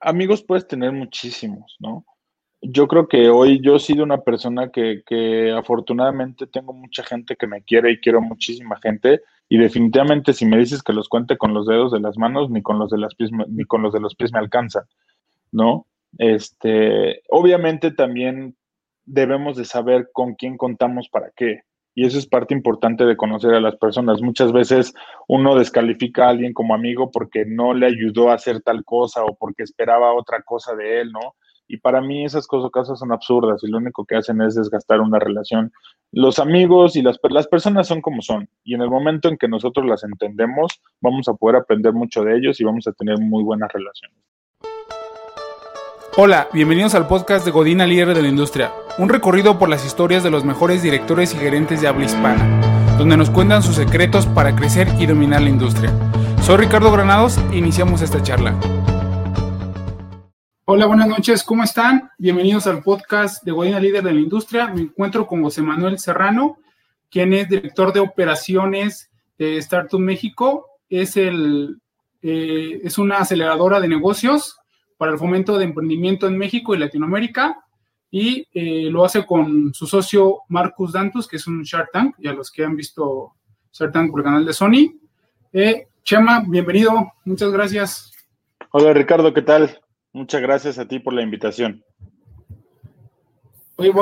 amigos 0.00 0.42
puedes 0.42 0.66
tener 0.66 0.92
muchísimos, 0.92 1.76
¿no? 1.78 2.04
Yo 2.62 2.88
creo 2.88 3.06
que 3.06 3.28
hoy 3.28 3.60
yo 3.62 3.76
he 3.76 3.80
sido 3.80 4.02
una 4.02 4.22
persona 4.22 4.70
que, 4.70 5.02
que 5.06 5.52
afortunadamente 5.52 6.46
tengo 6.46 6.72
mucha 6.72 7.04
gente 7.04 7.36
que 7.36 7.46
me 7.46 7.62
quiere 7.62 7.92
y 7.92 8.00
quiero 8.00 8.20
muchísima 8.20 8.78
gente 8.80 9.20
y 9.48 9.58
definitivamente 9.58 10.32
si 10.32 10.46
me 10.46 10.58
dices 10.58 10.82
que 10.82 10.92
los 10.92 11.08
cuente 11.08 11.36
con 11.36 11.54
los 11.54 11.66
dedos 11.66 11.92
de 11.92 12.00
las 12.00 12.16
manos 12.16 12.50
ni 12.50 12.62
con 12.62 12.78
los 12.78 12.90
de 12.90 12.98
las 12.98 13.14
pies 13.14 13.30
ni 13.48 13.64
con 13.64 13.82
los 13.82 13.92
de 13.92 14.00
los 14.00 14.14
pies 14.16 14.32
me 14.32 14.38
alcanzan, 14.38 14.84
¿no? 15.52 15.86
Este, 16.18 17.22
obviamente 17.28 17.90
también 17.90 18.56
debemos 19.04 19.56
de 19.56 19.64
saber 19.64 20.10
con 20.12 20.34
quién 20.34 20.56
contamos 20.56 21.08
para 21.08 21.30
qué. 21.36 21.62
Y 21.98 22.04
eso 22.04 22.18
es 22.18 22.26
parte 22.26 22.52
importante 22.52 23.06
de 23.06 23.16
conocer 23.16 23.54
a 23.54 23.60
las 23.60 23.76
personas. 23.76 24.20
Muchas 24.20 24.52
veces 24.52 24.92
uno 25.28 25.56
descalifica 25.56 26.26
a 26.26 26.28
alguien 26.28 26.52
como 26.52 26.74
amigo 26.74 27.10
porque 27.10 27.46
no 27.46 27.72
le 27.72 27.86
ayudó 27.86 28.30
a 28.30 28.34
hacer 28.34 28.60
tal 28.60 28.84
cosa 28.84 29.24
o 29.24 29.34
porque 29.34 29.62
esperaba 29.62 30.12
otra 30.12 30.42
cosa 30.42 30.76
de 30.76 31.00
él, 31.00 31.10
¿no? 31.10 31.36
Y 31.66 31.78
para 31.78 32.02
mí 32.02 32.26
esas 32.26 32.46
cosas, 32.46 32.98
son 32.98 33.12
absurdas 33.12 33.64
y 33.64 33.68
lo 33.68 33.78
único 33.78 34.04
que 34.04 34.16
hacen 34.16 34.42
es 34.42 34.54
desgastar 34.54 35.00
una 35.00 35.18
relación. 35.18 35.72
Los 36.12 36.38
amigos 36.38 36.96
y 36.96 37.02
las, 37.02 37.18
las 37.30 37.48
personas 37.48 37.88
son 37.88 38.02
como 38.02 38.20
son 38.20 38.46
y 38.62 38.74
en 38.74 38.82
el 38.82 38.90
momento 38.90 39.30
en 39.30 39.38
que 39.38 39.48
nosotros 39.48 39.86
las 39.86 40.04
entendemos, 40.04 40.78
vamos 41.00 41.28
a 41.28 41.34
poder 41.34 41.56
aprender 41.56 41.94
mucho 41.94 42.22
de 42.24 42.36
ellos 42.36 42.60
y 42.60 42.64
vamos 42.64 42.86
a 42.86 42.92
tener 42.92 43.18
muy 43.18 43.42
buenas 43.42 43.72
relaciones. 43.72 44.18
Hola, 46.18 46.48
bienvenidos 46.50 46.94
al 46.94 47.08
podcast 47.08 47.44
de 47.44 47.50
Godina 47.50 47.86
Líder 47.86 48.14
de 48.14 48.22
la 48.22 48.28
Industria, 48.28 48.72
un 48.96 49.10
recorrido 49.10 49.58
por 49.58 49.68
las 49.68 49.84
historias 49.84 50.22
de 50.22 50.30
los 50.30 50.46
mejores 50.46 50.82
directores 50.82 51.34
y 51.34 51.36
gerentes 51.36 51.82
de 51.82 51.88
habla 51.88 52.06
hispana, 52.06 52.96
donde 52.96 53.18
nos 53.18 53.28
cuentan 53.28 53.62
sus 53.62 53.76
secretos 53.76 54.24
para 54.24 54.56
crecer 54.56 54.88
y 54.98 55.04
dominar 55.04 55.42
la 55.42 55.50
industria. 55.50 55.92
Soy 56.40 56.56
Ricardo 56.56 56.90
Granados 56.90 57.36
e 57.52 57.58
iniciamos 57.58 58.00
esta 58.00 58.22
charla. 58.22 58.58
Hola, 60.64 60.86
buenas 60.86 61.06
noches, 61.06 61.44
¿cómo 61.44 61.64
están? 61.64 62.10
Bienvenidos 62.16 62.66
al 62.66 62.82
podcast 62.82 63.44
de 63.44 63.52
Godina 63.52 63.78
Líder 63.78 64.02
de 64.02 64.14
la 64.14 64.20
Industria. 64.20 64.68
Me 64.68 64.80
encuentro 64.80 65.26
con 65.26 65.42
José 65.42 65.60
Manuel 65.60 65.98
Serrano, 65.98 66.56
quien 67.10 67.34
es 67.34 67.46
director 67.46 67.92
de 67.92 68.00
operaciones 68.00 69.10
de 69.36 69.58
Startup 69.58 70.00
México. 70.00 70.66
Es, 70.88 71.18
el, 71.18 71.78
eh, 72.22 72.80
es 72.82 72.96
una 72.96 73.18
aceleradora 73.18 73.80
de 73.80 73.88
negocios 73.88 74.56
para 74.96 75.12
el 75.12 75.18
fomento 75.18 75.58
de 75.58 75.64
emprendimiento 75.64 76.26
en 76.26 76.38
México 76.38 76.74
y 76.74 76.78
Latinoamérica 76.78 77.58
y 78.10 78.46
eh, 78.54 78.88
lo 78.90 79.04
hace 79.04 79.26
con 79.26 79.74
su 79.74 79.86
socio 79.86 80.42
Marcus 80.48 80.92
Dantus, 80.92 81.26
que 81.26 81.36
es 81.36 81.46
un 81.46 81.62
Shark 81.62 81.90
Tank, 81.92 82.14
y 82.18 82.28
a 82.28 82.32
los 82.32 82.50
que 82.50 82.64
han 82.64 82.76
visto 82.76 83.32
Shark 83.72 83.92
Tank 83.92 84.10
por 84.10 84.20
el 84.20 84.24
canal 84.24 84.46
de 84.46 84.52
Sony. 84.52 84.94
Eh, 85.52 85.88
Chema, 86.02 86.44
bienvenido, 86.46 87.12
muchas 87.24 87.50
gracias. 87.50 88.12
Hola 88.70 88.92
Ricardo, 88.92 89.34
¿qué 89.34 89.42
tal? 89.42 89.80
Muchas 90.12 90.40
gracias 90.40 90.78
a 90.78 90.86
ti 90.86 90.98
por 90.98 91.12
la 91.12 91.22
invitación. 91.22 91.84
Oye, 93.76 93.92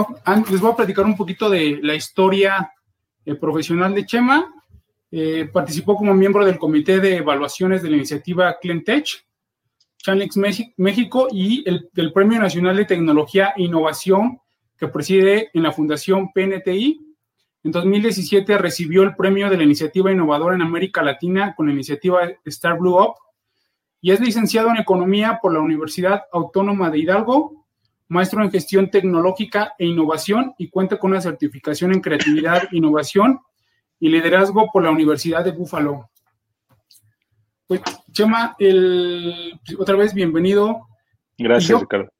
les 0.51 0.61
voy 0.61 0.71
a 0.71 0.77
platicar 0.77 1.05
un 1.05 1.17
poquito 1.17 1.51
de 1.51 1.81
la 1.83 1.97
historia 1.97 2.73
eh, 3.25 3.35
profesional 3.35 3.95
de 3.95 4.07
Chema. 4.07 4.53
Eh, 5.11 5.49
participó 5.53 5.97
como 5.97 6.15
miembro 6.15 6.45
del 6.45 6.59
comité 6.59 7.01
de 7.01 7.17
evaluaciones 7.17 7.83
de 7.83 7.91
la 7.91 7.97
iniciativa 7.97 8.57
CleanTech, 8.61 9.07
Chanlex 10.05 10.37
México 10.77 11.29
y 11.33 11.67
el, 11.67 11.89
del 11.95 12.13
Premio 12.13 12.39
Nacional 12.39 12.77
de 12.77 12.85
Tecnología 12.85 13.55
e 13.57 13.63
Innovación 13.63 14.39
que 14.77 14.89
preside 14.89 15.49
en 15.55 15.63
la 15.63 15.73
Fundación 15.73 16.31
PNTI. 16.31 17.01
En 17.63 17.73
2017 17.73 18.59
recibió 18.59 19.03
el 19.03 19.17
premio 19.17 19.49
de 19.49 19.57
la 19.57 19.63
iniciativa 19.63 20.13
innovadora 20.13 20.57
en 20.57 20.61
América 20.61 21.03
Latina 21.03 21.55
con 21.57 21.67
la 21.67 21.73
iniciativa 21.73 22.29
Star 22.45 22.79
Blue 22.79 23.01
Up 23.01 23.15
y 24.03 24.11
es 24.11 24.21
licenciado 24.21 24.69
en 24.69 24.77
Economía 24.77 25.39
por 25.41 25.55
la 25.55 25.61
Universidad 25.61 26.25
Autónoma 26.31 26.91
de 26.91 26.99
Hidalgo, 26.99 27.65
maestro 28.09 28.43
en 28.43 28.51
Gestión 28.51 28.91
Tecnológica 28.91 29.73
e 29.79 29.87
Innovación 29.87 30.53
y 30.59 30.69
cuenta 30.69 30.99
con 30.99 31.13
una 31.13 31.23
certificación 31.23 31.95
en 31.95 32.03
Creatividad, 32.03 32.65
Innovación 32.73 33.41
y 33.99 34.11
Liderazgo 34.11 34.69
por 34.71 34.83
la 34.83 34.91
Universidad 34.91 35.43
de 35.43 35.53
Buffalo. 35.53 36.11
Pues, 37.67 37.81
Chema, 38.13 38.55
el, 38.59 39.59
otra 39.79 39.97
vez 39.97 40.13
bienvenido. 40.13 40.87
Gracias, 41.39 41.81
Ricardo. 41.81 42.11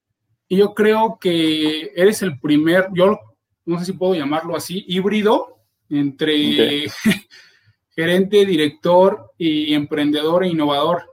Y 0.49 0.57
yo 0.59 0.75
creo 0.75 1.19
que 1.21 1.93
eres 1.95 2.23
el 2.23 2.39
primer, 2.39 2.89
yo 2.95 3.19
no 3.67 3.79
sé 3.79 3.87
si 3.87 3.93
puedo 3.93 4.15
llamarlo 4.15 4.57
así, 4.57 4.85
híbrido 4.89 5.59
entre 5.89 6.87
gerente, 7.91 8.45
director 8.45 9.33
y 9.39 9.75
emprendedor 9.75 10.45
e 10.45 10.49
innovador. 10.49 11.05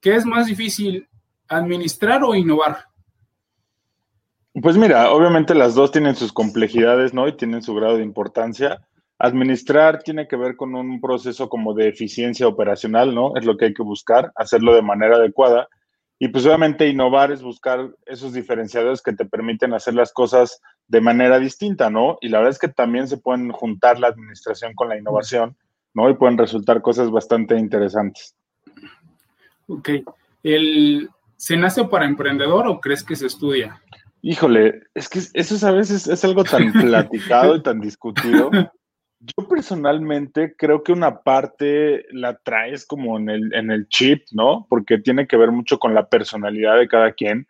¿Qué 0.00 0.14
es 0.14 0.24
más 0.24 0.46
difícil, 0.46 1.08
administrar 1.48 2.22
o 2.22 2.34
innovar? 2.34 2.84
Pues 4.52 4.76
mira, 4.76 5.10
obviamente 5.10 5.54
las 5.54 5.74
dos 5.74 5.92
tienen 5.92 6.16
sus 6.16 6.32
complejidades, 6.32 7.12
¿no? 7.12 7.28
Y 7.28 7.36
tienen 7.36 7.62
su 7.62 7.74
grado 7.74 7.96
de 7.96 8.04
importancia. 8.04 8.86
Administrar 9.26 10.02
tiene 10.02 10.28
que 10.28 10.36
ver 10.36 10.56
con 10.56 10.74
un 10.74 11.00
proceso 11.00 11.48
como 11.48 11.74
de 11.74 11.88
eficiencia 11.88 12.46
operacional, 12.46 13.14
¿no? 13.14 13.36
Es 13.36 13.44
lo 13.44 13.56
que 13.56 13.66
hay 13.66 13.74
que 13.74 13.82
buscar, 13.82 14.32
hacerlo 14.36 14.74
de 14.74 14.82
manera 14.82 15.16
adecuada. 15.16 15.68
Y 16.18 16.28
pues 16.28 16.46
obviamente 16.46 16.88
innovar 16.88 17.30
es 17.30 17.42
buscar 17.42 17.90
esos 18.06 18.32
diferenciadores 18.32 19.02
que 19.02 19.12
te 19.12 19.26
permiten 19.26 19.74
hacer 19.74 19.94
las 19.94 20.12
cosas 20.12 20.62
de 20.88 21.00
manera 21.00 21.38
distinta, 21.38 21.90
¿no? 21.90 22.16
Y 22.20 22.28
la 22.28 22.38
verdad 22.38 22.52
es 22.52 22.58
que 22.58 22.68
también 22.68 23.06
se 23.06 23.18
pueden 23.18 23.50
juntar 23.50 24.00
la 24.00 24.08
administración 24.08 24.74
con 24.74 24.88
la 24.88 24.96
innovación, 24.96 25.56
¿no? 25.92 26.08
Y 26.08 26.14
pueden 26.14 26.38
resultar 26.38 26.80
cosas 26.80 27.10
bastante 27.10 27.58
interesantes. 27.58 28.34
Ok. 29.66 29.90
El, 30.42 31.10
¿Se 31.36 31.56
nace 31.56 31.84
para 31.84 32.06
emprendedor 32.06 32.66
o 32.66 32.80
crees 32.80 33.02
que 33.02 33.16
se 33.16 33.26
estudia? 33.26 33.82
Híjole, 34.22 34.82
es 34.94 35.08
que 35.08 35.20
eso 35.34 35.66
a 35.66 35.70
veces 35.72 36.08
es 36.08 36.24
algo 36.24 36.44
tan 36.44 36.72
platicado 36.72 37.56
y 37.56 37.62
tan 37.62 37.80
discutido. 37.80 38.50
Yo 39.20 39.48
personalmente 39.48 40.54
creo 40.56 40.82
que 40.82 40.92
una 40.92 41.22
parte 41.22 42.04
la 42.12 42.36
traes 42.38 42.86
como 42.86 43.18
en 43.18 43.30
el, 43.30 43.54
en 43.54 43.70
el 43.70 43.88
chip, 43.88 44.24
¿no? 44.32 44.66
Porque 44.68 44.98
tiene 44.98 45.26
que 45.26 45.36
ver 45.36 45.50
mucho 45.50 45.78
con 45.78 45.94
la 45.94 46.08
personalidad 46.08 46.78
de 46.78 46.88
cada 46.88 47.12
quien. 47.12 47.46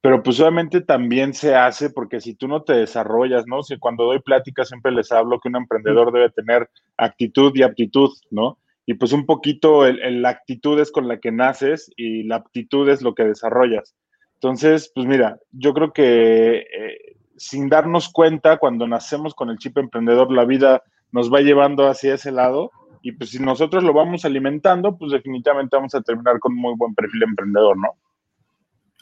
Pero 0.00 0.22
pues 0.22 0.40
obviamente 0.40 0.80
también 0.80 1.34
se 1.34 1.54
hace 1.54 1.90
porque 1.90 2.20
si 2.20 2.34
tú 2.34 2.48
no 2.48 2.62
te 2.62 2.72
desarrollas, 2.72 3.46
¿no? 3.46 3.62
Si 3.62 3.78
cuando 3.78 4.04
doy 4.04 4.20
plática 4.20 4.64
siempre 4.64 4.92
les 4.92 5.12
hablo 5.12 5.40
que 5.40 5.48
un 5.48 5.56
emprendedor 5.56 6.12
debe 6.12 6.30
tener 6.30 6.70
actitud 6.96 7.52
y 7.54 7.62
aptitud, 7.62 8.10
¿no? 8.30 8.58
y 8.90 8.94
pues 8.94 9.12
un 9.12 9.24
poquito 9.24 9.86
el, 9.86 10.20
la 10.20 10.30
actitud 10.30 10.76
es 10.80 10.90
con 10.90 11.06
la 11.06 11.20
que 11.20 11.30
naces 11.30 11.92
y 11.96 12.24
la 12.24 12.36
aptitud 12.36 12.88
es 12.88 13.02
lo 13.02 13.14
que 13.14 13.22
desarrollas. 13.22 13.94
Entonces, 14.34 14.90
pues 14.92 15.06
mira, 15.06 15.38
yo 15.52 15.72
creo 15.74 15.92
que 15.92 16.56
eh, 16.56 17.16
sin 17.36 17.68
darnos 17.68 18.08
cuenta, 18.08 18.56
cuando 18.56 18.88
nacemos 18.88 19.32
con 19.36 19.48
el 19.48 19.58
chip 19.58 19.78
emprendedor, 19.78 20.32
la 20.32 20.44
vida 20.44 20.82
nos 21.12 21.32
va 21.32 21.40
llevando 21.40 21.88
hacia 21.88 22.14
ese 22.14 22.32
lado 22.32 22.70
y 23.02 23.12
pues 23.12 23.30
si 23.30 23.38
nosotros 23.38 23.82
lo 23.82 23.92
vamos 23.92 24.24
alimentando, 24.24 24.96
pues 24.96 25.12
definitivamente 25.12 25.76
vamos 25.76 25.94
a 25.94 26.02
terminar 26.02 26.38
con 26.38 26.52
un 26.52 26.60
muy 26.60 26.74
buen 26.76 26.94
perfil 26.94 27.22
emprendedor, 27.22 27.76
¿no? 27.76 27.88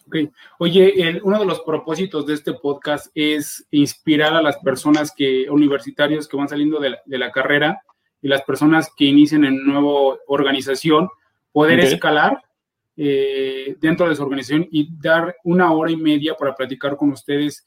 Ok. 0.06 0.32
Oye, 0.58 1.20
uno 1.22 1.38
de 1.38 1.44
los 1.44 1.60
propósitos 1.60 2.24
de 2.26 2.34
este 2.34 2.54
podcast 2.54 3.08
es 3.14 3.66
inspirar 3.70 4.34
a 4.34 4.42
las 4.42 4.56
personas 4.58 5.12
que, 5.14 5.50
universitarios 5.50 6.28
que 6.28 6.36
van 6.36 6.48
saliendo 6.48 6.80
de 6.80 7.18
la 7.18 7.30
carrera, 7.30 7.82
y 8.20 8.28
las 8.28 8.42
personas 8.42 8.92
que 8.96 9.04
inician 9.04 9.44
en 9.44 9.64
nueva 9.64 10.16
organización 10.26 11.08
poder 11.52 11.80
escalar 11.80 12.42
eh, 12.96 13.76
dentro 13.80 14.08
de 14.08 14.16
su 14.16 14.22
organización 14.22 14.66
y 14.70 14.88
dar 14.98 15.36
una 15.44 15.72
hora 15.72 15.90
y 15.90 15.96
media 15.96 16.34
para 16.34 16.54
platicar 16.54 16.96
con 16.96 17.10
ustedes 17.10 17.64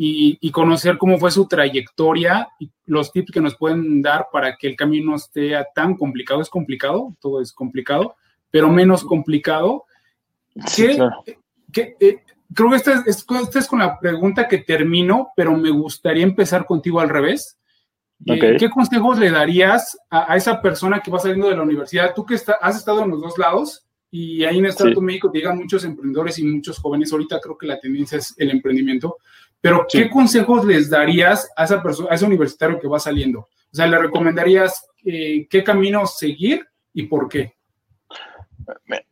y, 0.00 0.50
conocer 0.52 0.96
cómo 0.96 1.18
fue 1.18 1.32
su 1.32 1.48
trayectoria 1.48 2.48
y 2.60 2.70
los 2.86 3.10
tips 3.10 3.32
que 3.32 3.40
nos 3.40 3.56
pueden 3.56 4.00
dar 4.00 4.28
para 4.32 4.56
que 4.56 4.68
el 4.68 4.76
camino 4.76 5.10
no 5.10 5.16
esté 5.16 5.54
tan 5.74 5.96
complicado. 5.96 6.40
Es 6.40 6.48
complicado, 6.48 7.16
todo 7.20 7.40
es 7.40 7.52
complicado, 7.52 8.14
pero 8.48 8.68
menos 8.70 9.02
complicado. 9.02 9.86
Sí, 10.66 10.86
eh, 10.86 12.18
creo 12.54 12.70
que 12.70 12.76
esta 12.76 12.92
es, 12.92 13.06
esta 13.28 13.58
es 13.58 13.66
con 13.66 13.80
la 13.80 13.98
pregunta 13.98 14.46
que 14.46 14.58
termino, 14.58 15.30
pero 15.34 15.56
me 15.56 15.70
gustaría 15.70 16.22
empezar 16.22 16.64
contigo 16.64 17.00
al 17.00 17.08
revés. 17.08 17.58
Eh, 18.24 18.56
¿Qué 18.56 18.70
consejos 18.70 19.18
le 19.18 19.32
darías 19.32 19.98
a, 20.10 20.36
esa 20.36 20.62
persona 20.62 21.00
que 21.00 21.10
va 21.10 21.18
saliendo 21.18 21.48
de 21.48 21.56
la 21.56 21.62
universidad? 21.62 22.14
Tú 22.14 22.24
que 22.24 22.36
has 22.60 22.76
estado 22.76 23.02
en 23.02 23.10
los 23.10 23.20
dos 23.20 23.36
lados 23.36 23.84
y 24.12 24.44
ahí 24.44 24.58
en 24.58 24.66
Estado 24.66 25.00
México 25.00 25.30
te 25.30 25.38
llegan 25.38 25.58
muchos 25.58 25.84
emprendedores 25.84 26.38
y 26.38 26.44
muchos 26.44 26.78
jóvenes. 26.78 27.12
Ahorita 27.12 27.40
creo 27.40 27.58
que 27.58 27.66
la 27.66 27.80
tendencia 27.80 28.18
es 28.18 28.32
el 28.38 28.50
emprendimiento. 28.50 29.16
Pero, 29.60 29.86
¿qué 29.90 30.08
consejos 30.08 30.64
les 30.64 30.88
darías 30.88 31.50
a 31.56 31.64
esa 31.64 31.82
persona, 31.82 32.10
a 32.10 32.14
ese 32.14 32.24
universitario 32.24 32.78
que 32.78 32.88
va 32.88 32.98
saliendo? 32.98 33.40
O 33.40 33.76
sea, 33.76 33.86
¿le 33.86 33.98
recomendarías 33.98 34.86
eh, 35.04 35.46
qué 35.48 35.64
camino 35.64 36.06
seguir 36.06 36.66
y 36.92 37.04
por 37.04 37.28
qué? 37.28 37.54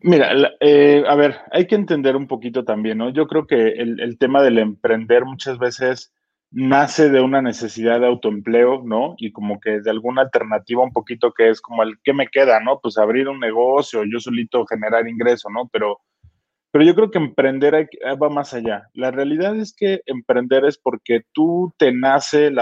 Mira, 0.00 0.30
eh, 0.60 1.02
a 1.06 1.14
ver, 1.14 1.36
hay 1.50 1.66
que 1.66 1.74
entender 1.74 2.14
un 2.14 2.26
poquito 2.26 2.64
también, 2.64 2.98
¿no? 2.98 3.10
Yo 3.10 3.26
creo 3.26 3.46
que 3.46 3.68
el, 3.68 4.00
el 4.00 4.18
tema 4.18 4.42
del 4.42 4.58
emprender 4.58 5.24
muchas 5.24 5.58
veces 5.58 6.12
nace 6.50 7.10
de 7.10 7.20
una 7.20 7.42
necesidad 7.42 8.00
de 8.00 8.06
autoempleo, 8.06 8.82
¿no? 8.84 9.14
Y 9.18 9.32
como 9.32 9.60
que 9.60 9.80
de 9.80 9.90
alguna 9.90 10.22
alternativa 10.22 10.82
un 10.82 10.92
poquito 10.92 11.32
que 11.32 11.50
es 11.50 11.60
como 11.60 11.82
el, 11.82 11.98
¿qué 12.02 12.12
me 12.12 12.28
queda, 12.28 12.60
no? 12.60 12.80
Pues 12.80 12.98
abrir 12.98 13.28
un 13.28 13.40
negocio, 13.40 14.04
yo 14.04 14.20
solito 14.20 14.64
generar 14.66 15.08
ingreso, 15.08 15.48
¿no? 15.50 15.68
Pero, 15.72 16.00
Pero 16.76 16.88
yo 16.88 16.94
creo 16.94 17.10
que 17.10 17.16
emprender 17.16 17.88
va 18.22 18.28
más 18.28 18.52
allá. 18.52 18.90
La 18.92 19.10
realidad 19.10 19.58
es 19.58 19.74
que 19.74 20.02
emprender 20.04 20.66
es 20.66 20.76
porque 20.76 21.22
tú 21.32 21.72
te 21.78 21.90
nace 21.90 22.48
el 22.48 22.58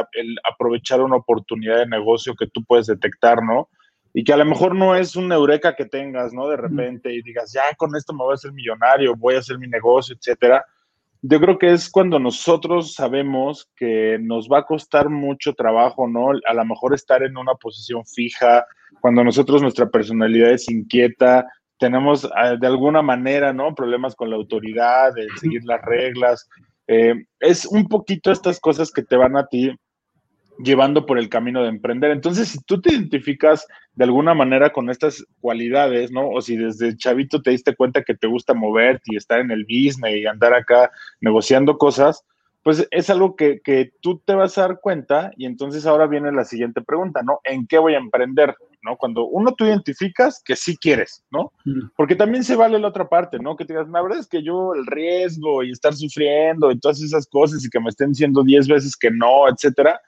aprovechar 0.48 1.00
una 1.00 1.16
oportunidad 1.16 1.78
de 1.78 1.88
negocio 1.88 2.36
que 2.36 2.46
tú 2.46 2.62
puedes 2.64 2.86
detectar, 2.86 3.42
¿no? 3.42 3.70
Y 4.12 4.22
que 4.22 4.32
a 4.32 4.36
lo 4.36 4.44
mejor 4.44 4.76
no 4.76 4.94
es 4.94 5.16
un 5.16 5.32
eureka 5.32 5.74
que 5.74 5.86
tengas, 5.86 6.32
¿no? 6.32 6.46
De 6.46 6.56
repente 6.56 7.12
y 7.12 7.22
digas, 7.22 7.52
ya 7.52 7.62
con 7.76 7.96
esto 7.96 8.12
me 8.12 8.22
voy 8.22 8.30
a 8.30 8.34
hacer 8.34 8.52
millonario, 8.52 9.16
voy 9.16 9.34
a 9.34 9.40
hacer 9.40 9.58
mi 9.58 9.66
negocio, 9.66 10.14
etcétera. 10.14 10.64
Yo 11.20 11.40
creo 11.40 11.58
que 11.58 11.72
es 11.72 11.90
cuando 11.90 12.20
nosotros 12.20 12.94
sabemos 12.94 13.68
que 13.74 14.18
nos 14.20 14.46
va 14.48 14.60
a 14.60 14.64
costar 14.64 15.08
mucho 15.08 15.54
trabajo, 15.54 16.06
¿no? 16.06 16.28
A 16.48 16.54
lo 16.54 16.64
mejor 16.64 16.94
estar 16.94 17.24
en 17.24 17.36
una 17.36 17.56
posición 17.56 18.06
fija, 18.06 18.64
cuando 19.00 19.24
nosotros 19.24 19.60
nuestra 19.60 19.88
personalidad 19.88 20.52
es 20.52 20.70
inquieta, 20.70 21.48
tenemos 21.78 22.28
ah, 22.34 22.56
de 22.56 22.66
alguna 22.66 23.02
manera, 23.02 23.52
¿no? 23.52 23.74
Problemas 23.74 24.14
con 24.14 24.30
la 24.30 24.36
autoridad, 24.36 25.12
de 25.14 25.26
seguir 25.40 25.62
las 25.64 25.82
reglas. 25.82 26.48
Eh, 26.86 27.14
es 27.40 27.66
un 27.66 27.88
poquito 27.88 28.30
estas 28.30 28.60
cosas 28.60 28.90
que 28.92 29.02
te 29.02 29.16
van 29.16 29.36
a 29.36 29.46
ti 29.46 29.72
llevando 30.58 31.04
por 31.04 31.18
el 31.18 31.28
camino 31.28 31.62
de 31.62 31.68
emprender. 31.68 32.10
Entonces, 32.10 32.48
si 32.48 32.62
tú 32.62 32.80
te 32.80 32.92
identificas 32.92 33.66
de 33.94 34.04
alguna 34.04 34.34
manera 34.34 34.70
con 34.70 34.88
estas 34.90 35.24
cualidades, 35.40 36.12
¿no? 36.12 36.28
O 36.28 36.40
si 36.40 36.56
desde 36.56 36.96
chavito 36.96 37.42
te 37.42 37.50
diste 37.50 37.74
cuenta 37.74 38.02
que 38.02 38.14
te 38.14 38.26
gusta 38.26 38.54
moverte 38.54 39.02
y 39.06 39.16
estar 39.16 39.40
en 39.40 39.50
el 39.50 39.64
business 39.64 40.16
y 40.16 40.26
andar 40.26 40.54
acá 40.54 40.90
negociando 41.20 41.76
cosas, 41.76 42.24
pues 42.62 42.86
es 42.90 43.10
algo 43.10 43.36
que, 43.36 43.60
que, 43.60 43.92
tú 44.00 44.22
te 44.24 44.34
vas 44.34 44.56
a 44.56 44.62
dar 44.62 44.80
cuenta 44.80 45.32
y 45.36 45.44
entonces 45.44 45.84
ahora 45.86 46.06
viene 46.06 46.32
la 46.32 46.44
siguiente 46.44 46.80
pregunta, 46.80 47.22
¿no? 47.22 47.40
¿En 47.44 47.66
qué 47.66 47.78
voy 47.78 47.94
a 47.94 47.98
emprender? 47.98 48.56
¿No? 48.84 48.96
Cuando 48.96 49.24
uno 49.24 49.54
tú 49.54 49.64
identificas 49.64 50.42
que 50.44 50.56
sí 50.56 50.76
quieres, 50.76 51.24
¿no? 51.30 51.52
Porque 51.96 52.14
también 52.14 52.44
se 52.44 52.54
vale 52.54 52.78
la 52.78 52.88
otra 52.88 53.08
parte, 53.08 53.38
¿no? 53.38 53.56
Que 53.56 53.64
te 53.64 53.72
digas, 53.72 53.88
la 53.88 54.02
verdad 54.02 54.18
es 54.18 54.28
que 54.28 54.42
yo 54.42 54.74
el 54.74 54.84
riesgo 54.86 55.62
y 55.62 55.70
estar 55.70 55.94
sufriendo 55.94 56.70
y 56.70 56.78
todas 56.78 57.00
esas 57.00 57.26
cosas 57.26 57.64
y 57.64 57.70
que 57.70 57.80
me 57.80 57.88
estén 57.88 58.10
diciendo 58.10 58.42
10 58.42 58.68
veces 58.68 58.94
que 58.94 59.10
no, 59.10 59.48
etcétera, 59.48 59.98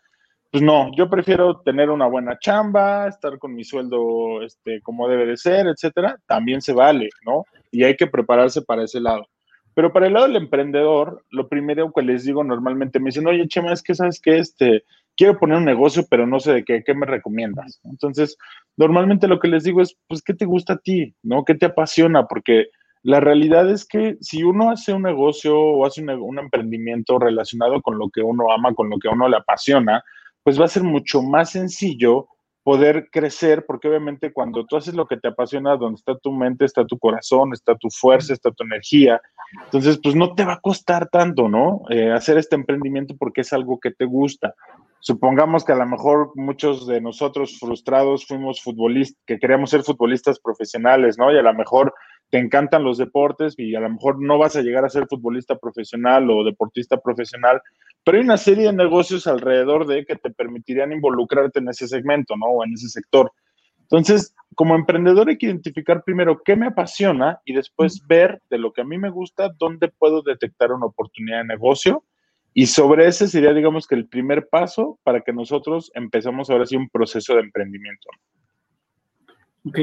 pues 0.51 0.63
no, 0.63 0.91
yo 0.97 1.11
prefiero 1.11 1.61
tener 1.61 1.91
una 1.91 2.07
buena 2.07 2.39
chamba, 2.39 3.09
estar 3.09 3.39
con 3.39 3.55
mi 3.55 3.65
sueldo 3.65 4.43
este, 4.43 4.81
como 4.83 5.09
debe 5.09 5.27
de 5.27 5.37
ser, 5.37 5.67
etcétera, 5.67 6.19
también 6.27 6.61
se 6.63 6.73
vale, 6.73 7.09
¿no? 7.25 7.45
Y 7.71 7.85
hay 7.85 7.97
que 7.97 8.07
prepararse 8.07 8.63
para 8.63 8.85
ese 8.85 9.01
lado. 9.01 9.27
Pero 9.75 9.93
para 9.93 10.07
el 10.07 10.15
lado 10.15 10.27
del 10.27 10.37
emprendedor, 10.37 11.25
lo 11.31 11.49
primero 11.49 11.93
que 11.93 12.01
les 12.01 12.25
digo 12.25 12.43
normalmente 12.43 12.99
me 12.99 13.07
dicen, 13.07 13.27
oye, 13.27 13.47
Chema, 13.49 13.73
es 13.73 13.83
que 13.83 13.95
sabes 13.95 14.21
que 14.21 14.39
este, 14.39 14.85
quiero 15.17 15.39
poner 15.39 15.59
un 15.59 15.65
negocio, 15.65 16.05
pero 16.09 16.27
no 16.27 16.41
sé 16.41 16.53
de 16.53 16.65
qué, 16.65 16.83
¿qué 16.85 16.95
me 16.95 17.07
recomiendas? 17.07 17.81
Entonces, 17.85 18.37
normalmente 18.77 19.29
lo 19.29 19.41
que 19.41 19.49
les 19.49 19.65
digo 19.65 19.81
es, 19.81 19.97
pues, 20.09 20.23
¿qué 20.23 20.35
te 20.35 20.45
gusta 20.45 20.75
a 20.75 20.79
ti? 20.79 21.15
¿No? 21.23 21.45
¿Qué 21.45 21.55
te 21.55 21.67
apasiona? 21.67 22.27
Porque 22.27 22.67
la 23.03 23.21
realidad 23.21 23.71
es 23.71 23.87
que 23.87 24.17
si 24.21 24.43
uno 24.43 24.71
hace 24.71 24.93
un 24.93 25.03
negocio 25.03 25.57
o 25.57 25.87
hace 25.87 26.03
un, 26.03 26.39
emprendimiento 26.41 27.19
relacionado 27.19 27.81
con 27.81 27.99
lo 27.99 28.11
que 28.11 28.21
uno 28.21 28.53
ama, 28.53 28.75
con 28.75 28.91
lo 28.91 28.99
que 28.99 29.09
uno 29.09 29.29
le 29.29 29.37
apasiona, 29.37 30.03
pues 30.43 30.61
va 30.61 30.65
a 30.65 30.69
ser 30.69 30.83
mucho 30.83 31.23
más 31.23 31.51
sencillo 31.51 32.27
poder 32.65 33.09
crecer, 33.13 33.65
porque 33.65 33.87
obviamente 33.87 34.33
cuando 34.33 34.67
tú 34.67 34.77
haces 34.77 34.95
lo 34.95 35.07
que 35.07 35.19
te 35.19 35.29
apasiona, 35.29 35.77
donde 35.77 35.99
está 35.99 36.19
tu 36.19 36.33
mente, 36.33 36.65
está 36.65 36.85
tu 36.85 36.99
corazón, 36.99 37.53
está 37.53 37.77
tu 37.77 37.89
fuerza, 37.91 38.33
está 38.33 38.51
tu 38.51 38.65
energía, 38.65 39.21
entonces 39.67 40.01
pues 40.03 40.17
no 40.17 40.35
te 40.35 40.45
va 40.45 40.55
a 40.55 40.61
costar 40.61 41.09
tanto, 41.09 41.49
¿no? 41.49 41.83
Eh, 41.91 42.11
hacer 42.11 42.39
este 42.39 42.57
emprendimiento 42.57 43.15
porque 43.17 43.43
es 43.43 43.53
algo 43.53 43.79
que 43.79 43.93
te 43.93 44.05
gusta. 44.05 44.53
Supongamos 45.01 45.65
que 45.65 45.73
a 45.73 45.77
lo 45.77 45.87
mejor 45.87 46.33
muchos 46.35 46.87
de 46.87 47.01
nosotros 47.01 47.59
frustrados 47.59 48.27
fuimos 48.27 48.63
futbolistas, 48.63 49.23
que 49.27 49.39
queríamos 49.39 49.71
ser 49.71 49.83
futbolistas 49.83 50.41
profesionales, 50.41 51.17
¿no? 51.19 51.33
Y 51.33 51.39
a 51.39 51.43
lo 51.43 51.55
mejor 51.55 51.95
te 52.31 52.39
encantan 52.39 52.83
los 52.83 52.99
deportes 52.99 53.55
y 53.57 53.75
a 53.77 53.81
lo 53.81 53.91
mejor 53.91 54.21
no 54.21 54.39
vas 54.39 54.57
a 54.57 54.63
llegar 54.63 54.85
a 54.85 54.89
ser 54.89 55.07
futbolista 55.07 55.57
profesional 55.57 56.29
o 56.31 56.45
deportista 56.45 56.97
profesional, 56.97 57.61
pero 58.05 58.19
hay 58.19 58.25
una 58.25 58.37
serie 58.37 58.67
de 58.67 58.73
negocios 58.73 59.27
alrededor 59.27 59.87
de 59.87 60.05
que 60.05 60.17
te 60.17 60.31
permitirían 60.31 60.93
involucrarte 60.93 61.61
en 61.61 61.69
ese 61.69 61.87
segmento, 61.87 62.37
¿no? 62.37 62.47
O 62.47 62.65
en 62.65 62.73
ese 62.73 62.89
sector. 62.89 63.33
Entonces, 63.83 64.35
como 64.57 64.75
emprendedor 64.75 65.29
hay 65.29 65.39
que 65.39 65.47
identificar 65.47 66.03
primero 66.03 66.43
qué 66.45 66.57
me 66.57 66.67
apasiona 66.67 67.41
y 67.45 67.55
después 67.55 68.05
ver 68.09 68.43
de 68.51 68.59
lo 68.59 68.73
que 68.73 68.81
a 68.81 68.85
mí 68.85 68.99
me 68.99 69.11
gusta, 69.11 69.51
dónde 69.59 69.89
puedo 69.89 70.23
detectar 70.23 70.73
una 70.73 70.87
oportunidad 70.87 71.39
de 71.39 71.45
negocio. 71.45 72.03
Y 72.59 72.69
sobre 72.69 73.07
ese 73.07 73.29
sería, 73.29 73.53
digamos 73.53 73.87
que 73.87 73.95
el 73.95 74.09
primer 74.09 74.49
paso 74.49 74.99
para 75.03 75.21
que 75.21 75.31
nosotros 75.31 75.93
empezamos 75.95 76.49
ahora 76.49 76.65
sí 76.65 76.75
un 76.75 76.89
proceso 76.89 77.35
de 77.35 77.41
emprendimiento. 77.41 78.09
Ok. 79.67 79.79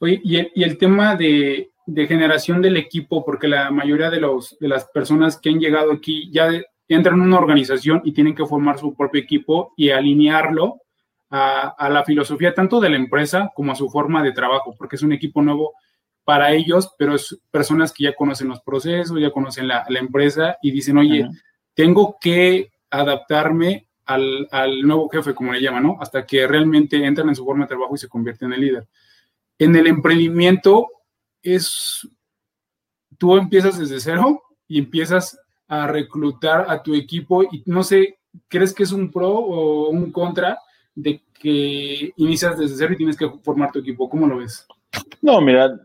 Oye, 0.00 0.20
y 0.24 0.36
el, 0.38 0.50
y 0.52 0.64
el 0.64 0.76
tema 0.76 1.14
de, 1.14 1.70
de, 1.86 2.06
generación 2.08 2.60
del 2.60 2.78
equipo, 2.78 3.24
porque 3.24 3.46
la 3.46 3.70
mayoría 3.70 4.10
de, 4.10 4.18
los, 4.18 4.58
de 4.58 4.66
las 4.66 4.86
personas 4.86 5.38
que 5.38 5.50
han 5.50 5.60
llegado 5.60 5.92
aquí 5.92 6.28
ya 6.32 6.50
entran 6.88 7.14
en 7.14 7.28
una 7.28 7.38
organización 7.38 8.02
y 8.02 8.10
tienen 8.10 8.34
que 8.34 8.44
formar 8.44 8.76
su 8.76 8.96
propio 8.96 9.22
equipo 9.22 9.72
y 9.76 9.90
alinearlo 9.90 10.80
a, 11.30 11.88
la 11.88 12.02
filosofía 12.02 12.54
tanto 12.54 12.80
de 12.80 12.90
la 12.90 12.96
empresa 12.96 13.52
como 13.54 13.70
a 13.70 13.76
su 13.76 13.88
forma 13.88 14.24
de 14.24 14.32
trabajo, 14.32 14.74
porque 14.76 14.96
es 14.96 15.02
un 15.02 15.12
equipo 15.12 15.42
nuevo 15.42 15.74
para 16.24 16.52
ellos, 16.52 16.92
pero 16.98 17.14
es 17.14 17.38
personas 17.52 17.92
que 17.92 18.02
ya 18.02 18.16
conocen 18.16 18.48
los 18.48 18.62
procesos, 18.62 19.20
ya 19.20 19.30
conocen 19.30 19.68
la, 19.68 19.86
empresa 19.90 20.56
y 20.60 20.72
dicen, 20.72 20.98
oye, 20.98 21.28
tengo 21.76 22.16
que 22.18 22.72
adaptarme 22.90 23.86
al, 24.06 24.48
al, 24.50 24.80
nuevo 24.82 25.08
jefe, 25.10 25.34
como 25.34 25.52
le 25.52 25.60
llaman, 25.60 25.82
¿no? 25.82 25.98
Hasta 26.00 26.26
que 26.26 26.46
realmente 26.46 27.04
entran 27.04 27.28
en 27.28 27.36
su 27.36 27.44
forma 27.44 27.64
de 27.64 27.68
trabajo 27.68 27.94
y 27.94 27.98
se 27.98 28.08
convierten 28.08 28.52
en 28.52 28.60
líder. 28.60 28.88
En 29.58 29.76
el 29.76 29.86
emprendimiento 29.86 30.88
es, 31.42 32.08
tú 33.18 33.36
empiezas 33.36 33.78
desde 33.78 34.00
cero 34.00 34.42
y 34.66 34.78
empiezas 34.78 35.38
a 35.68 35.86
reclutar 35.86 36.64
a 36.68 36.82
tu 36.82 36.94
equipo 36.94 37.42
y 37.42 37.62
no 37.66 37.82
sé, 37.82 38.18
¿crees 38.48 38.72
que 38.72 38.84
es 38.84 38.92
un 38.92 39.10
pro 39.10 39.30
o 39.30 39.90
un 39.90 40.10
contra 40.12 40.58
de 40.94 41.22
que 41.38 42.12
inicias 42.16 42.58
desde 42.58 42.76
cero 42.76 42.94
y 42.94 42.96
tienes 42.96 43.16
que 43.16 43.28
formar 43.42 43.70
tu 43.70 43.80
equipo? 43.80 44.08
¿Cómo 44.08 44.26
lo 44.26 44.38
ves? 44.38 44.66
No, 45.20 45.40
mira, 45.42 45.78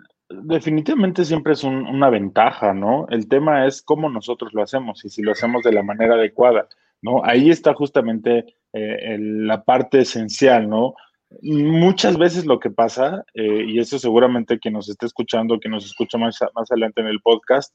definitivamente 0.44 1.26
siempre 1.26 1.54
es 1.54 1.64
una 1.64 2.10
ventaja, 2.10 2.74
¿no? 2.74 3.08
El 3.10 3.28
tema 3.28 3.66
es 3.66 3.82
cómo 3.82 4.10
nosotros 4.10 4.54
lo 4.54 4.64
hacemos 4.64 5.04
y 5.06 5.10
si 5.10 5.22
lo 5.22 5.32
hacemos 5.32 5.64
de 5.64 5.74
la 5.74 5.84
manera 5.84 6.16
adecuada, 6.16 6.68
¿no? 7.02 7.24
Ahí 7.24 7.50
está 7.50 7.74
justamente 7.74 8.46
eh, 8.74 9.18
la 9.20 9.64
parte 9.64 10.02
esencial, 10.02 10.70
¿no? 10.70 10.96
muchas 11.42 12.18
veces 12.18 12.46
lo 12.46 12.60
que 12.60 12.70
pasa, 12.70 13.24
eh, 13.34 13.66
y 13.68 13.80
eso 13.80 13.98
seguramente 14.00 14.60
que 14.60 14.72
nos 14.72 14.90
esté 14.90 15.06
escuchando, 15.06 15.60
que 15.60 15.70
nos 15.70 15.86
escucha 15.86 16.18
más, 16.18 16.40
más 16.56 16.72
adelante 16.72 17.02
en 17.02 17.08
el 17.08 17.22
podcast, 17.22 17.74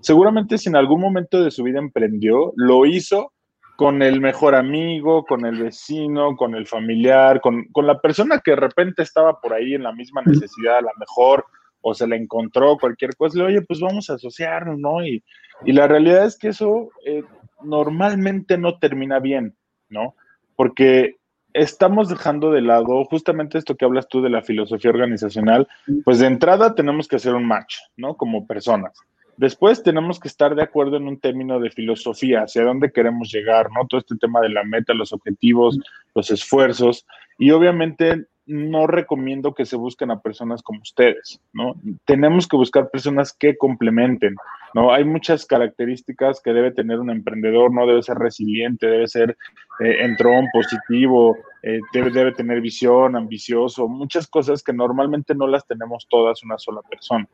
seguramente 0.00 0.58
si 0.58 0.68
en 0.68 0.76
algún 0.76 1.00
momento 1.00 1.42
de 1.42 1.50
su 1.50 1.62
vida 1.62 1.78
emprendió, 1.78 2.52
lo 2.56 2.84
hizo 2.86 3.32
con 3.76 4.02
el 4.02 4.20
mejor 4.20 4.54
amigo, 4.54 5.24
con 5.24 5.46
el 5.46 5.62
vecino, 5.62 6.36
con 6.36 6.54
el 6.54 6.66
familiar, 6.66 7.40
con, 7.40 7.64
con 7.72 7.86
la 7.86 8.00
persona 8.00 8.40
que 8.40 8.50
de 8.50 8.56
repente 8.56 9.02
estaba 9.02 9.40
por 9.40 9.54
ahí 9.54 9.74
en 9.74 9.84
la 9.84 9.92
misma 9.92 10.20
necesidad, 10.22 10.78
a 10.78 10.82
la 10.82 10.92
mejor, 10.98 11.46
o 11.80 11.94
se 11.94 12.06
la 12.06 12.16
encontró, 12.16 12.76
cualquier 12.78 13.16
cosa, 13.16 13.38
le 13.38 13.44
oye, 13.44 13.62
pues 13.62 13.80
vamos 13.80 14.10
a 14.10 14.14
asociarnos, 14.14 14.78
¿no? 14.78 15.04
Y, 15.04 15.22
y 15.64 15.72
la 15.72 15.86
realidad 15.86 16.26
es 16.26 16.36
que 16.36 16.48
eso 16.48 16.90
eh, 17.04 17.22
normalmente 17.62 18.58
no 18.58 18.78
termina 18.78 19.18
bien, 19.18 19.56
¿no? 19.88 20.14
Porque 20.56 21.16
estamos 21.52 22.08
dejando 22.08 22.50
de 22.50 22.60
lado 22.60 23.04
justamente 23.04 23.58
esto 23.58 23.76
que 23.76 23.84
hablas 23.84 24.08
tú 24.08 24.22
de 24.22 24.30
la 24.30 24.42
filosofía 24.42 24.90
organizacional, 24.90 25.66
pues 26.04 26.18
de 26.18 26.26
entrada 26.26 26.74
tenemos 26.74 27.08
que 27.08 27.16
hacer 27.16 27.34
un 27.34 27.46
match, 27.46 27.76
¿no? 27.96 28.16
Como 28.16 28.46
personas. 28.46 28.92
Después 29.36 29.82
tenemos 29.84 30.18
que 30.18 30.26
estar 30.26 30.54
de 30.56 30.62
acuerdo 30.62 30.96
en 30.96 31.06
un 31.06 31.20
término 31.20 31.60
de 31.60 31.70
filosofía, 31.70 32.42
hacia 32.42 32.64
dónde 32.64 32.90
queremos 32.90 33.30
llegar, 33.32 33.68
¿no? 33.70 33.86
Todo 33.86 34.00
este 34.00 34.16
tema 34.16 34.40
de 34.40 34.48
la 34.48 34.64
meta, 34.64 34.92
los 34.94 35.12
objetivos, 35.12 35.78
los 36.14 36.30
esfuerzos. 36.32 37.06
Y 37.38 37.52
obviamente 37.52 38.26
no 38.48 38.86
recomiendo 38.86 39.54
que 39.54 39.66
se 39.66 39.76
busquen 39.76 40.10
a 40.10 40.20
personas 40.20 40.62
como 40.62 40.80
ustedes, 40.80 41.40
¿no? 41.52 41.74
Tenemos 42.06 42.48
que 42.48 42.56
buscar 42.56 42.90
personas 42.90 43.32
que 43.32 43.56
complementen, 43.56 44.34
¿no? 44.74 44.92
Hay 44.92 45.04
muchas 45.04 45.44
características 45.44 46.40
que 46.40 46.52
debe 46.52 46.72
tener 46.72 46.98
un 46.98 47.10
emprendedor, 47.10 47.72
¿no? 47.72 47.86
Debe 47.86 48.02
ser 48.02 48.16
resiliente, 48.16 48.86
debe 48.86 49.06
ser 49.06 49.36
eh, 49.80 49.96
entrón, 50.00 50.46
positivo, 50.52 51.36
eh, 51.62 51.80
debe, 51.92 52.10
debe 52.10 52.32
tener 52.32 52.60
visión, 52.62 53.16
ambicioso, 53.16 53.86
muchas 53.86 54.26
cosas 54.26 54.62
que 54.62 54.72
normalmente 54.72 55.34
no 55.34 55.46
las 55.46 55.66
tenemos 55.66 56.06
todas 56.08 56.42
una 56.42 56.58
sola 56.58 56.80
persona. 56.88 57.28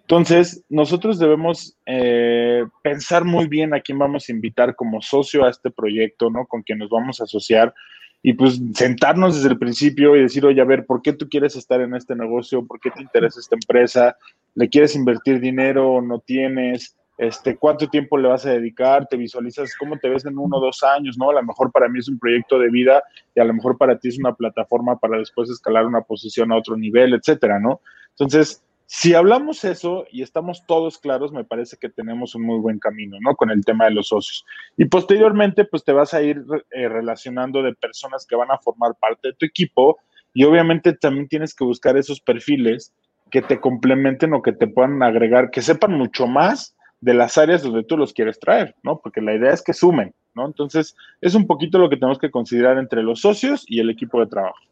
Entonces, 0.00 0.64
nosotros 0.70 1.18
debemos 1.18 1.76
eh, 1.84 2.64
pensar 2.82 3.26
muy 3.26 3.46
bien 3.46 3.74
a 3.74 3.80
quién 3.80 3.98
vamos 3.98 4.26
a 4.26 4.32
invitar 4.32 4.74
como 4.74 5.02
socio 5.02 5.44
a 5.44 5.50
este 5.50 5.70
proyecto, 5.70 6.30
¿no? 6.30 6.46
Con 6.46 6.62
quien 6.62 6.78
nos 6.78 6.88
vamos 6.88 7.20
a 7.20 7.24
asociar 7.24 7.74
y 8.22 8.32
pues 8.32 8.60
sentarnos 8.74 9.36
desde 9.36 9.50
el 9.50 9.58
principio 9.58 10.16
y 10.16 10.22
decir, 10.22 10.44
oye, 10.44 10.60
a 10.60 10.64
ver, 10.64 10.86
¿por 10.86 11.02
qué 11.02 11.12
tú 11.12 11.28
quieres 11.28 11.54
estar 11.56 11.80
en 11.80 11.94
este 11.94 12.14
negocio? 12.16 12.66
¿Por 12.66 12.80
qué 12.80 12.90
te 12.90 13.00
interesa 13.02 13.38
esta 13.38 13.54
empresa? 13.54 14.16
¿Le 14.54 14.68
quieres 14.68 14.96
invertir 14.96 15.40
dinero 15.40 15.92
o 15.92 16.02
no 16.02 16.18
tienes? 16.18 16.96
Este, 17.16 17.56
¿Cuánto 17.56 17.88
tiempo 17.88 18.18
le 18.18 18.28
vas 18.28 18.44
a 18.46 18.50
dedicar? 18.50 19.06
¿Te 19.08 19.16
visualizas 19.16 19.74
cómo 19.78 19.98
te 19.98 20.08
ves 20.08 20.24
en 20.24 20.38
uno 20.38 20.56
o 20.56 20.60
dos 20.60 20.82
años? 20.82 21.16
¿no? 21.16 21.30
A 21.30 21.34
lo 21.34 21.42
mejor 21.44 21.70
para 21.70 21.88
mí 21.88 22.00
es 22.00 22.08
un 22.08 22.18
proyecto 22.18 22.58
de 22.58 22.70
vida 22.70 23.02
y 23.34 23.40
a 23.40 23.44
lo 23.44 23.54
mejor 23.54 23.76
para 23.76 23.98
ti 23.98 24.08
es 24.08 24.18
una 24.18 24.34
plataforma 24.34 24.98
para 24.98 25.18
después 25.18 25.48
escalar 25.50 25.86
una 25.86 26.00
posición 26.00 26.50
a 26.52 26.56
otro 26.56 26.76
nivel, 26.76 27.14
etcétera, 27.14 27.58
¿no? 27.60 27.80
Entonces, 28.10 28.62
Si 28.90 29.12
hablamos 29.12 29.64
eso 29.64 30.06
y 30.10 30.22
estamos 30.22 30.64
todos 30.66 30.96
claros, 30.96 31.30
me 31.30 31.44
parece 31.44 31.76
que 31.76 31.90
tenemos 31.90 32.34
un 32.34 32.40
muy 32.40 32.58
buen 32.58 32.78
camino, 32.78 33.18
¿no? 33.20 33.36
Con 33.36 33.50
el 33.50 33.62
tema 33.62 33.84
de 33.84 33.90
los 33.90 34.08
socios. 34.08 34.46
Y 34.78 34.86
posteriormente, 34.86 35.66
pues 35.66 35.84
te 35.84 35.92
vas 35.92 36.14
a 36.14 36.22
ir 36.22 36.42
eh, 36.70 36.88
relacionando 36.88 37.62
de 37.62 37.74
personas 37.74 38.24
que 38.26 38.34
van 38.34 38.50
a 38.50 38.56
formar 38.56 38.94
parte 38.98 39.28
de 39.28 39.34
tu 39.34 39.44
equipo 39.44 39.98
y 40.32 40.44
obviamente 40.44 40.94
también 40.94 41.28
tienes 41.28 41.54
que 41.54 41.64
buscar 41.64 41.98
esos 41.98 42.18
perfiles 42.22 42.94
que 43.30 43.42
te 43.42 43.60
complementen 43.60 44.32
o 44.32 44.40
que 44.40 44.52
te 44.52 44.66
puedan 44.66 45.02
agregar, 45.02 45.50
que 45.50 45.60
sepan 45.60 45.92
mucho 45.92 46.26
más 46.26 46.74
de 47.02 47.12
las 47.12 47.36
áreas 47.36 47.62
donde 47.62 47.84
tú 47.84 47.98
los 47.98 48.14
quieres 48.14 48.40
traer, 48.40 48.74
¿no? 48.82 49.00
Porque 49.00 49.20
la 49.20 49.34
idea 49.34 49.52
es 49.52 49.62
que 49.62 49.74
sumen, 49.74 50.14
¿no? 50.34 50.46
Entonces, 50.46 50.96
es 51.20 51.34
un 51.34 51.46
poquito 51.46 51.78
lo 51.78 51.90
que 51.90 51.98
tenemos 51.98 52.18
que 52.18 52.30
considerar 52.30 52.78
entre 52.78 53.02
los 53.02 53.20
socios 53.20 53.66
y 53.68 53.80
el 53.80 53.90
equipo 53.90 54.18
de 54.18 54.28
trabajo. 54.28 54.67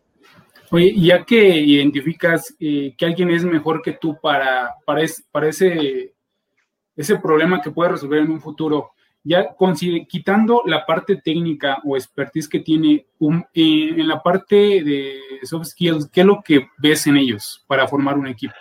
Oye, 0.71 0.95
ya 0.97 1.25
que 1.25 1.59
identificas 1.61 2.55
eh, 2.59 2.95
que 2.97 3.07
alguien 3.07 3.31
es 3.31 3.45
mejor 3.45 3.83
que 3.83 3.93
tú 3.93 4.19
para, 4.21 4.75
para, 4.85 5.03
ese, 5.49 6.15
ese 6.97 7.19
problema 7.19 7.61
que 7.61 7.71
puede 7.71 7.93
resolver 7.93 8.21
en 8.21 8.31
un 8.31 8.41
futuro, 8.41 8.93
ya 9.23 9.57
quitando 10.09 10.63
la 10.67 10.87
parte 10.87 11.17
técnica 11.17 11.79
o 11.85 11.97
expertise 11.97 12.49
que 12.49 12.61
tiene 12.61 13.07
un, 13.19 13.45
eh, 13.55 13.95
en 13.97 14.09
la 14.09 14.23
parte 14.23 14.83
de 14.83 15.19
soft 15.43 15.67
skills, 15.67 16.11
¿qué 16.13 16.21
es 16.21 16.27
lo 16.27 16.43
que 16.43 16.69
ves 16.79 17.07
en 17.07 17.17
ellos 17.17 17.65
para 17.67 17.89
formar 17.89 18.19
un 18.19 18.29
equipo? 18.29 18.55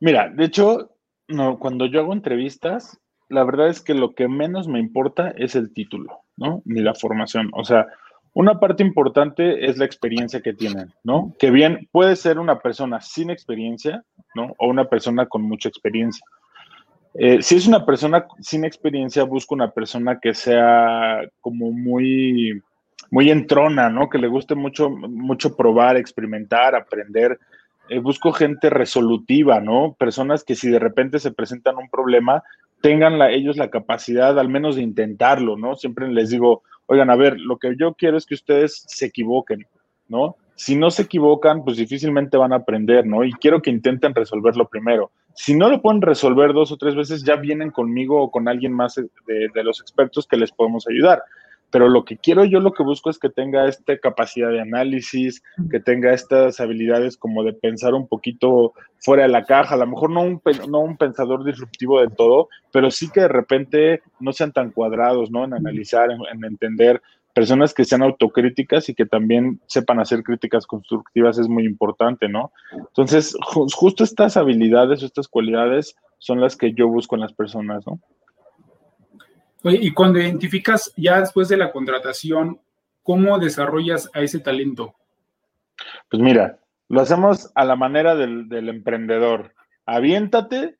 Mira, 0.00 0.28
de 0.28 0.44
hecho, 0.44 0.90
no, 1.28 1.58
cuando 1.58 1.86
yo 1.86 2.00
hago 2.00 2.12
entrevistas, 2.12 2.98
la 3.28 3.44
verdad 3.44 3.68
es 3.68 3.80
que 3.80 3.94
lo 3.94 4.14
que 4.14 4.28
menos 4.28 4.68
me 4.68 4.78
importa 4.78 5.30
es 5.30 5.54
el 5.54 5.72
título, 5.72 6.20
¿no? 6.36 6.62
Ni 6.64 6.80
la 6.80 6.94
formación. 6.94 7.50
O 7.52 7.64
sea, 7.64 7.86
una 8.36 8.60
parte 8.60 8.82
importante 8.82 9.64
es 9.64 9.78
la 9.78 9.86
experiencia 9.86 10.42
que 10.42 10.52
tienen, 10.52 10.92
¿no? 11.02 11.34
Que 11.38 11.50
bien 11.50 11.88
puede 11.90 12.16
ser 12.16 12.38
una 12.38 12.58
persona 12.58 13.00
sin 13.00 13.30
experiencia, 13.30 14.04
¿no? 14.34 14.54
O 14.58 14.68
una 14.68 14.84
persona 14.84 15.24
con 15.24 15.40
mucha 15.40 15.70
experiencia. 15.70 16.22
Eh, 17.14 17.40
si 17.40 17.56
es 17.56 17.66
una 17.66 17.86
persona 17.86 18.26
sin 18.40 18.66
experiencia, 18.66 19.24
busco 19.24 19.54
una 19.54 19.70
persona 19.70 20.18
que 20.20 20.34
sea 20.34 21.22
como 21.40 21.72
muy, 21.72 22.60
muy 23.10 23.30
entrona, 23.30 23.88
¿no? 23.88 24.10
Que 24.10 24.18
le 24.18 24.28
guste 24.28 24.54
mucho, 24.54 24.90
mucho 24.90 25.56
probar, 25.56 25.96
experimentar, 25.96 26.74
aprender. 26.74 27.38
Eh, 27.88 28.00
busco 28.00 28.32
gente 28.32 28.68
resolutiva, 28.68 29.62
¿no? 29.62 29.96
Personas 29.98 30.44
que 30.44 30.56
si 30.56 30.68
de 30.68 30.78
repente 30.78 31.20
se 31.20 31.32
presentan 31.32 31.78
un 31.78 31.88
problema, 31.88 32.42
tengan 32.82 33.18
la, 33.18 33.30
ellos 33.30 33.56
la 33.56 33.70
capacidad 33.70 34.38
al 34.38 34.50
menos 34.50 34.76
de 34.76 34.82
intentarlo, 34.82 35.56
¿no? 35.56 35.74
Siempre 35.74 36.06
les 36.08 36.28
digo, 36.28 36.64
oigan, 36.86 37.10
a 37.10 37.16
ver, 37.16 37.38
lo 37.38 37.58
que 37.58 37.74
yo 37.78 37.94
quiero 37.94 38.16
es 38.16 38.26
que 38.26 38.34
ustedes 38.34 38.84
se 38.86 39.06
equivoquen, 39.06 39.66
¿no? 40.08 40.36
Si 40.54 40.74
no 40.74 40.90
se 40.90 41.02
equivocan, 41.02 41.64
pues 41.64 41.76
difícilmente 41.76 42.36
van 42.36 42.52
a 42.52 42.56
aprender, 42.56 43.06
¿no? 43.06 43.24
Y 43.24 43.32
quiero 43.32 43.60
que 43.60 43.70
intenten 43.70 44.14
resolverlo 44.14 44.68
primero. 44.68 45.10
Si 45.34 45.54
no 45.54 45.68
lo 45.68 45.82
pueden 45.82 46.00
resolver 46.00 46.54
dos 46.54 46.72
o 46.72 46.78
tres 46.78 46.94
veces, 46.94 47.22
ya 47.22 47.36
vienen 47.36 47.70
conmigo 47.70 48.22
o 48.22 48.30
con 48.30 48.48
alguien 48.48 48.72
más 48.72 48.94
de, 48.94 49.62
los 49.62 49.80
expertos 49.80 50.26
que 50.26 50.38
les 50.38 50.50
podemos 50.50 50.86
ayudar 50.88 51.22
pero 51.70 51.88
lo 51.88 52.04
que 52.04 52.16
quiero 52.16 52.44
yo, 52.44 52.60
lo 52.60 52.72
que 52.72 52.82
busco 52.82 53.10
es 53.10 53.18
que 53.18 53.28
tenga 53.28 53.68
esta 53.68 53.98
capacidad 53.98 54.50
de 54.50 54.60
análisis, 54.60 55.42
que 55.70 55.80
tenga 55.80 56.12
estas 56.12 56.60
habilidades 56.60 57.16
como 57.16 57.42
de 57.42 57.52
pensar 57.52 57.94
un 57.94 58.06
poquito 58.06 58.72
fuera 58.98 59.24
de 59.24 59.28
la 59.28 59.44
caja, 59.44 59.74
a 59.74 59.78
lo 59.78 59.86
mejor 59.86 60.10
no 60.10 60.22
un, 60.22 60.40
no 60.68 60.80
un 60.80 60.96
pensador 60.96 61.44
disruptivo 61.44 62.00
de 62.00 62.08
todo, 62.08 62.48
pero 62.72 62.90
sí 62.90 63.10
que 63.10 63.22
de 63.22 63.28
repente 63.28 64.02
no 64.20 64.32
sean 64.32 64.52
tan 64.52 64.70
cuadrados, 64.70 65.30
¿no? 65.30 65.44
En 65.44 65.54
analizar, 65.54 66.08
en, 66.10 66.44
entender, 66.44 67.02
personas 67.34 67.74
que 67.74 67.84
sean 67.84 68.02
autocríticas 68.02 68.88
y 68.88 68.94
que 68.94 69.04
también 69.04 69.60
sepan 69.66 70.00
hacer 70.00 70.22
críticas 70.22 70.66
constructivas 70.66 71.38
es 71.38 71.48
muy 71.48 71.66
importante, 71.66 72.28
¿no? 72.28 72.52
Entonces, 72.72 73.36
justo 73.42 74.04
estas 74.04 74.36
habilidades 74.36 75.02
o 75.02 75.06
estas 75.06 75.28
cualidades 75.28 75.96
son 76.18 76.40
las 76.40 76.56
que 76.56 76.72
yo 76.72 76.88
busco 76.88 77.14
en 77.14 77.20
las 77.20 77.32
personas, 77.32 77.86
¿no? 77.86 78.00
Y 79.74 79.92
cuando 79.92 80.20
identificas 80.20 80.92
ya 80.96 81.20
después 81.20 81.48
de 81.48 81.56
la 81.56 81.72
contratación, 81.72 82.60
¿cómo 83.02 83.38
desarrollas 83.38 84.10
a 84.14 84.20
ese 84.20 84.40
talento? 84.40 84.94
Pues 86.10 86.22
mira, 86.22 86.58
lo 86.88 87.00
hacemos 87.00 87.50
a 87.54 87.64
la 87.64 87.76
manera 87.76 88.14
del, 88.14 88.68
emprendedor. 88.68 89.54
Aviéntate 89.86 90.76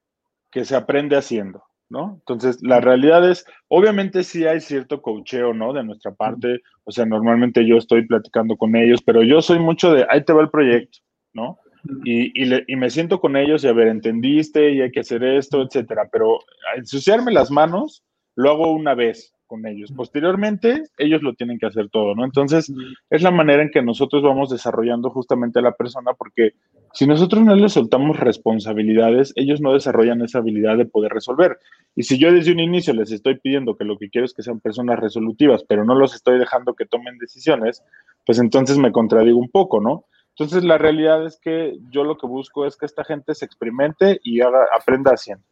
que 0.50 0.64
se 0.64 0.76
aprende 0.76 1.16
haciendo, 1.16 1.64
¿no? 1.88 2.14
Entonces, 2.20 2.58
la 2.62 2.80
realidad 2.80 3.28
es, 3.28 3.44
obviamente 3.68 4.24
sí 4.24 4.46
hay 4.46 4.60
cierto 4.60 5.02
cocheo, 5.02 5.52
¿no? 5.52 5.72
De 5.72 5.84
nuestra 5.84 6.12
parte, 6.12 6.62
o 6.84 6.92
sea, 6.92 7.06
normalmente 7.06 7.66
yo 7.66 7.76
estoy 7.76 8.06
platicando 8.06 8.56
con 8.56 8.76
ellos, 8.76 9.02
pero 9.02 9.22
yo 9.22 9.42
soy 9.42 9.58
mucho 9.58 9.92
de, 9.92 10.06
ahí 10.08 10.24
te 10.24 10.32
va 10.32 10.42
el 10.42 10.50
proyecto, 10.50 10.98
¿no? 11.32 11.58
Y, 12.04 12.32
y, 12.42 12.76
me 12.76 12.90
siento 12.90 13.20
con 13.20 13.36
ellos 13.36 13.62
y 13.62 13.68
a 13.68 13.72
ver, 13.72 13.86
entendiste 13.86 14.72
y 14.72 14.80
hay 14.80 14.90
que 14.90 15.00
hacer 15.00 15.22
esto, 15.22 15.62
etcétera, 15.62 16.08
pero 16.10 16.40
ensuciarme 16.76 17.30
las 17.30 17.52
manos, 17.52 18.02
lo 18.36 18.50
hago 18.50 18.72
una 18.72 18.94
vez 18.94 19.34
con 19.46 19.66
ellos. 19.66 19.92
Posteriormente, 19.92 20.84
ellos 20.98 21.22
lo 21.22 21.34
tienen 21.34 21.58
que 21.58 21.66
hacer 21.66 21.88
todo, 21.88 22.14
¿no? 22.14 22.24
Entonces, 22.24 22.72
es 23.10 23.22
la 23.22 23.30
manera 23.30 23.62
en 23.62 23.70
que 23.70 23.82
nosotros 23.82 24.22
vamos 24.22 24.50
desarrollando 24.50 25.10
justamente 25.10 25.58
a 25.58 25.62
la 25.62 25.72
persona, 25.72 26.12
porque 26.14 26.52
si 26.92 27.06
nosotros 27.06 27.42
no 27.44 27.54
les 27.54 27.72
soltamos 27.72 28.18
responsabilidades, 28.18 29.32
ellos 29.36 29.60
no 29.60 29.72
desarrollan 29.72 30.22
esa 30.22 30.38
habilidad 30.38 30.76
de 30.76 30.86
poder 30.86 31.12
resolver. 31.12 31.58
Y 31.94 32.02
si 32.02 32.18
yo 32.18 32.32
desde 32.32 32.52
un 32.52 32.60
inicio 32.60 32.92
les 32.92 33.12
estoy 33.12 33.38
pidiendo 33.38 33.76
que 33.76 33.84
lo 33.84 33.96
que 33.98 34.10
quiero 34.10 34.24
es 34.24 34.34
que 34.34 34.42
sean 34.42 34.60
personas 34.60 34.98
resolutivas, 34.98 35.64
pero 35.64 35.84
no 35.84 35.94
los 35.94 36.14
estoy 36.14 36.38
dejando 36.38 36.74
que 36.74 36.86
tomen 36.86 37.18
decisiones, 37.18 37.82
pues 38.24 38.38
entonces 38.38 38.78
me 38.78 38.92
contradigo 38.92 39.38
un 39.38 39.50
poco, 39.50 39.80
¿no? 39.80 40.04
Entonces, 40.30 40.64
la 40.64 40.76
realidad 40.76 41.24
es 41.24 41.38
que 41.40 41.78
yo 41.90 42.04
lo 42.04 42.18
que 42.18 42.26
busco 42.26 42.66
es 42.66 42.76
que 42.76 42.84
esta 42.84 43.04
gente 43.04 43.34
se 43.34 43.46
experimente 43.46 44.20
y 44.22 44.42
haga, 44.42 44.66
aprenda 44.78 45.12
haciendo. 45.12 45.42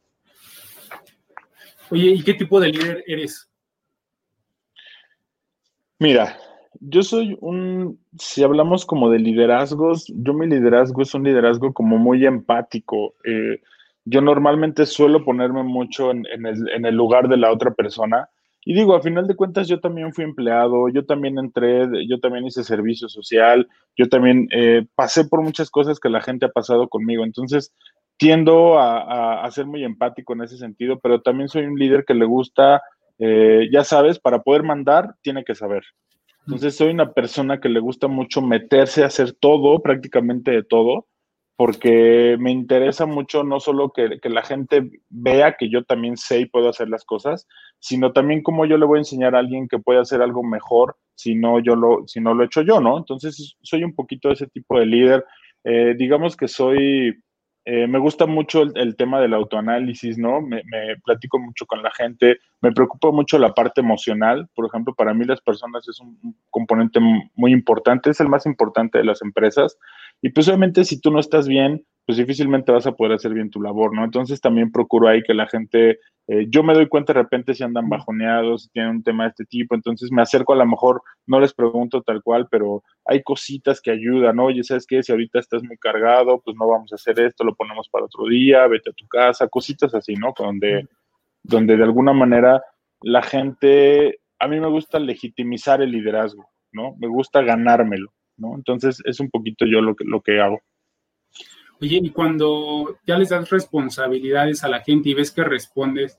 Oye, 1.94 2.10
¿y 2.10 2.24
qué 2.24 2.34
tipo 2.34 2.58
de 2.58 2.72
líder 2.72 3.04
eres? 3.06 3.48
Mira, 6.00 6.36
yo 6.80 7.04
soy 7.04 7.38
un, 7.40 8.00
si 8.18 8.42
hablamos 8.42 8.84
como 8.84 9.10
de 9.10 9.20
liderazgos, 9.20 10.04
yo 10.08 10.34
mi 10.34 10.48
liderazgo 10.48 11.02
es 11.02 11.14
un 11.14 11.22
liderazgo 11.22 11.72
como 11.72 11.96
muy 11.96 12.26
empático. 12.26 13.14
Eh, 13.24 13.60
yo 14.04 14.20
normalmente 14.20 14.86
suelo 14.86 15.24
ponerme 15.24 15.62
mucho 15.62 16.10
en, 16.10 16.24
el, 16.26 16.96
lugar 16.96 17.28
de 17.28 17.36
la 17.36 17.52
otra 17.52 17.72
persona. 17.72 18.28
Y 18.64 18.74
digo, 18.74 18.96
a 18.96 19.00
final 19.00 19.28
de 19.28 19.36
cuentas, 19.36 19.68
yo 19.68 19.78
también 19.78 20.12
fui 20.12 20.24
empleado, 20.24 20.88
yo 20.88 21.06
también 21.06 21.38
entré, 21.38 21.86
yo 22.08 22.18
también 22.18 22.44
hice 22.44 22.64
servicio 22.64 23.08
social, 23.08 23.68
yo 23.96 24.08
también 24.08 24.48
eh, 24.50 24.84
pasé 24.96 25.26
por 25.26 25.42
muchas 25.42 25.70
cosas 25.70 26.00
que 26.00 26.08
la 26.08 26.22
gente 26.22 26.46
ha 26.46 26.50
pasado 26.50 26.88
conmigo. 26.88 27.22
Entonces, 27.22 27.72
tiendo 28.16 28.78
a, 28.78 29.48
ser 29.50 29.66
muy 29.66 29.84
empático 29.84 30.32
en 30.32 30.42
ese 30.42 30.56
sentido, 30.56 30.98
pero 31.00 31.20
también 31.20 31.48
soy 31.48 31.64
un 31.64 31.78
líder 31.78 32.04
que 32.04 32.14
le 32.14 32.24
gusta, 32.24 32.82
eh, 33.18 33.68
ya 33.72 33.84
sabes, 33.84 34.18
para 34.18 34.42
poder 34.42 34.62
mandar, 34.62 35.14
tiene 35.22 35.44
que 35.44 35.54
saber. 35.54 35.82
Entonces 36.46 36.76
soy 36.76 36.90
una 36.90 37.12
persona 37.12 37.60
que 37.60 37.68
le 37.68 37.80
gusta 37.80 38.06
mucho 38.06 38.42
meterse 38.42 39.02
a 39.02 39.06
hacer 39.06 39.32
todo, 39.32 39.80
prácticamente 39.80 40.50
de 40.50 40.62
todo, 40.62 41.06
porque 41.56 42.36
me 42.38 42.50
interesa 42.50 43.06
mucho 43.06 43.44
no 43.44 43.60
solo 43.60 43.92
que, 43.92 44.18
la 44.24 44.42
gente 44.42 44.90
vea 45.08 45.56
que 45.56 45.70
yo 45.70 45.84
también 45.84 46.16
sé 46.16 46.40
y 46.40 46.46
puedo 46.46 46.68
hacer 46.68 46.88
las 46.88 47.04
cosas, 47.04 47.46
sino 47.78 48.12
también 48.12 48.42
cómo 48.42 48.66
yo 48.66 48.76
le 48.76 48.86
voy 48.86 48.98
a 48.98 49.00
enseñar 49.00 49.34
a 49.34 49.38
alguien 49.38 49.68
que 49.68 49.78
puede 49.78 50.00
hacer 50.00 50.20
algo 50.20 50.42
mejor 50.42 50.96
si 51.14 51.34
no, 51.34 51.60
yo 51.60 51.76
lo, 51.76 52.06
si 52.06 52.20
no 52.20 52.34
lo 52.34 52.42
he 52.42 52.46
hecho 52.46 52.62
yo, 52.62 52.80
¿no? 52.80 52.98
Entonces 52.98 53.56
soy 53.62 53.84
un 53.84 53.94
poquito 53.94 54.30
ese 54.30 54.48
tipo 54.48 54.78
de 54.78 54.86
líder. 54.86 55.24
Eh, 55.62 55.94
digamos 55.96 56.36
que 56.36 56.48
soy 56.48 57.22
eh, 57.66 57.86
me 57.86 57.98
gusta 57.98 58.26
mucho 58.26 58.62
el, 58.62 58.94
tema 58.96 59.20
del 59.20 59.32
autoanálisis, 59.32 60.18
¿no? 60.18 60.42
Me, 60.42 60.62
platico 61.02 61.38
mucho 61.38 61.64
con 61.64 61.82
la 61.82 61.90
gente, 61.92 62.38
me 62.60 62.72
preocupa 62.72 63.10
mucho 63.10 63.38
la 63.38 63.54
parte 63.54 63.80
emocional. 63.80 64.48
Por 64.54 64.66
ejemplo, 64.66 64.94
para 64.94 65.14
mí 65.14 65.24
las 65.24 65.40
personas 65.40 65.88
es 65.88 65.98
un, 65.98 66.36
componente 66.50 67.00
muy 67.34 67.52
importante, 67.52 68.10
es 68.10 68.20
el 68.20 68.28
más 68.28 68.44
importante 68.44 68.98
de 68.98 69.04
las 69.04 69.22
empresas. 69.22 69.78
Y 70.20 70.28
pues 70.30 70.46
obviamente 70.48 70.84
si 70.84 71.00
tú 71.00 71.10
no 71.10 71.20
estás 71.20 71.48
bien, 71.48 71.84
pues 72.06 72.18
difícilmente 72.18 72.70
vas 72.70 72.86
a 72.86 72.92
poder 72.92 73.14
hacer 73.14 73.32
bien 73.32 73.50
tu 73.50 73.62
labor, 73.62 73.94
¿no? 73.94 74.04
Entonces 74.04 74.40
también 74.40 74.70
procuro 74.70 75.08
ahí 75.08 75.22
que 75.22 75.32
la 75.32 75.46
gente, 75.46 76.00
eh, 76.26 76.46
yo 76.48 76.62
me 76.62 76.74
doy 76.74 76.86
cuenta 76.88 77.12
de 77.14 77.22
repente 77.22 77.54
si 77.54 77.62
andan 77.62 77.88
bajoneados, 77.88 78.64
si 78.64 78.68
tienen 78.70 78.96
un 78.96 79.02
tema 79.02 79.24
de 79.24 79.30
este 79.30 79.44
tipo, 79.46 79.74
entonces 79.74 80.10
me 80.12 80.20
acerco 80.20 80.52
a 80.52 80.56
lo 80.56 80.66
mejor, 80.66 81.02
no 81.26 81.40
les 81.40 81.54
pregunto 81.54 82.02
tal 82.02 82.22
cual, 82.22 82.46
pero 82.50 82.82
hay 83.06 83.22
cositas 83.22 83.80
que 83.80 83.90
ayudan, 83.90 84.36
¿no? 84.36 84.46
Oye, 84.46 84.62
¿sabes 84.64 84.86
qué? 84.86 85.02
Si 85.02 85.12
ahorita 85.12 85.38
estás 85.38 85.62
muy 85.62 85.78
cargado, 85.78 86.40
pues 86.44 86.56
no 86.58 86.68
vamos 86.68 86.92
a 86.92 86.96
hacer 86.96 87.18
esto, 87.20 87.42
lo 87.42 87.54
ponemos 87.54 87.88
para 87.88 88.04
otro 88.04 88.26
día, 88.26 88.66
vete 88.66 88.90
a 88.90 88.94
tu 88.94 89.06
casa, 89.08 89.48
cositas 89.48 89.94
así, 89.94 90.14
¿no? 90.14 90.34
Donde, 90.38 90.86
donde 91.42 91.76
de 91.76 91.84
alguna 91.84 92.12
manera 92.12 92.62
la 93.00 93.22
gente, 93.22 94.20
a 94.38 94.48
mí 94.48 94.60
me 94.60 94.68
gusta 94.68 94.98
legitimizar 94.98 95.80
el 95.80 95.92
liderazgo, 95.92 96.50
¿no? 96.72 96.96
Me 96.98 97.06
gusta 97.06 97.40
ganármelo, 97.40 98.12
¿no? 98.36 98.54
Entonces 98.56 99.00
es 99.06 99.20
un 99.20 99.30
poquito 99.30 99.64
yo 99.64 99.80
lo 99.80 99.94
que, 99.96 100.04
lo 100.04 100.20
que 100.20 100.40
hago. 100.40 100.60
Y 101.92 102.10
cuando 102.10 102.98
ya 103.06 103.18
les 103.18 103.28
das 103.28 103.50
responsabilidades 103.50 104.64
a 104.64 104.68
la 104.68 104.80
gente 104.80 105.08
y 105.10 105.14
ves 105.14 105.30
que 105.30 105.44
respondes 105.44 106.18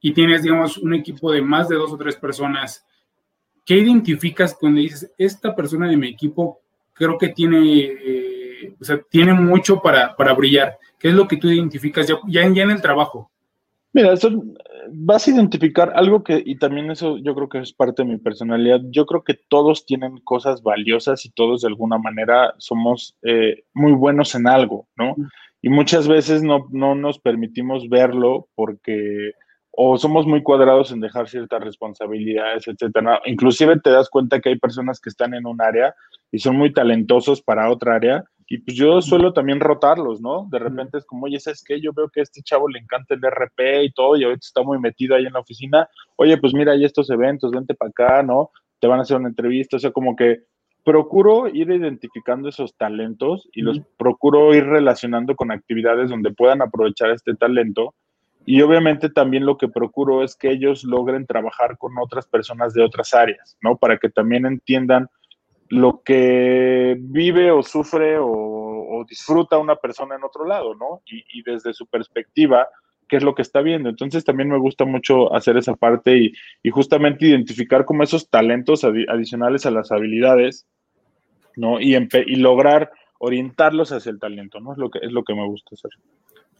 y 0.00 0.12
tienes, 0.12 0.42
digamos, 0.42 0.78
un 0.78 0.94
equipo 0.94 1.32
de 1.32 1.42
más 1.42 1.68
de 1.68 1.76
dos 1.76 1.92
o 1.92 1.96
tres 1.96 2.16
personas, 2.16 2.84
¿qué 3.64 3.76
identificas 3.76 4.54
cuando 4.54 4.80
dices, 4.80 5.10
esta 5.18 5.54
persona 5.54 5.88
de 5.88 5.96
mi 5.96 6.08
equipo 6.08 6.60
creo 6.92 7.18
que 7.18 7.28
tiene 7.28 7.82
eh, 7.84 8.36
o 8.80 8.84
sea, 8.84 9.00
tiene 9.10 9.32
mucho 9.32 9.80
para, 9.80 10.14
para 10.16 10.32
brillar. 10.32 10.78
¿Qué 10.98 11.08
es 11.08 11.14
lo 11.14 11.28
que 11.28 11.36
tú 11.36 11.48
identificas 11.48 12.06
ya, 12.06 12.16
ya, 12.26 12.42
en 12.42 12.70
el 12.70 12.80
trabajo? 12.80 13.30
Mira, 13.96 14.12
eso 14.12 14.28
vas 14.92 15.26
a 15.26 15.30
identificar 15.30 15.90
algo 15.94 16.22
que, 16.22 16.42
y 16.44 16.58
también 16.58 16.90
eso 16.90 17.16
yo 17.16 17.34
creo 17.34 17.48
que 17.48 17.60
es 17.60 17.72
parte 17.72 18.02
de 18.02 18.10
mi 18.10 18.18
personalidad, 18.18 18.80
yo 18.90 19.06
creo 19.06 19.24
que 19.24 19.32
todos 19.48 19.86
tienen 19.86 20.18
cosas 20.18 20.62
valiosas 20.62 21.24
y 21.24 21.30
todos 21.30 21.62
de 21.62 21.68
alguna 21.68 21.96
manera 21.96 22.52
somos 22.58 23.16
eh, 23.22 23.64
muy 23.72 23.92
buenos 23.92 24.34
en 24.34 24.48
algo, 24.48 24.86
¿no? 24.98 25.16
Y 25.62 25.70
muchas 25.70 26.08
veces 26.08 26.42
no, 26.42 26.66
no 26.72 26.94
nos 26.94 27.18
permitimos 27.18 27.88
verlo 27.88 28.48
porque 28.54 29.32
o 29.70 29.96
somos 29.96 30.26
muy 30.26 30.42
cuadrados 30.42 30.92
en 30.92 31.00
dejar 31.00 31.30
ciertas 31.30 31.64
responsabilidades, 31.64 32.68
etcétera. 32.68 33.22
Inclusive 33.24 33.80
te 33.80 33.88
das 33.88 34.10
cuenta 34.10 34.40
que 34.40 34.50
hay 34.50 34.58
personas 34.58 35.00
que 35.00 35.08
están 35.08 35.32
en 35.32 35.46
un 35.46 35.62
área 35.62 35.94
y 36.30 36.38
son 36.38 36.56
muy 36.56 36.70
talentosos 36.70 37.40
para 37.40 37.70
otra 37.70 37.94
área 37.94 38.24
y 38.48 38.58
pues 38.58 38.76
yo 38.76 39.00
suelo 39.02 39.32
también 39.32 39.60
rotarlos, 39.60 40.20
¿no? 40.20 40.46
De 40.50 40.58
repente 40.58 40.98
es 40.98 41.04
como, 41.04 41.26
oye, 41.26 41.40
¿sabes 41.40 41.64
qué? 41.64 41.80
Yo 41.80 41.92
veo 41.92 42.08
que 42.08 42.20
a 42.20 42.22
este 42.22 42.42
chavo 42.42 42.68
le 42.68 42.78
encanta 42.78 43.14
el 43.14 43.20
RP 43.24 43.84
y 43.84 43.92
todo 43.92 44.16
y 44.16 44.24
ahorita 44.24 44.46
está 44.46 44.62
muy 44.62 44.78
metido 44.78 45.16
ahí 45.16 45.26
en 45.26 45.32
la 45.32 45.40
oficina. 45.40 45.88
Oye, 46.16 46.36
pues 46.38 46.54
mira, 46.54 46.72
hay 46.72 46.84
estos 46.84 47.10
eventos, 47.10 47.50
vente 47.50 47.74
para 47.74 47.90
acá, 47.90 48.22
¿no? 48.22 48.50
Te 48.78 48.86
van 48.86 49.00
a 49.00 49.02
hacer 49.02 49.16
una 49.16 49.28
entrevista, 49.28 49.76
o 49.76 49.80
sea, 49.80 49.90
como 49.90 50.14
que 50.14 50.42
procuro 50.84 51.48
ir 51.48 51.70
identificando 51.70 52.48
esos 52.48 52.76
talentos 52.76 53.48
y 53.52 53.62
los 53.62 53.80
procuro 53.96 54.54
ir 54.54 54.64
relacionando 54.64 55.34
con 55.34 55.50
actividades 55.50 56.10
donde 56.10 56.32
puedan 56.32 56.62
aprovechar 56.62 57.10
este 57.10 57.34
talento 57.34 57.94
y 58.48 58.62
obviamente 58.62 59.10
también 59.10 59.44
lo 59.44 59.58
que 59.58 59.66
procuro 59.66 60.22
es 60.22 60.36
que 60.36 60.52
ellos 60.52 60.84
logren 60.84 61.26
trabajar 61.26 61.76
con 61.76 61.98
otras 61.98 62.28
personas 62.28 62.72
de 62.72 62.84
otras 62.84 63.12
áreas, 63.12 63.58
¿no? 63.60 63.76
Para 63.76 63.98
que 63.98 64.08
también 64.08 64.46
entiendan 64.46 65.08
lo 65.68 66.02
que 66.04 66.96
vive 66.98 67.50
o 67.50 67.62
sufre 67.62 68.18
o, 68.20 69.04
disfruta 69.08 69.58
una 69.58 69.76
persona 69.76 70.16
en 70.16 70.24
otro 70.24 70.46
lado, 70.46 70.74
¿no? 70.74 71.02
Y, 71.06 71.42
desde 71.42 71.72
su 71.74 71.86
perspectiva, 71.86 72.66
qué 73.08 73.18
es 73.18 73.22
lo 73.22 73.34
que 73.34 73.42
está 73.42 73.60
viendo. 73.60 73.88
Entonces 73.88 74.24
también 74.24 74.48
me 74.48 74.58
gusta 74.58 74.84
mucho 74.84 75.32
hacer 75.32 75.56
esa 75.56 75.76
parte 75.76 76.32
y, 76.62 76.70
justamente 76.70 77.26
identificar 77.26 77.84
como 77.84 78.02
esos 78.02 78.28
talentos 78.28 78.84
adicionales 78.84 79.66
a 79.66 79.70
las 79.70 79.92
habilidades, 79.92 80.66
¿no? 81.56 81.80
Y, 81.80 81.94
lograr 82.36 82.90
orientarlos 83.18 83.92
hacia 83.92 84.10
el 84.10 84.18
talento, 84.18 84.60
¿no? 84.60 84.72
Es 84.72 84.78
lo 84.78 84.90
que, 84.90 84.98
es 85.02 85.12
lo 85.12 85.22
que 85.22 85.34
me 85.34 85.46
gusta 85.46 85.74
hacer. 85.74 85.90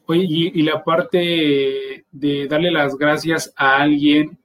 Oye, 0.06 0.26
y, 0.28 0.62
la 0.62 0.84
parte 0.84 2.04
de 2.12 2.46
darle 2.48 2.70
las 2.70 2.96
gracias 2.96 3.52
a 3.56 3.78
alguien, 3.78 4.38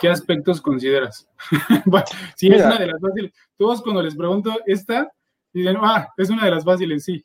¿qué 0.00 0.08
aspectos 0.08 0.60
consideras? 0.60 1.28
sí, 2.36 2.48
es 2.48 2.64
una 2.64 2.78
de 2.78 2.86
las 2.86 3.00
fáciles. 3.00 3.32
Todos 3.56 3.82
cuando 3.82 4.02
les 4.02 4.16
pregunto 4.16 4.52
esta, 4.66 5.10
dicen, 5.52 5.76
ah, 5.80 6.08
es 6.16 6.30
una 6.30 6.44
de 6.44 6.50
las 6.50 6.64
fáciles, 6.64 7.04
sí. 7.04 7.24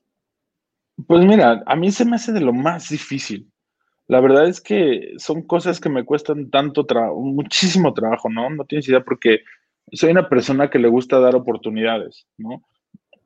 Pues 1.07 1.25
mira, 1.25 1.63
a 1.65 1.75
mí 1.75 1.91
se 1.91 2.05
me 2.05 2.15
hace 2.15 2.31
de 2.31 2.41
lo 2.41 2.53
más 2.53 2.89
difícil. 2.89 3.49
La 4.07 4.19
verdad 4.19 4.47
es 4.47 4.61
que 4.61 5.13
son 5.17 5.43
cosas 5.43 5.79
que 5.79 5.89
me 5.89 6.05
cuestan 6.05 6.49
tanto 6.49 6.85
trabajo, 6.85 7.19
muchísimo 7.19 7.93
trabajo, 7.93 8.29
¿no? 8.29 8.49
No 8.49 8.65
tienes 8.65 8.87
idea 8.87 9.03
porque 9.03 9.39
soy 9.91 10.11
una 10.11 10.29
persona 10.29 10.69
que 10.69 10.79
le 10.79 10.87
gusta 10.87 11.19
dar 11.19 11.35
oportunidades, 11.35 12.27
¿no? 12.37 12.63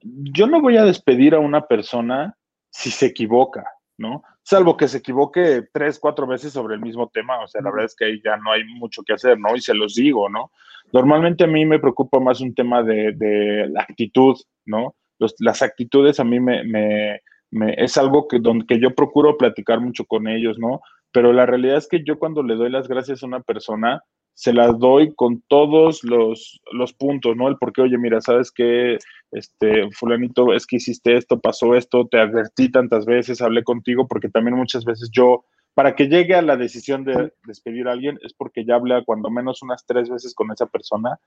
Yo 0.02 0.48
no 0.48 0.62
voy 0.62 0.78
a 0.78 0.86
despedir 0.86 1.34
a 1.34 1.40
una 1.40 1.68
persona 1.68 2.38
si 2.70 2.92
se 2.92 3.08
equivoca, 3.08 3.66
¿no? 3.98 4.24
Salvo 4.44 4.78
que 4.78 4.88
se 4.88 5.00
equivoque 5.00 5.64
tres, 5.74 6.00
cuatro 6.00 6.28
veces 6.28 6.54
sobre 6.54 6.76
el 6.76 6.82
mismo 6.82 7.10
tema, 7.10 7.44
o 7.44 7.48
sea, 7.48 7.62
la 7.62 7.72
verdad 7.72 7.86
es 7.86 7.96
que 7.96 8.06
ahí 8.06 8.22
ya 8.24 8.38
no 8.38 8.52
hay 8.52 8.64
mucho 8.64 9.04
que 9.04 9.14
hacer, 9.14 9.40
¿no? 9.40 9.56
Y 9.56 9.62
se 9.62 9.74
los 9.74 9.96
digo, 9.96 10.30
¿no? 10.30 10.52
Normalmente 10.94 11.44
a 11.44 11.48
mí 11.48 11.66
me 11.66 11.80
preocupa 11.80 12.20
más 12.20 12.40
un 12.40 12.54
tema 12.56 12.84
de, 12.84 13.68
la 13.70 13.82
actitud, 13.82 14.36
¿no? 14.66 14.96
las 15.40 15.64
actitudes 15.64 16.20
a 16.20 16.24
mí 16.24 16.40
me, 16.40 16.64
me, 16.64 17.74
es 17.78 17.98
algo 17.98 18.28
que, 18.28 18.38
donde, 18.40 18.68
que 18.68 18.80
yo 18.80 18.94
procuro 18.94 19.36
platicar 19.36 19.82
mucho 19.82 20.06
con 20.06 20.28
ellos, 20.28 20.60
¿no? 20.60 20.80
Pero 21.12 21.34
la 21.34 21.48
realidad 21.48 21.78
es 21.78 21.88
que 21.88 22.04
yo 22.04 22.20
cuando 22.20 22.44
le 22.44 22.56
doy 22.56 22.70
las 22.70 22.88
gracias 22.88 23.24
a 23.24 23.26
una 23.26 23.40
persona, 23.40 24.04
se 24.38 24.54
las 24.54 24.78
doy 24.78 25.16
con 25.16 25.42
todos 25.48 26.04
los, 26.04 26.62
los 26.72 26.94
puntos, 26.94 27.36
¿no? 27.36 27.48
El 27.48 27.58
por 27.58 27.74
qué, 27.74 27.82
oye, 27.82 27.98
mira, 27.98 28.22
¿sabes 28.22 28.52
qué? 28.52 29.00
Este, 29.32 29.90
fulanito, 29.90 30.54
es 30.54 30.68
que 30.68 30.76
hiciste 30.76 31.18
esto, 31.18 31.40
pasó 31.40 31.74
esto, 31.74 32.06
te 32.06 32.20
advertí 32.20 32.70
tantas 32.70 33.08
veces, 33.08 33.42
hablé 33.42 33.64
contigo, 33.64 34.08
porque 34.08 34.30
también 34.30 34.56
muchas 34.56 34.86
veces 34.86 35.10
yo, 35.12 35.44
para 35.74 35.96
que 35.96 36.08
llegue 36.08 36.36
a 36.36 36.44
la 36.44 36.56
decisión 36.56 37.04
de 37.04 37.34
despedir 37.48 37.88
a 37.88 37.94
alguien, 37.94 38.20
es 38.22 38.36
porque 38.36 38.64
ya 38.64 38.76
hablé 38.76 39.04
cuando 39.06 39.32
menos 39.32 39.64
unas 39.64 39.84
tres 39.88 40.08
veces 40.08 40.36
con 40.36 40.52
esa 40.52 40.68
persona. 40.68 41.20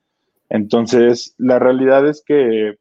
Entonces, 0.49 1.35
la 1.37 1.59
realidad 1.59 2.07
es 2.07 2.23
que 2.25 2.77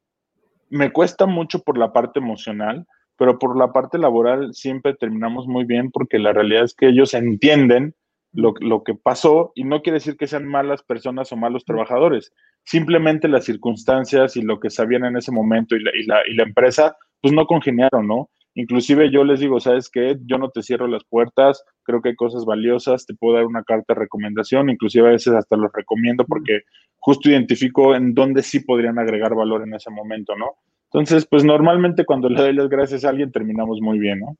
me 0.70 0.92
cuesta 0.92 1.26
mucho 1.26 1.64
por 1.64 1.76
la 1.76 1.92
parte 1.92 2.20
emocional, 2.20 2.86
pero 3.18 3.40
por 3.40 3.58
la 3.58 3.74
parte 3.74 3.98
laboral 3.98 4.54
siempre 4.54 4.94
terminamos 4.94 5.48
muy 5.48 5.66
bien 5.66 5.90
porque 5.90 6.20
la 6.20 6.34
realidad 6.34 6.66
es 6.66 6.76
que 6.76 6.90
ellos 6.90 7.16
entienden 7.16 7.96
lo, 8.34 8.84
que 8.84 8.96
pasó 8.96 9.52
y 9.56 9.64
no 9.64 9.82
quiere 9.82 9.98
decir 9.98 10.18
que 10.18 10.28
sean 10.28 10.46
malas 10.46 10.84
personas 10.84 11.32
o 11.32 11.38
malos 11.38 11.66
trabajadores, 11.66 12.34
simplemente 12.64 13.28
las 13.28 13.46
circunstancias 13.46 14.38
y 14.38 14.42
lo 14.42 14.60
que 14.60 14.70
sabían 14.70 15.06
en 15.06 15.18
ese 15.18 15.32
momento 15.32 15.76
y 15.76 15.84
la, 15.84 15.92
y 15.96 16.06
la, 16.06 16.22
y 16.28 16.36
la 16.36 16.44
empresa, 16.44 16.96
pues 17.22 17.34
no 17.34 17.46
congeniaron, 17.46 18.08
¿no? 18.08 18.30
Inclusive 18.56 19.12
yo 19.12 19.24
les 19.24 19.40
digo, 19.40 19.60
¿sabes 19.60 19.90
qué? 19.90 20.18
Yo 20.26 20.38
no 20.38 20.50
te 20.50 20.64
cierro 20.64 20.88
las 20.88 21.04
puertas, 21.06 21.64
creo 21.84 22.02
que 22.02 22.10
hay 22.10 22.16
cosas 22.16 22.46
valiosas, 22.46 23.06
te 23.06 23.14
puedo 23.14 23.36
dar 23.36 23.46
una 23.46 23.64
carta 23.64 23.94
de 23.94 24.00
recomendación, 24.00 24.70
inclusive 24.70 25.08
a 25.08 25.12
veces 25.12 25.34
hasta 25.34 25.56
los 25.56 25.72
recomiendo 25.72 26.26
porque 26.26 26.62
justo 26.98 27.30
identifico 27.30 27.96
en 27.96 28.14
dónde 28.14 28.44
sí 28.44 28.60
podrían 28.60 29.00
agregar 29.00 29.36
valor 29.36 29.64
en 29.64 29.74
ese 29.76 29.90
momento, 29.90 30.36
¿no? 30.36 30.56
Entonces, 30.92 31.28
pues 31.30 31.44
normalmente 31.44 32.04
cuando 32.04 32.30
le 32.30 32.42
doy 32.42 32.54
las 32.54 32.68
gracias 32.68 33.06
a 33.06 33.10
alguien 33.10 33.32
terminamos 33.32 33.80
muy 33.80 34.00
bien, 34.00 34.20
¿no? 34.20 34.36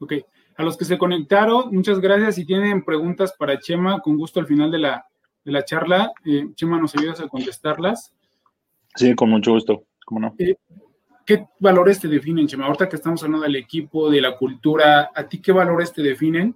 Ok. 0.00 0.14
A 0.56 0.62
los 0.62 0.76
que 0.76 0.84
se 0.84 0.98
conectaron, 0.98 1.74
muchas 1.74 2.00
gracias. 2.00 2.34
Si 2.34 2.44
tienen 2.44 2.84
preguntas 2.84 3.34
para 3.38 3.58
Chema, 3.58 4.00
con 4.00 4.16
gusto 4.16 4.40
al 4.40 4.46
final 4.46 4.70
de 4.70 4.78
la, 4.78 5.06
de 5.44 5.52
la 5.52 5.64
charla, 5.64 6.12
eh, 6.24 6.46
Chema, 6.54 6.78
nos 6.78 6.94
ayudas 6.96 7.20
a 7.20 7.28
contestarlas. 7.28 8.14
Sí, 8.94 9.14
con 9.14 9.30
mucho 9.30 9.52
gusto. 9.52 9.84
¿Cómo 10.04 10.20
no? 10.20 10.34
Eh, 10.38 10.56
¿Qué 11.24 11.46
valores 11.58 12.00
te 12.00 12.08
definen, 12.08 12.46
Chema? 12.46 12.66
Ahorita 12.66 12.88
que 12.88 12.96
estamos 12.96 13.22
hablando 13.22 13.44
del 13.44 13.56
equipo, 13.56 14.10
de 14.10 14.20
la 14.20 14.36
cultura, 14.36 15.10
¿a 15.14 15.28
ti 15.28 15.40
qué 15.40 15.52
valores 15.52 15.92
te 15.92 16.02
definen? 16.02 16.54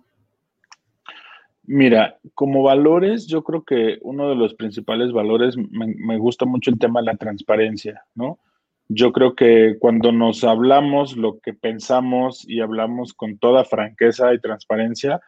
Mira, 1.62 2.18
como 2.34 2.62
valores, 2.62 3.26
yo 3.26 3.42
creo 3.42 3.64
que 3.64 3.98
uno 4.02 4.28
de 4.28 4.36
los 4.36 4.54
principales 4.54 5.12
valores, 5.12 5.56
me, 5.56 5.94
me 5.96 6.18
gusta 6.18 6.44
mucho 6.44 6.70
el 6.70 6.78
tema 6.78 7.00
de 7.00 7.06
la 7.06 7.16
transparencia, 7.16 8.04
¿no? 8.14 8.38
Yo 8.88 9.12
creo 9.12 9.34
que 9.34 9.76
cuando 9.80 10.12
nos 10.12 10.44
hablamos 10.44 11.16
lo 11.16 11.40
que 11.40 11.52
pensamos 11.52 12.48
y 12.48 12.60
hablamos 12.60 13.14
con 13.14 13.38
toda 13.38 13.64
franqueza 13.64 14.32
y 14.32 14.40
transparencia, 14.40 15.20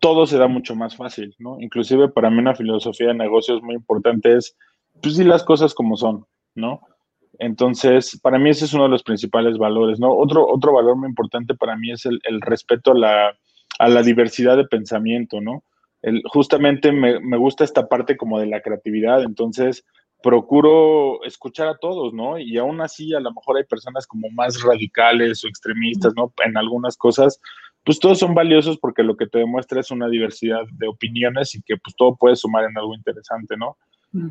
todo 0.00 0.26
se 0.26 0.38
da 0.38 0.48
mucho 0.48 0.74
más 0.74 0.96
fácil, 0.96 1.34
¿no? 1.38 1.58
Inclusive 1.60 2.08
para 2.08 2.30
mí 2.30 2.38
una 2.38 2.54
filosofía 2.54 3.08
de 3.08 3.14
negocios 3.14 3.62
muy 3.62 3.74
importante 3.74 4.36
es, 4.36 4.56
pues 5.02 5.16
sí, 5.16 5.24
las 5.24 5.44
cosas 5.44 5.74
como 5.74 5.96
son, 5.96 6.26
¿no? 6.54 6.80
Entonces, 7.38 8.18
para 8.22 8.38
mí 8.38 8.50
ese 8.50 8.66
es 8.66 8.74
uno 8.74 8.84
de 8.84 8.90
los 8.90 9.02
principales 9.02 9.56
valores, 9.56 9.98
¿no? 9.98 10.12
Otro, 10.14 10.46
otro 10.46 10.72
valor 10.74 10.96
muy 10.96 11.08
importante 11.08 11.54
para 11.54 11.76
mí 11.76 11.92
es 11.92 12.04
el, 12.06 12.20
respeto 12.40 12.92
a 12.92 12.98
la, 12.98 13.38
a 13.78 13.88
la, 13.88 14.02
diversidad 14.02 14.56
de 14.56 14.66
pensamiento, 14.66 15.40
¿no? 15.40 15.64
El, 16.02 16.22
justamente 16.26 16.92
me, 16.92 17.20
me, 17.20 17.36
gusta 17.36 17.64
esta 17.64 17.88
parte 17.88 18.16
como 18.16 18.38
de 18.38 18.46
la 18.46 18.60
creatividad, 18.62 19.22
entonces 19.22 19.84
procuro 20.22 21.22
escuchar 21.24 21.68
a 21.68 21.78
todos, 21.78 22.12
¿no? 22.12 22.38
Y 22.38 22.58
aún 22.58 22.80
así, 22.80 23.14
a 23.14 23.20
lo 23.20 23.32
mejor 23.32 23.56
hay 23.56 23.64
personas 23.64 24.06
como 24.06 24.28
más 24.30 24.62
radicales 24.62 25.44
o 25.44 25.48
extremistas, 25.48 26.12
¿no? 26.16 26.32
En 26.44 26.56
algunas 26.56 26.96
cosas, 26.96 27.40
pues 27.84 27.98
todos 27.98 28.18
son 28.18 28.34
valiosos 28.34 28.78
porque 28.78 29.02
lo 29.02 29.16
que 29.16 29.26
te 29.26 29.38
demuestra 29.38 29.80
es 29.80 29.90
una 29.90 30.08
diversidad 30.08 30.62
de 30.72 30.88
opiniones 30.88 31.54
y 31.54 31.62
que 31.62 31.76
pues 31.76 31.96
todo 31.96 32.16
puede 32.16 32.36
sumar 32.36 32.64
en 32.64 32.76
algo 32.76 32.94
interesante, 32.94 33.56
¿no? 33.56 33.76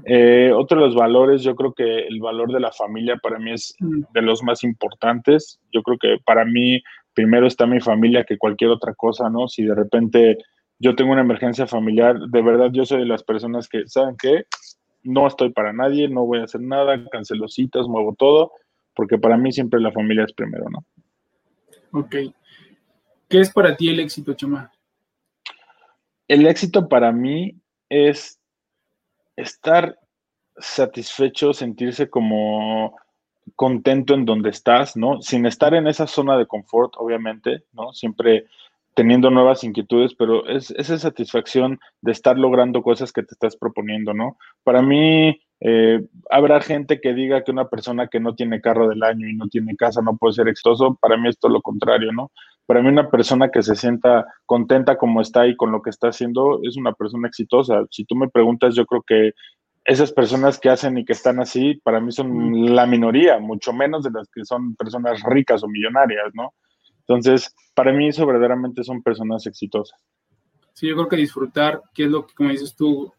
Eh, 0.06 0.52
otro 0.54 0.80
de 0.80 0.88
los 0.88 0.96
valores, 0.96 1.42
yo 1.42 1.56
creo 1.56 1.74
que 1.74 2.02
el 2.08 2.20
valor 2.20 2.52
de 2.52 2.60
la 2.60 2.72
familia 2.72 3.16
para 3.16 3.40
mí 3.40 3.54
es 3.54 3.76
de 3.80 4.22
los 4.22 4.44
más 4.44 4.64
importantes. 4.64 5.60
Yo 5.72 5.82
creo 5.84 5.98
que 5.98 6.18
para 6.26 6.44
mí 6.44 6.82
primero 7.14 7.48
está 7.48 7.66
mi 7.66 7.80
familia 7.80 8.26
que 8.26 8.38
cualquier 8.38 8.72
otra 8.72 8.94
cosa, 8.94 9.30
¿no? 9.30 9.48
Si 9.48 9.64
de 9.64 9.76
repente 9.76 10.38
yo 10.80 10.96
tengo 10.96 11.12
una 11.12 11.22
emergencia 11.22 11.68
familiar, 11.68 12.20
de 12.20 12.42
verdad 12.42 12.70
yo 12.72 12.86
soy 12.86 13.00
de 13.00 13.06
las 13.06 13.24
personas 13.24 13.68
que, 13.68 13.88
¿saben 13.88 14.16
qué? 14.18 14.46
No 15.04 15.28
estoy 15.28 15.52
para 15.52 15.74
nadie, 15.74 16.08
no 16.10 16.26
voy 16.26 16.40
a 16.40 16.44
hacer 16.44 16.62
nada, 16.62 17.04
cancelo 17.10 17.48
citas, 17.48 17.88
muevo 17.88 18.16
todo, 18.18 18.52
porque 18.96 19.18
para 19.18 19.38
mí 19.38 19.52
siempre 19.52 19.80
la 19.80 19.92
familia 19.92 20.26
es 20.26 20.34
primero, 20.34 20.66
¿no? 20.70 20.86
Ok. 21.92 22.16
¿Qué 23.28 23.40
es 23.40 23.52
para 23.52 23.76
ti 23.76 23.90
el 23.90 24.00
éxito, 24.00 24.34
Chema? 24.34 24.72
El 26.28 26.46
éxito 26.46 26.88
para 26.88 27.12
mí 27.12 27.56
es 27.90 28.40
estar 29.36 29.98
satisfecho, 30.58 31.54
sentirse 31.54 32.10
como 32.10 32.96
contento 33.56 34.14
en 34.14 34.26
donde 34.26 34.50
estás, 34.50 34.96
¿no? 34.96 35.22
Sin 35.22 35.46
estar 35.46 35.74
en 35.74 35.88
esa 35.88 36.08
zona 36.08 36.38
de 36.38 36.46
confort, 36.46 36.94
obviamente, 36.98 37.64
¿no? 37.72 37.94
Siempre 37.94 38.46
teniendo 38.96 39.30
nuevas 39.30 39.64
inquietudes, 39.64 40.14
pero 40.16 40.48
es 40.48 40.72
esa 40.72 40.98
satisfacción 40.98 41.80
de 42.02 42.12
estar 42.12 42.38
logrando 42.38 42.82
cosas 42.82 43.12
que 43.12 43.24
te 43.24 43.34
estás 43.34 43.56
proponiendo, 43.56 44.14
¿no? 44.14 44.38
Para 44.64 44.82
mí, 44.82 45.40
Eh, 45.62 46.00
habrá 46.30 46.62
gente 46.62 47.02
que 47.02 47.14
diga 47.14 47.44
que 47.44 47.52
una 47.52 47.68
persona 47.68 48.08
que 48.08 48.22
no 48.22 48.34
tiene 48.34 48.62
carro 48.62 48.88
del 48.88 49.04
año 49.04 49.28
y 49.28 49.36
no 49.36 49.50
tiene 49.50 49.76
casa 49.76 50.02
no 50.02 50.16
puede 50.16 50.36
ser 50.36 50.48
exitoso. 50.48 50.98
Para 51.02 51.18
mí 51.18 51.28
esto 51.28 51.50
es 51.50 51.54
lo 51.54 51.62
contrario, 51.62 52.14
¿no? 52.14 52.32
Para 52.66 52.82
mí 52.82 52.88
una 52.88 53.10
persona 53.10 53.50
que 53.50 53.62
se 53.62 53.76
sienta 53.76 54.26
contenta 54.46 54.96
como 54.96 55.20
está 55.20 55.48
y 55.48 55.58
con 55.58 55.74
lo 55.74 55.82
que 55.82 55.90
está 55.90 56.08
haciendo 56.08 56.62
es 56.64 56.78
una 56.78 56.94
persona 56.94 57.28
exitosa. 57.28 57.84
Si 57.92 58.06
tú 58.06 58.16
me 58.16 58.30
preguntas, 58.30 58.74
yo 58.74 58.86
creo 58.86 59.04
que 59.06 59.34
esas 59.84 60.14
personas 60.14 60.60
que 60.60 60.70
hacen 60.70 60.98
y 60.98 61.04
que 61.04 61.12
están 61.12 61.42
así, 61.42 61.76
para 61.84 62.00
mí 62.00 62.14
son 62.14 62.74
la 62.74 62.86
minoría, 62.86 63.40
mucho 63.40 63.74
menos 63.74 64.04
de 64.04 64.12
las 64.12 64.30
que 64.34 64.46
son 64.46 64.76
personas 64.76 65.22
ricas 65.24 65.62
o 65.62 65.68
millonarias, 65.68 66.32
¿no? 66.34 66.54
Entonces, 67.10 67.56
para 67.74 67.92
mí 67.92 68.08
eso 68.08 68.24
verdaderamente 68.24 68.84
son 68.84 69.02
personas 69.02 69.48
exitosas. 69.48 70.00
Sí, 70.74 70.88
yo 70.88 70.96
creo 70.96 71.10
que 71.10 71.16
disfrutar, 71.16 71.82
que 71.92 72.04
es 72.04 72.12
lo 72.12 72.28
que, 72.28 72.36
como 72.36 72.52
dices 72.52 72.76
tú, 72.76 73.12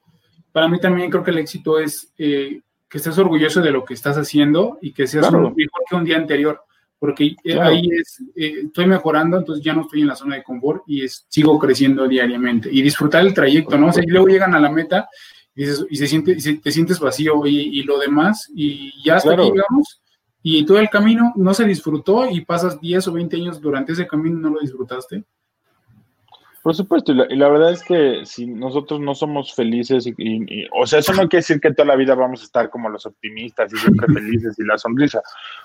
para 0.53 0.69
mí 0.69 0.79
también 0.79 1.11
creo 1.11 1.25
que 1.25 1.33
el 1.33 1.39
éxito 1.39 1.81
es 1.81 2.13
eh, 2.17 2.61
que 2.89 2.99
estés 2.99 3.19
orgulloso 3.19 3.61
de 3.61 3.73
lo 3.73 3.85
que 3.85 3.95
estás 3.95 4.17
haciendo 4.17 4.79
y 4.81 4.93
que 4.93 5.09
seas 5.09 5.31
mejor 5.33 5.55
que 5.55 5.97
un 5.97 6.05
día 6.05 6.19
anterior, 6.19 6.63
porque 7.01 7.35
eh, 7.43 7.59
ahí 7.61 7.89
es, 7.91 8.23
eh, 8.37 8.63
estoy 8.67 8.87
mejorando, 8.87 9.39
entonces 9.39 9.65
ya 9.65 9.75
no 9.75 9.83
estoy 9.83 10.03
en 10.03 10.07
la 10.07 10.17
zona 10.17 10.37
de 10.37 10.45
confort 10.45 10.85
y 10.87 11.05
es, 11.05 11.27
sigo 11.29 11.59
creciendo 11.59 12.07
diariamente 12.07 12.69
y 12.71 12.83
disfrutar 12.83 13.27
el 13.27 13.35
trayecto, 13.35 13.77
¿no? 13.77 13.89
O 13.89 13.93
sea, 13.93 14.05
y 14.05 14.07
luego 14.07 14.29
llegan 14.29 14.55
a 14.55 14.61
la 14.61 14.71
meta 14.71 15.09
y, 15.53 15.65
y 15.65 15.97
se 15.97 16.07
siente, 16.07 16.37
y 16.39 16.59
te 16.59 16.71
sientes 16.71 17.01
vacío 17.01 17.45
y, 17.45 17.83
lo 17.83 17.99
demás 17.99 18.49
y 18.55 18.93
ya 19.05 19.17
hasta 19.17 19.33
aquí 19.33 19.43
llegamos 19.43 20.00
y 20.43 20.65
todo 20.65 20.79
el 20.79 20.89
camino 20.89 21.33
no 21.37 21.53
se 21.55 21.65
disfrutó 21.65 22.29
y 22.31 22.45
pasas 22.45 22.81
10 22.81 23.09
o 23.09 23.13
20 23.13 23.37
años 23.37 23.61
durante 23.61 23.93
ese 23.93 24.07
camino 24.07 24.39
y 24.39 24.43
no 24.43 24.51
lo 24.51 24.61
disfrutaste. 24.61 25.25
Por 26.63 26.75
supuesto, 26.75 27.13
y 27.13 27.37
la, 27.37 27.49
verdad 27.49 27.73
es 27.73 27.83
que 27.83 28.21
si 28.25 28.47
nosotros 28.47 29.01
no 29.01 29.15
somos 29.15 29.55
felices, 29.55 30.07
y, 30.07 30.67
o 30.73 30.87
sea, 30.87 30.99
eso 30.99 31.13
no 31.15 31.27
quiere 31.27 31.39
decir 31.39 31.59
que 31.59 31.73
toda 31.73 31.87
la 31.87 31.97
vida 31.97 32.15
vamos 32.15 32.43
a 32.43 32.45
estar 32.45 32.69
como 32.69 32.91
los 32.91 33.07
optimistas 33.07 33.73
y 33.73 33.79
siempre 33.79 34.07
felices 34.13 34.59
y 34.59 34.65
la 34.65 34.77
sonrisa. 34.77 35.23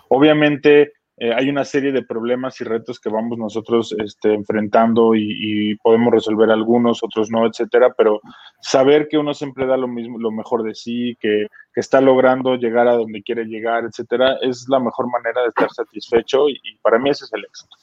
Obviamente 0.07 0.93
eh, 1.17 1.33
hay 1.33 1.49
una 1.49 1.63
serie 1.63 1.91
de 1.91 2.03
problemas 2.03 2.59
y 2.59 2.65
retos 2.65 2.99
que 2.99 3.09
vamos 3.09 3.37
nosotros 3.37 3.95
este, 3.99 4.33
enfrentando 4.33 5.15
y, 5.15 5.75
podemos 5.83 6.13
resolver 6.13 6.49
algunos, 6.51 7.03
otros 7.03 7.29
no, 7.31 7.45
etcétera, 7.45 7.93
pero 7.97 8.19
saber 8.59 9.07
que 9.07 9.17
uno 9.17 9.33
siempre 9.33 9.65
da 9.65 9.77
lo 9.77 9.87
mismo, 9.87 10.17
lo 10.17 10.31
mejor 10.31 10.63
de 10.63 10.75
sí, 10.75 11.15
que, 11.19 11.47
que 11.73 11.79
está 11.79 12.01
logrando 12.01 12.55
llegar 12.55 12.87
a 12.87 12.95
donde 12.95 13.23
quiere 13.23 13.45
llegar, 13.45 13.85
etcétera, 13.85 14.37
es 14.41 14.67
la 14.67 14.79
mejor 14.79 15.09
manera 15.09 15.41
de 15.41 15.49
estar 15.49 15.69
satisfecho 15.69 16.49
y 16.49 16.59
para 16.81 16.99
mí 16.99 17.09
ese 17.09 17.25
es 17.25 17.33
el 17.33 17.45
éxito. 17.45 17.75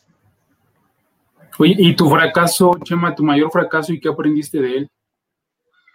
Oye, 1.58 1.74
¿y 1.78 1.94
tu 1.94 2.08
fracaso, 2.08 2.78
Chema, 2.82 3.14
tu 3.14 3.24
mayor 3.24 3.50
fracaso 3.50 3.92
y 3.92 4.00
qué 4.00 4.08
aprendiste 4.08 4.60
de 4.60 4.76
él? 4.78 4.90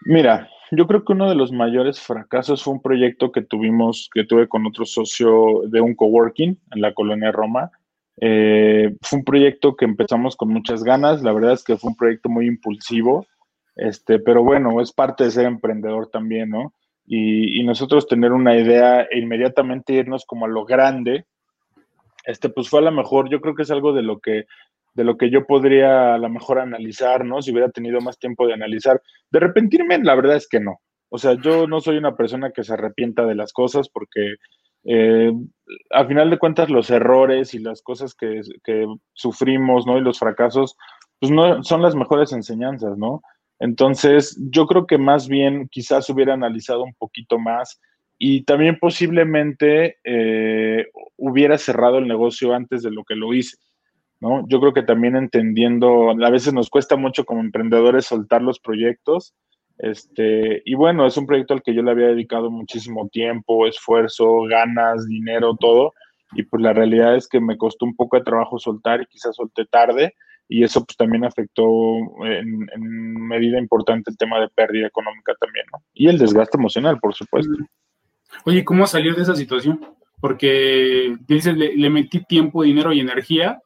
Mira, 0.02 0.50
yo 0.72 0.88
creo 0.88 1.06
que 1.06 1.14
uno 1.14 1.30
de 1.30 1.36
los 1.36 1.52
mayores 1.52 2.00
fracasos 2.00 2.64
fue 2.64 2.74
un 2.74 2.82
proyecto 2.82 3.32
que 3.32 3.42
tuvimos, 3.42 4.10
que 4.14 4.26
tuve 4.26 4.48
con 4.48 4.66
otro 4.66 4.86
socio 4.86 5.62
de 5.68 5.82
un 5.82 5.96
coworking 5.96 6.60
en 6.72 6.82
la 6.82 6.94
colonia 6.94 7.32
Roma. 7.32 7.72
Eh, 8.20 8.96
fue 9.02 9.20
un 9.20 9.26
proyecto 9.26 9.76
que 9.76 9.86
empezamos 9.86 10.36
con 10.36 10.50
muchas 10.50 10.84
ganas, 10.84 11.24
la 11.24 11.34
verdad 11.34 11.54
es 11.54 11.64
que 11.64 11.78
fue 11.78 11.92
un 11.92 11.96
proyecto 11.96 12.30
muy 12.30 12.48
impulsivo, 12.48 13.26
este, 13.76 14.20
pero 14.20 14.44
bueno, 14.44 14.82
es 14.82 14.92
parte 14.92 15.24
de 15.24 15.32
ser 15.32 15.46
emprendedor 15.46 16.10
también, 16.10 16.50
¿no? 16.50 16.74
Y, 17.06 17.62
y 17.62 17.64
nosotros 17.64 18.08
tener 18.08 18.34
una 18.34 18.58
idea 18.58 19.04
e 19.04 19.20
inmediatamente 19.20 19.94
irnos 19.94 20.26
como 20.26 20.46
a 20.46 20.50
lo 20.50 20.66
grande, 20.66 21.26
este, 22.26 22.50
pues 22.50 22.70
fue 22.70 22.82
a 22.82 22.84
lo 22.84 22.92
mejor, 22.92 23.30
yo 23.30 23.40
creo 23.40 23.56
que 23.56 23.64
es 23.64 23.72
algo 23.72 23.94
de 23.94 24.02
lo 24.02 24.20
que 24.20 24.46
de 24.98 25.04
lo 25.04 25.16
que 25.16 25.30
yo 25.30 25.46
podría 25.46 26.16
a 26.16 26.18
lo 26.18 26.28
mejor 26.28 26.58
analizar, 26.58 27.24
¿no? 27.24 27.44
Si 27.44 27.52
hubiera 27.52 27.70
tenido 27.70 28.02
más 28.02 28.18
tiempo 28.18 28.48
de 28.48 28.56
analizar. 28.56 29.00
De 29.30 29.38
arrepentirme, 29.38 30.00
la 30.00 30.16
verdad 30.16 30.38
es 30.38 30.48
que 30.50 30.60
no. 30.60 30.80
O 31.10 31.20
sea, 31.20 31.36
yo 31.36 31.68
no 31.68 31.80
soy 31.80 31.98
una 31.98 32.16
persona 32.16 32.52
que 32.52 32.64
se 32.64 32.74
arrepienta 32.74 33.24
de 33.28 33.36
las 33.36 33.54
cosas 33.54 33.90
porque 33.90 34.38
eh, 34.86 35.32
al 35.92 36.08
final 36.08 36.32
de 36.32 36.40
cuentas 36.40 36.72
los 36.72 36.90
errores 36.90 37.54
y 37.54 37.60
las 37.60 37.84
cosas 37.84 38.16
que, 38.16 38.42
que, 38.64 38.88
sufrimos, 39.14 39.86
¿no? 39.86 40.00
Y 40.00 40.02
los 40.02 40.18
fracasos, 40.18 40.76
pues 41.20 41.32
no 41.32 41.64
son 41.64 41.84
las 41.84 41.94
mejores 41.94 42.34
enseñanzas, 42.34 42.98
¿no? 42.98 43.22
Entonces, 43.60 44.36
yo 44.50 44.66
creo 44.66 44.88
que 44.88 44.98
más 44.98 45.28
bien 45.28 45.68
quizás 45.70 46.10
hubiera 46.10 46.34
analizado 46.34 46.84
un 46.84 46.96
poquito 46.96 47.38
más 47.38 47.80
y 48.18 48.46
también 48.46 48.80
posiblemente 48.80 49.98
eh, 50.04 50.88
hubiera 51.18 51.60
cerrado 51.60 52.00
el 52.00 52.08
negocio 52.08 52.56
antes 52.56 52.82
de 52.82 52.90
lo 52.90 53.04
que 53.04 53.16
lo 53.16 53.36
hice. 53.36 53.58
¿No? 54.20 54.48
Yo 54.48 54.60
creo 54.60 54.74
que 54.74 54.84
también 54.84 55.16
entendiendo, 55.16 56.12
a 56.12 56.30
veces 56.30 56.54
nos 56.54 56.70
cuesta 56.70 56.96
mucho 56.96 57.26
como 57.26 57.42
emprendedores 57.42 58.06
soltar 58.06 58.42
los 58.42 58.60
proyectos, 58.60 59.36
este, 59.78 60.64
y 60.66 60.74
bueno, 60.74 61.06
es 61.06 61.18
un 61.18 61.28
proyecto 61.28 61.54
al 61.54 61.62
que 61.62 61.74
yo 61.74 61.84
le 61.84 61.92
había 61.92 62.08
dedicado 62.08 62.50
muchísimo 62.50 63.10
tiempo, 63.10 63.68
esfuerzo, 63.68 64.44
ganas, 64.50 65.08
dinero, 65.08 65.56
todo, 65.60 65.94
y 66.34 66.44
pues 66.44 66.62
la 66.62 66.74
realidad 66.74 67.16
es 67.16 67.28
que 67.28 67.40
me 67.40 67.58
costó 67.58 67.86
un 67.86 67.96
poco 67.96 68.18
de 68.18 68.24
trabajo 68.24 68.58
soltar 68.58 69.02
y 69.02 69.06
quizás 69.06 69.36
solté 69.36 69.66
tarde, 69.66 70.14
y 70.50 70.64
eso 70.64 70.84
pues 70.84 70.98
también 70.98 71.26
afectó 71.26 71.66
en, 72.26 73.18
medida 73.28 73.60
importante 73.60 74.10
el 74.10 74.18
tema 74.18 74.40
de 74.40 74.50
pérdida 74.50 74.88
económica 74.88 75.34
también, 75.40 75.66
¿no? 75.72 75.84
Y 75.94 76.08
el 76.08 76.18
desgaste 76.18 76.58
emocional, 76.58 77.00
por 77.00 77.14
supuesto. 77.14 77.54
Oye, 78.46 78.64
¿cómo 78.64 78.88
salir 78.88 79.16
de 79.16 79.24
esa 79.24 79.36
situación? 79.36 79.80
Porque 80.20 81.16
dices, 81.28 81.56
le 81.56 81.90
metí 81.90 82.24
tiempo, 82.24 82.64
dinero 82.64 82.94
y 82.94 83.02
energía, 83.02 83.62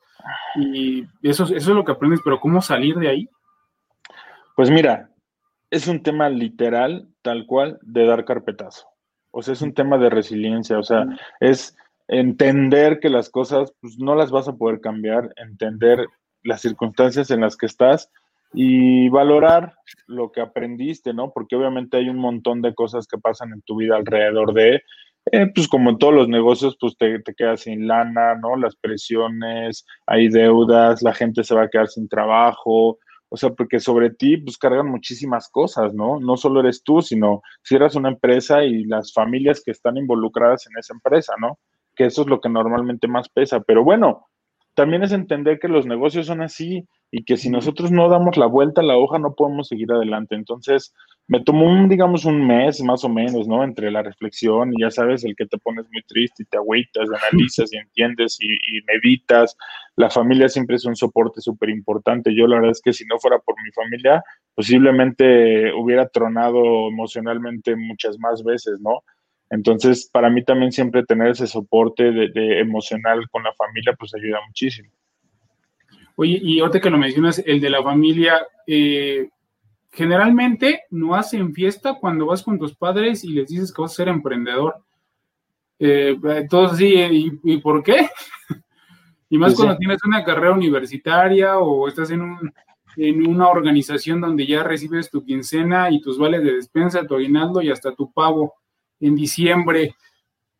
y 0.56 1.06
eso, 1.24 1.44
eso 1.44 1.56
es 1.56 1.68
lo 1.68 1.84
que 1.84 1.92
aprendes, 1.92 2.22
pero 2.24 2.40
¿cómo 2.40 2.62
salir 2.62 2.96
de 2.96 3.10
ahí? 3.10 3.30
Pues 4.56 4.70
mira, 4.70 5.10
es 5.70 5.88
un 5.88 6.04
tema 6.04 6.30
literal, 6.30 7.08
tal 7.22 7.46
cual, 7.46 7.80
de 7.82 8.06
dar 8.06 8.26
carpetazo. 8.26 8.88
O 9.32 9.42
sea, 9.42 9.54
es 9.54 9.62
un 9.62 9.74
tema 9.74 9.98
de 9.98 10.10
resiliencia, 10.10 10.78
o 10.78 10.84
sea, 10.84 11.06
es 11.40 11.76
entender 12.08 13.00
que 13.00 13.10
las 13.10 13.30
cosas 13.30 13.74
pues, 13.80 13.98
no 13.98 14.16
las 14.16 14.32
vas 14.32 14.48
a 14.50 14.54
poder 14.54 14.82
cambiar, 14.82 15.34
entender 15.38 16.06
las 16.44 16.62
circunstancias 16.62 17.32
en 17.32 17.40
las 17.40 17.56
que 17.56 17.68
estás 17.68 18.12
y 18.54 19.08
valorar 19.08 19.76
lo 20.08 20.32
que 20.32 20.42
aprendiste, 20.42 21.14
¿no? 21.14 21.32
Porque 21.32 21.56
obviamente 21.56 21.98
hay 21.98 22.10
un 22.10 22.18
montón 22.18 22.62
de 22.62 22.76
cosas 22.76 23.08
que 23.08 23.18
pasan 23.18 23.54
en 23.54 23.62
tu 23.62 23.78
vida 23.78 23.96
alrededor 23.96 24.54
de, 24.54 24.84
eh, 25.32 25.48
pues 25.54 25.68
como 25.68 25.92
en 25.92 25.98
todos 25.98 26.14
los 26.14 26.28
negocios, 26.28 26.78
pues 26.80 26.98
te, 26.98 27.20
te, 27.20 27.34
quedas 27.36 27.62
sin 27.62 27.88
lana, 27.88 28.36
¿no? 28.36 28.56
Las 28.56 28.76
presiones, 28.76 29.86
hay 30.08 30.30
deudas, 30.30 31.02
la 31.02 31.14
gente 31.14 31.44
se 31.44 31.54
va 31.56 31.64
a 31.64 31.70
quedar 31.70 31.88
sin 31.88 32.08
trabajo, 32.08 32.98
o 33.30 33.38
sea, 33.38 33.52
porque 33.52 33.80
sobre 33.80 34.10
ti 34.10 34.38
pues 34.38 34.58
cargan 34.58 34.90
muchísimas 34.90 35.48
cosas, 35.50 35.94
¿no? 35.94 36.20
No 36.20 36.36
solo 36.38 36.60
eres 36.60 36.84
tú, 36.84 37.02
sino 37.02 37.42
si 37.64 37.76
eres 37.76 37.96
una 37.96 38.10
empresa 38.10 38.66
y 38.66 38.84
las 38.84 39.14
familias 39.14 39.62
que 39.64 39.72
están 39.72 39.96
involucradas 39.98 40.68
en 40.68 40.78
esa 40.78 40.94
empresa, 40.94 41.34
¿no? 41.40 41.58
Que 41.96 42.06
eso 42.06 42.24
es 42.24 42.28
lo 42.28 42.42
que 42.42 42.50
normalmente 42.50 43.08
más 43.08 43.30
pesa, 43.30 43.62
pero 43.62 43.84
bueno, 43.86 44.28
también 44.74 45.04
es 45.04 45.14
entender 45.14 45.60
que 45.60 45.68
los 45.68 45.86
negocios 45.86 46.26
son 46.26 46.42
así 46.42 46.88
y 47.12 47.26
que 47.26 47.36
si 47.36 47.50
nosotros 47.50 47.92
no 47.92 48.08
damos 48.08 48.38
la 48.38 48.46
vuelta 48.46 48.80
a 48.80 48.86
la 48.86 48.96
hoja 48.96 49.20
no 49.20 49.36
podemos 49.36 49.68
seguir 49.68 49.92
adelante. 49.92 50.34
Entonces, 50.34 50.94
me 51.28 51.44
tomó 51.44 51.66
un, 51.66 51.90
digamos, 51.90 52.24
un 52.24 52.48
mes 52.48 52.82
más 52.84 53.04
o 53.04 53.10
menos, 53.10 53.50
¿no? 53.50 53.66
Entre 53.66 53.92
la 53.92 54.02
reflexión 54.02 54.74
y 54.74 54.82
ya 54.82 54.92
sabes, 54.92 55.26
el 55.26 55.36
que 55.36 55.46
te 55.46 55.58
pones 55.58 55.86
muy 55.92 56.02
triste 56.04 56.44
y 56.44 56.46
te 56.46 56.58
agüitas, 56.58 57.10
analizas 57.10 57.74
y 57.74 57.78
entiendes 57.78 58.38
y, 58.40 58.82
meditas. 58.88 59.58
La 59.98 60.10
familia 60.10 60.48
siempre 60.48 60.78
es 60.78 60.86
un 60.86 60.96
soporte 60.96 61.42
súper 61.42 61.70
importante. 61.70 62.34
Yo 62.34 62.48
la 62.48 62.56
verdad 62.56 62.72
es 62.72 62.82
que 62.82 62.94
si 62.94 63.06
no 63.06 63.20
fuera 63.20 63.40
por 63.40 63.56
mi 63.62 63.72
familia, 63.72 64.24
posiblemente 64.56 65.74
hubiera 65.74 66.08
tronado 66.08 66.88
emocionalmente 66.88 67.76
muchas 67.76 68.18
más 68.20 68.42
veces, 68.42 68.80
¿no? 68.80 69.04
Entonces, 69.50 70.10
para 70.14 70.30
mí 70.30 70.46
también 70.46 70.72
siempre 70.72 71.04
tener 71.04 71.32
ese 71.32 71.46
soporte 71.46 72.12
de, 72.12 72.60
emocional 72.60 73.30
con 73.30 73.44
la 73.44 73.54
familia, 73.54 73.94
pues 74.00 74.16
ayuda 74.16 74.40
muchísimo. 74.48 74.90
Oye, 76.16 76.40
y 76.42 76.60
ahorita 76.60 76.82
que 76.82 76.90
lo 76.90 76.98
mencionas, 76.98 77.42
el 77.46 77.60
de 77.60 77.70
la 77.70 77.84
familia, 77.84 78.46
eh, 78.68 79.30
generalmente 79.92 80.84
no 80.90 81.16
hacen 81.16 81.54
fiesta 81.54 81.96
cuando 82.00 82.26
vas 82.26 82.44
con 82.44 82.58
tus 82.58 82.76
padres 82.76 83.24
y 83.24 83.30
les 83.30 83.50
dices 83.50 83.74
que 83.74 83.82
vas 83.82 83.92
a 83.92 83.96
ser 83.96 84.08
emprendedor. 84.08 84.84
Eh, 85.80 86.18
todos 86.50 86.74
así, 86.74 86.94
¿y, 87.44 87.58
por 87.58 87.84
qué? 87.84 88.08
y 89.30 89.38
más 89.38 89.54
pues 89.54 89.58
cuando 89.58 89.78
tienes 89.78 90.04
una 90.06 90.24
carrera 90.24 90.54
universitaria 90.54 91.58
o 91.58 91.88
estás 91.88 92.12
en, 92.12 92.22
un, 92.22 92.54
en 92.98 93.28
una 93.28 93.50
organización 93.50 94.22
donde 94.22 94.46
ya 94.46 94.64
recibes 94.64 95.10
tu 95.10 95.24
quincena 95.24 95.90
y 95.90 96.02
tus 96.02 96.18
vales 96.18 96.44
de 96.44 96.54
despensa, 96.54 97.06
tu 97.06 97.16
aguinaldo 97.16 97.62
y 97.62 97.72
hasta 97.72 97.96
tu 97.96 98.12
pavo 98.12 98.54
en 99.00 99.16
diciembre. 99.16 99.96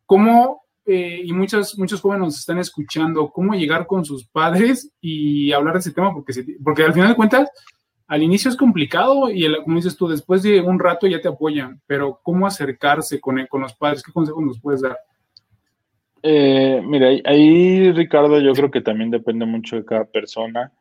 ¿Cómo, 0.06 0.61
eh, 0.84 1.22
y 1.24 1.32
muchos, 1.32 1.78
muchos 1.78 2.00
jóvenes 2.00 2.26
nos 2.26 2.38
están 2.38 2.58
escuchando, 2.58 3.30
cómo 3.30 3.54
llegar 3.54 3.86
con 3.86 4.04
sus 4.04 4.26
padres 4.26 4.92
y 5.00 5.52
hablar 5.52 5.74
de 5.74 5.80
ese 5.80 5.92
tema? 5.92 6.12
Porque, 6.12 6.32
porque 6.62 6.82
al 6.84 6.92
final 6.92 7.10
de 7.10 7.16
cuentas, 7.16 7.48
al 8.06 8.22
inicio 8.22 8.50
es 8.50 8.56
complicado 8.56 9.30
y 9.30 9.46
como 9.62 9.76
dices 9.76 9.96
tú, 9.96 10.08
después 10.08 10.42
de 10.42 10.60
un 10.60 10.78
rato 10.78 11.06
ya 11.06 11.20
te 11.20 11.28
apoyan, 11.28 11.80
pero 11.86 12.20
¿cómo 12.22 12.46
acercarse 12.46 13.20
con, 13.20 13.46
con 13.46 13.62
los 13.62 13.74
padres? 13.74 14.02
¿Qué 14.02 14.12
consejos 14.12 14.42
nos 14.42 14.60
puedes 14.60 14.82
dar? 14.82 14.98
Eh, 16.22 16.82
mira, 16.84 17.08
ahí 17.24 17.90
Ricardo, 17.92 18.40
yo 18.40 18.52
creo 18.52 18.70
que 18.70 18.80
también 18.80 19.10
depende 19.10 19.46
mucho 19.46 19.76
de 19.76 19.84
cada 19.84 20.04
persona. 20.04 20.72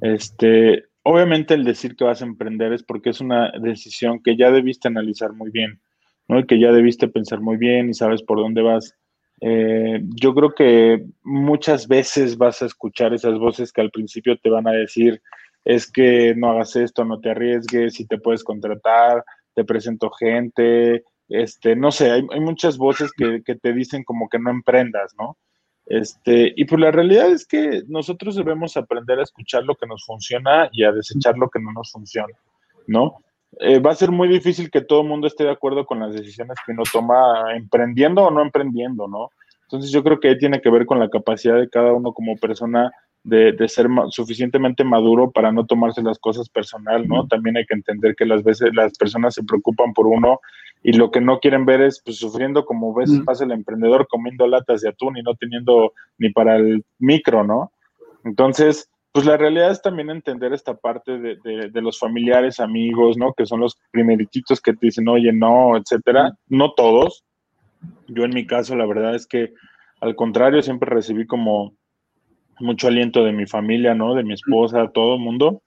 Este, 0.00 0.84
obviamente 1.02 1.54
el 1.54 1.64
decir 1.64 1.96
que 1.96 2.04
vas 2.04 2.22
a 2.22 2.26
emprender 2.26 2.72
es 2.72 2.82
porque 2.82 3.10
es 3.10 3.20
una 3.20 3.52
decisión 3.60 4.22
que 4.22 4.36
ya 4.36 4.50
debiste 4.50 4.88
analizar 4.88 5.32
muy 5.32 5.50
bien. 5.50 5.80
¿no? 6.30 6.38
Y 6.38 6.46
que 6.46 6.60
ya 6.60 6.70
debiste 6.70 7.08
pensar 7.08 7.40
muy 7.40 7.56
bien 7.56 7.90
y 7.90 7.94
sabes 7.94 8.22
por 8.22 8.38
dónde 8.38 8.62
vas. 8.62 8.96
Eh, 9.40 10.00
yo 10.20 10.34
creo 10.34 10.54
que 10.54 11.04
muchas 11.22 11.88
veces 11.88 12.36
vas 12.36 12.62
a 12.62 12.66
escuchar 12.66 13.14
esas 13.14 13.38
voces 13.38 13.72
que 13.72 13.80
al 13.80 13.90
principio 13.90 14.38
te 14.38 14.50
van 14.50 14.68
a 14.68 14.72
decir, 14.72 15.22
es 15.64 15.90
que 15.90 16.34
no 16.36 16.50
hagas 16.50 16.76
esto, 16.76 17.04
no 17.04 17.20
te 17.20 17.30
arriesgues, 17.30 17.94
si 17.94 18.06
te 18.06 18.18
puedes 18.18 18.44
contratar, 18.44 19.24
te 19.54 19.64
presento 19.64 20.10
gente, 20.10 21.04
este, 21.28 21.76
no 21.76 21.90
sé, 21.90 22.10
hay, 22.10 22.40
muchas 22.40 22.76
voces 22.76 23.10
que, 23.16 23.42
que, 23.44 23.54
te 23.56 23.72
dicen 23.72 24.04
como 24.04 24.28
que 24.28 24.38
no 24.38 24.50
emprendas, 24.50 25.14
¿no? 25.18 25.36
Este, 25.86 26.52
y 26.54 26.64
pues 26.66 26.80
la 26.80 26.90
realidad 26.90 27.30
es 27.32 27.46
que 27.46 27.82
nosotros 27.88 28.36
debemos 28.36 28.76
aprender 28.76 29.18
a 29.18 29.24
escuchar 29.24 29.64
lo 29.64 29.74
que 29.74 29.86
nos 29.86 30.04
funciona 30.04 30.68
y 30.72 30.84
a 30.84 30.92
desechar 30.92 31.36
lo 31.36 31.48
que 31.48 31.58
no 31.60 31.72
nos 31.72 31.90
funciona, 31.90 32.34
¿no? 32.86 33.22
Eh, 33.58 33.80
va 33.80 33.90
a 33.90 33.96
ser 33.96 34.10
muy 34.10 34.28
difícil 34.28 34.70
que 34.70 34.80
todo 34.80 35.02
el 35.02 35.08
mundo 35.08 35.26
esté 35.26 35.44
de 35.44 35.50
acuerdo 35.50 35.84
con 35.84 35.98
las 35.98 36.12
decisiones 36.14 36.56
que 36.64 36.72
uno 36.72 36.84
toma 36.90 37.56
emprendiendo 37.56 38.24
o 38.24 38.30
no 38.30 38.42
emprendiendo, 38.42 39.08
¿no? 39.08 39.30
Entonces 39.62 39.90
yo 39.90 40.02
creo 40.02 40.20
que 40.20 40.28
ahí 40.28 40.38
tiene 40.38 40.60
que 40.60 40.70
ver 40.70 40.86
con 40.86 40.98
la 40.98 41.08
capacidad 41.08 41.58
de 41.58 41.68
cada 41.68 41.92
uno 41.92 42.12
como 42.12 42.36
persona 42.36 42.92
de, 43.22 43.52
de, 43.52 43.68
ser 43.68 43.86
suficientemente 44.08 44.82
maduro 44.82 45.30
para 45.30 45.52
no 45.52 45.66
tomarse 45.66 46.02
las 46.02 46.18
cosas 46.18 46.48
personal, 46.48 47.06
¿no? 47.06 47.26
También 47.26 47.56
hay 47.56 47.66
que 47.66 47.74
entender 47.74 48.14
que 48.16 48.24
las 48.24 48.42
veces 48.42 48.70
las 48.72 48.96
personas 48.96 49.34
se 49.34 49.44
preocupan 49.44 49.92
por 49.92 50.06
uno 50.06 50.40
y 50.82 50.92
lo 50.94 51.10
que 51.10 51.20
no 51.20 51.40
quieren 51.40 51.66
ver 51.66 51.82
es 51.82 52.00
pues, 52.04 52.16
sufriendo 52.16 52.64
como 52.64 52.94
veces 52.94 53.20
pasa 53.24 53.44
el 53.44 53.52
emprendedor 53.52 54.08
comiendo 54.08 54.46
latas 54.46 54.80
de 54.80 54.88
atún 54.88 55.18
y 55.18 55.22
no 55.22 55.34
teniendo 55.34 55.92
ni 56.18 56.30
para 56.30 56.56
el 56.56 56.84
micro, 56.98 57.44
¿no? 57.44 57.72
Entonces, 58.24 58.89
pues 59.12 59.26
la 59.26 59.36
realidad 59.36 59.70
es 59.70 59.82
también 59.82 60.10
entender 60.10 60.52
esta 60.52 60.76
parte 60.76 61.18
de, 61.18 61.36
de, 61.70 61.82
los 61.82 61.98
familiares, 61.98 62.60
amigos, 62.60 63.16
¿no? 63.16 63.32
Que 63.32 63.46
son 63.46 63.60
los 63.60 63.76
primeritos 63.90 64.60
que 64.60 64.72
te 64.72 64.86
dicen, 64.86 65.08
oye, 65.08 65.32
no, 65.32 65.76
etcétera. 65.76 66.32
No 66.48 66.72
todos. 66.72 67.24
Yo 68.06 68.24
en 68.24 68.34
mi 68.34 68.46
caso, 68.46 68.76
la 68.76 68.86
verdad 68.86 69.14
es 69.14 69.26
que 69.26 69.52
al 70.00 70.16
contrario, 70.16 70.62
siempre 70.62 70.88
recibí 70.88 71.26
como 71.26 71.74
mucho 72.58 72.88
aliento 72.88 73.24
de 73.24 73.32
mi 73.32 73.46
familia, 73.46 73.94
¿no? 73.94 74.14
De 74.14 74.24
mi 74.24 74.34
esposa, 74.34 74.90
todo 74.92 75.14
el 75.14 75.20
mundo. 75.20 75.62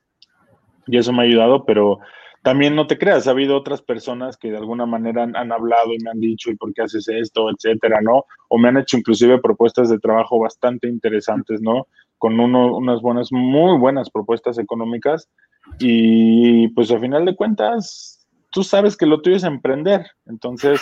Y 0.88 0.98
eso 0.98 1.14
me 1.14 1.22
ha 1.22 1.26
ayudado, 1.26 1.66
pero 1.66 2.00
también 2.42 2.76
no 2.76 2.88
te 2.88 2.98
creas, 2.98 3.28
ha 3.28 3.32
habido 3.32 3.56
otras 3.56 3.82
personas 3.82 4.36
que 4.36 4.52
de 4.52 4.58
alguna 4.58 4.86
manera 4.86 5.24
han, 5.24 5.52
hablado 5.52 5.94
y 5.94 6.04
me 6.04 6.10
han 6.10 6.20
dicho, 6.20 6.52
¿y 6.52 6.58
por 6.58 6.74
qué 6.74 6.82
haces 6.82 7.08
esto? 7.08 7.50
etcétera, 7.50 8.02
¿no? 8.02 8.26
O 8.50 8.58
me 8.58 8.68
han 8.68 8.78
hecho 8.78 8.98
inclusive 8.98 9.40
propuestas 9.40 9.90
de 9.90 10.00
trabajo 10.00 10.40
bastante 10.40 10.90
interesantes, 10.90 11.62
¿no? 11.62 11.88
Con 12.24 12.40
uno, 12.40 12.78
unas 12.78 13.02
buenas, 13.02 13.34
muy 13.34 13.78
buenas 13.78 14.10
propuestas 14.10 14.58
económicas. 14.58 15.30
Y 15.78 16.70
pues 16.70 16.90
a 16.90 16.98
final 16.98 17.26
de 17.26 17.36
cuentas, 17.36 18.26
tú 18.50 18.64
sabes 18.64 18.96
que 18.96 19.06
lo 19.06 19.20
tuyo 19.20 19.36
es 19.36 19.44
emprender. 19.44 20.06
Entonces, 20.26 20.80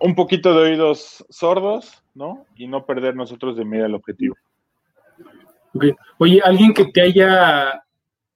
un 0.00 0.14
poquito 0.14 0.54
de 0.54 0.70
oídos 0.70 1.26
sordos, 1.28 2.04
¿no? 2.14 2.46
Y 2.54 2.68
no 2.68 2.86
perder 2.86 3.16
nosotros 3.16 3.56
de 3.56 3.64
mira 3.64 3.86
el 3.86 3.96
objetivo. 3.96 4.36
Oye, 6.18 6.40
alguien 6.44 6.72
que 6.72 6.84
te 6.84 7.02
haya 7.02 7.82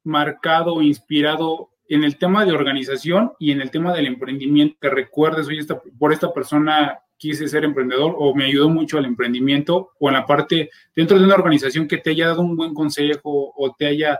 marcado 0.02 0.82
inspirado 0.82 1.68
en 1.88 2.02
el 2.02 2.18
tema 2.18 2.44
de 2.44 2.50
organización 2.50 3.34
y 3.38 3.52
en 3.52 3.60
el 3.60 3.70
tema 3.70 3.92
del 3.92 4.08
emprendimiento, 4.08 4.76
que 4.80 4.90
recuerdes, 4.90 5.46
oye, 5.46 5.60
esta, 5.60 5.80
por 6.00 6.12
esta 6.12 6.32
persona 6.32 6.98
quise 7.22 7.46
ser 7.46 7.62
emprendedor 7.62 8.16
o 8.18 8.34
me 8.34 8.46
ayudó 8.46 8.68
mucho 8.68 8.98
al 8.98 9.04
emprendimiento 9.04 9.92
o 10.00 10.08
en 10.08 10.14
la 10.14 10.26
parte 10.26 10.70
dentro 10.92 11.16
de 11.16 11.24
una 11.24 11.36
organización 11.36 11.86
que 11.86 11.98
te 11.98 12.10
haya 12.10 12.26
dado 12.26 12.42
un 12.42 12.56
buen 12.56 12.74
consejo 12.74 13.54
o 13.56 13.72
te 13.78 13.86
haya, 13.86 14.18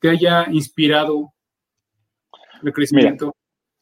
te 0.00 0.10
haya 0.10 0.48
inspirado 0.50 1.32
el 2.60 2.72
crecimiento. 2.72 3.36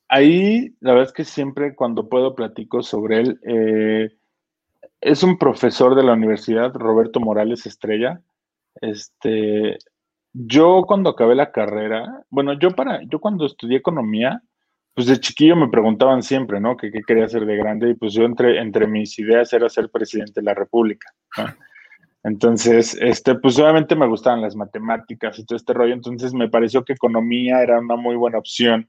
ahí 0.09 0.77
la 0.81 0.93
verdad 0.93 1.09
es 1.09 1.15
que 1.15 1.25
siempre 1.25 1.75
cuando 1.75 2.11
puedo 2.11 2.35
platico 2.35 2.83
sobre 2.83 3.21
él. 3.21 3.41
Eh, 3.43 4.11
es 5.01 5.23
un 5.23 5.39
profesor 5.39 5.95
de 5.95 6.03
la 6.03 6.13
universidad, 6.13 6.75
Roberto 6.75 7.21
Morales 7.21 7.65
Estrella. 7.65 8.21
Este, 8.83 9.79
yo 10.35 10.85
cuando 10.87 11.09
acabé 11.09 11.35
la 11.37 11.53
carrera, 11.53 12.23
bueno, 12.29 12.53
yo 12.59 12.73
para, 12.73 13.01
yo 13.05 13.19
cuando 13.19 13.47
estudié 13.47 13.79
economía, 13.79 14.43
pues 14.95 15.09
de 15.09 15.19
chiquillo 15.19 15.57
me 15.57 15.69
preguntaban 15.69 16.23
siempre, 16.23 16.61
¿no? 16.61 16.77
Qué 16.77 16.91
quería 17.07 17.25
hacer 17.25 17.45
de 17.45 17.57
grande 17.57 17.91
y 17.91 17.95
pues 17.95 18.15
yo 18.15 18.25
entre, 18.25 18.61
entre 18.61 18.87
mis 18.87 19.19
ideas 19.19 19.53
era 19.53 19.69
ser 19.69 19.91
presidente 19.91 20.41
de 20.41 20.45
la 20.45 20.55
República, 20.55 21.13
Entonces, 22.23 22.97
este, 23.01 23.35
pues 23.35 23.59
obviamente 23.59 23.97
me 23.97 24.07
gustaban 24.07 24.41
las 24.41 24.57
matemáticas 24.57 25.39
y 25.39 25.45
todo 25.45 25.57
este 25.57 25.75
rollo, 25.75 25.93
entonces 25.93 26.33
me 26.33 26.49
pareció 26.49 26.85
que 26.85 26.95
economía 26.95 27.61
era 27.61 27.81
una 27.81 27.97
muy 27.97 28.17
buena 28.17 28.39
opción 28.39 28.89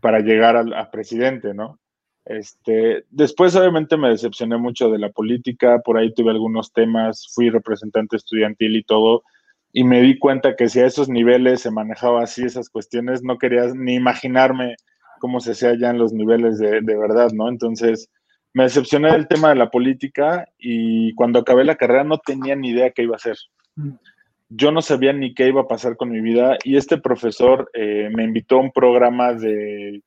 para 0.00 0.20
llegar 0.20 0.56
a 0.56 0.90
presidente, 0.90 1.54
¿no? 1.54 1.78
Este, 2.26 3.04
después 3.10 3.54
obviamente 3.54 3.96
me 3.96 4.08
decepcioné 4.08 4.56
mucho 4.56 4.90
de 4.90 4.98
la 4.98 5.10
política, 5.10 5.80
por 5.84 5.96
ahí 5.96 6.12
tuve 6.12 6.32
algunos 6.32 6.72
temas, 6.72 7.28
fui 7.32 7.50
representante 7.50 8.16
estudiantil 8.16 8.74
y 8.74 8.82
todo, 8.82 9.22
y 9.72 9.84
me 9.84 10.00
di 10.00 10.18
cuenta 10.18 10.56
que 10.56 10.68
si 10.68 10.80
a 10.80 10.86
esos 10.86 11.08
niveles 11.08 11.60
se 11.60 11.70
manejaba 11.70 12.22
así 12.22 12.42
esas 12.42 12.68
cuestiones, 12.68 13.22
no 13.22 13.38
quería 13.38 13.66
ni 13.74 13.94
imaginarme 13.94 14.74
cómo 15.18 15.40
se 15.40 15.68
en 15.68 15.98
los 15.98 16.12
niveles 16.12 16.58
de, 16.58 16.80
de 16.80 16.96
verdad, 16.96 17.30
¿no? 17.32 17.48
Entonces, 17.48 18.10
me 18.52 18.64
decepcioné 18.64 19.12
del 19.12 19.28
tema 19.28 19.50
de 19.50 19.56
la 19.56 19.70
política 19.70 20.46
y 20.58 21.14
cuando 21.14 21.40
acabé 21.40 21.64
la 21.64 21.76
carrera 21.76 22.04
no 22.04 22.18
tenía 22.18 22.56
ni 22.56 22.70
idea 22.70 22.90
qué 22.90 23.02
iba 23.02 23.14
a 23.14 23.16
hacer. 23.16 23.36
Mm. 23.74 23.90
Yo 24.48 24.70
no 24.70 24.80
sabía 24.80 25.12
ni 25.12 25.34
qué 25.34 25.48
iba 25.48 25.62
a 25.62 25.68
pasar 25.68 25.96
con 25.96 26.10
mi 26.10 26.20
vida 26.20 26.56
y 26.62 26.76
este 26.76 26.98
profesor 26.98 27.68
eh, 27.74 28.08
me 28.14 28.24
invitó 28.24 28.56
a 28.56 28.62
un 28.62 28.70
programa 28.70 29.34
de 29.34 30.02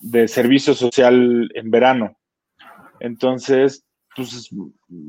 de 0.00 0.28
servicio 0.28 0.74
social 0.74 1.50
en 1.54 1.70
verano. 1.70 2.16
Entonces, 3.00 3.84
pues 4.14 4.50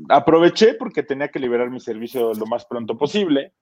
aproveché 0.08 0.74
porque 0.74 1.02
tenía 1.02 1.28
que 1.28 1.38
liberar 1.38 1.70
mi 1.70 1.80
servicio 1.80 2.32
lo 2.34 2.46
más 2.46 2.66
pronto 2.66 2.96
posible. 2.96 3.52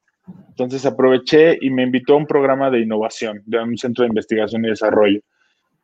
Entonces 0.48 0.84
aproveché 0.84 1.58
y 1.60 1.70
me 1.70 1.84
invitó 1.84 2.14
a 2.14 2.18
un 2.18 2.26
programa 2.26 2.70
de 2.70 2.80
innovación, 2.80 3.42
de 3.46 3.62
un 3.62 3.78
centro 3.78 4.02
de 4.02 4.08
investigación 4.08 4.64
y 4.64 4.68
desarrollo. 4.68 5.20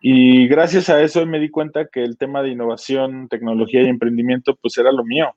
Y 0.06 0.48
gracias 0.48 0.90
a 0.90 1.00
eso 1.00 1.24
me 1.24 1.40
di 1.40 1.48
cuenta 1.48 1.86
que 1.86 2.02
el 2.02 2.18
tema 2.18 2.42
de 2.42 2.50
innovación, 2.50 3.26
tecnología 3.26 3.80
y 3.80 3.88
emprendimiento, 3.88 4.54
pues 4.54 4.76
era 4.76 4.92
lo 4.92 5.02
mío, 5.02 5.34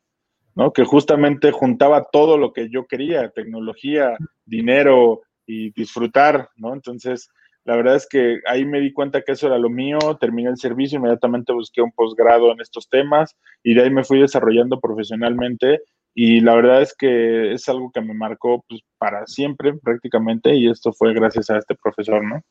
¿no? 0.55 0.73
Que 0.73 0.83
justamente 0.83 1.51
juntaba 1.51 2.09
todo 2.11 2.37
lo 2.37 2.51
que 2.51 2.69
yo 2.69 2.85
quería, 2.85 3.29
tecnología, 3.29 4.17
dinero 4.45 5.21
y 5.45 5.71
disfrutar, 5.71 6.49
¿no? 6.57 6.73
Entonces, 6.73 7.29
la 7.63 7.77
verdad 7.77 7.95
es 7.95 8.09
que 8.09 8.41
ahí 8.45 8.65
me 8.65 8.81
di 8.81 8.91
cuenta 8.91 9.21
que 9.21 9.31
eso 9.31 9.47
era 9.47 9.57
lo 9.57 9.69
mío, 9.69 9.99
terminé 10.19 10.49
el 10.49 10.57
servicio, 10.57 10.99
inmediatamente 10.99 11.53
busqué 11.53 11.81
un 11.81 11.93
posgrado 11.93 12.51
en 12.51 12.59
estos 12.59 12.89
temas 12.89 13.37
y 13.63 13.73
de 13.73 13.83
ahí 13.83 13.89
me 13.89 14.03
fui 14.03 14.19
desarrollando 14.19 14.81
profesionalmente 14.81 15.79
y 16.13 16.41
la 16.41 16.55
verdad 16.55 16.81
es 16.81 16.93
que 16.93 17.53
es 17.53 17.69
algo 17.69 17.89
que 17.93 18.01
me 18.01 18.13
marcó 18.13 18.65
pues, 18.67 18.81
para 18.97 19.25
siempre 19.27 19.75
prácticamente 19.81 20.53
y 20.55 20.69
esto 20.69 20.91
fue 20.91 21.13
gracias 21.13 21.49
a 21.51 21.57
este 21.57 21.73
profesor, 21.73 22.21
¿no? 22.21 22.41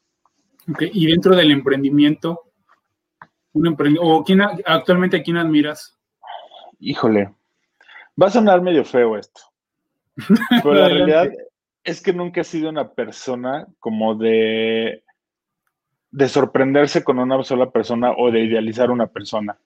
Okay. 0.68 0.90
Y 0.92 1.06
dentro 1.06 1.36
del 1.36 1.50
emprendimiento, 1.52 2.42
un 3.52 3.76
o 4.00 4.24
quién, 4.24 4.42
actualmente 4.42 5.18
a 5.18 5.22
quién 5.22 5.36
admiras? 5.36 5.98
Híjole, 6.78 7.32
va 8.20 8.26
a 8.26 8.30
sonar 8.30 8.60
medio 8.60 8.84
feo 8.84 9.16
esto, 9.16 9.40
pero 10.62 10.74
la 10.74 10.88
realidad 10.88 11.30
es 11.84 12.02
que 12.02 12.12
nunca 12.12 12.40
he 12.40 12.44
sido 12.44 12.68
una 12.68 12.90
persona 12.92 13.66
como 13.78 14.16
de 14.16 15.04
de 16.16 16.28
sorprenderse 16.28 17.04
con 17.04 17.18
una 17.18 17.42
sola 17.44 17.70
persona 17.70 18.12
o 18.16 18.30
de 18.30 18.40
idealizar 18.40 18.90
una 18.90 19.06
persona, 19.08 19.58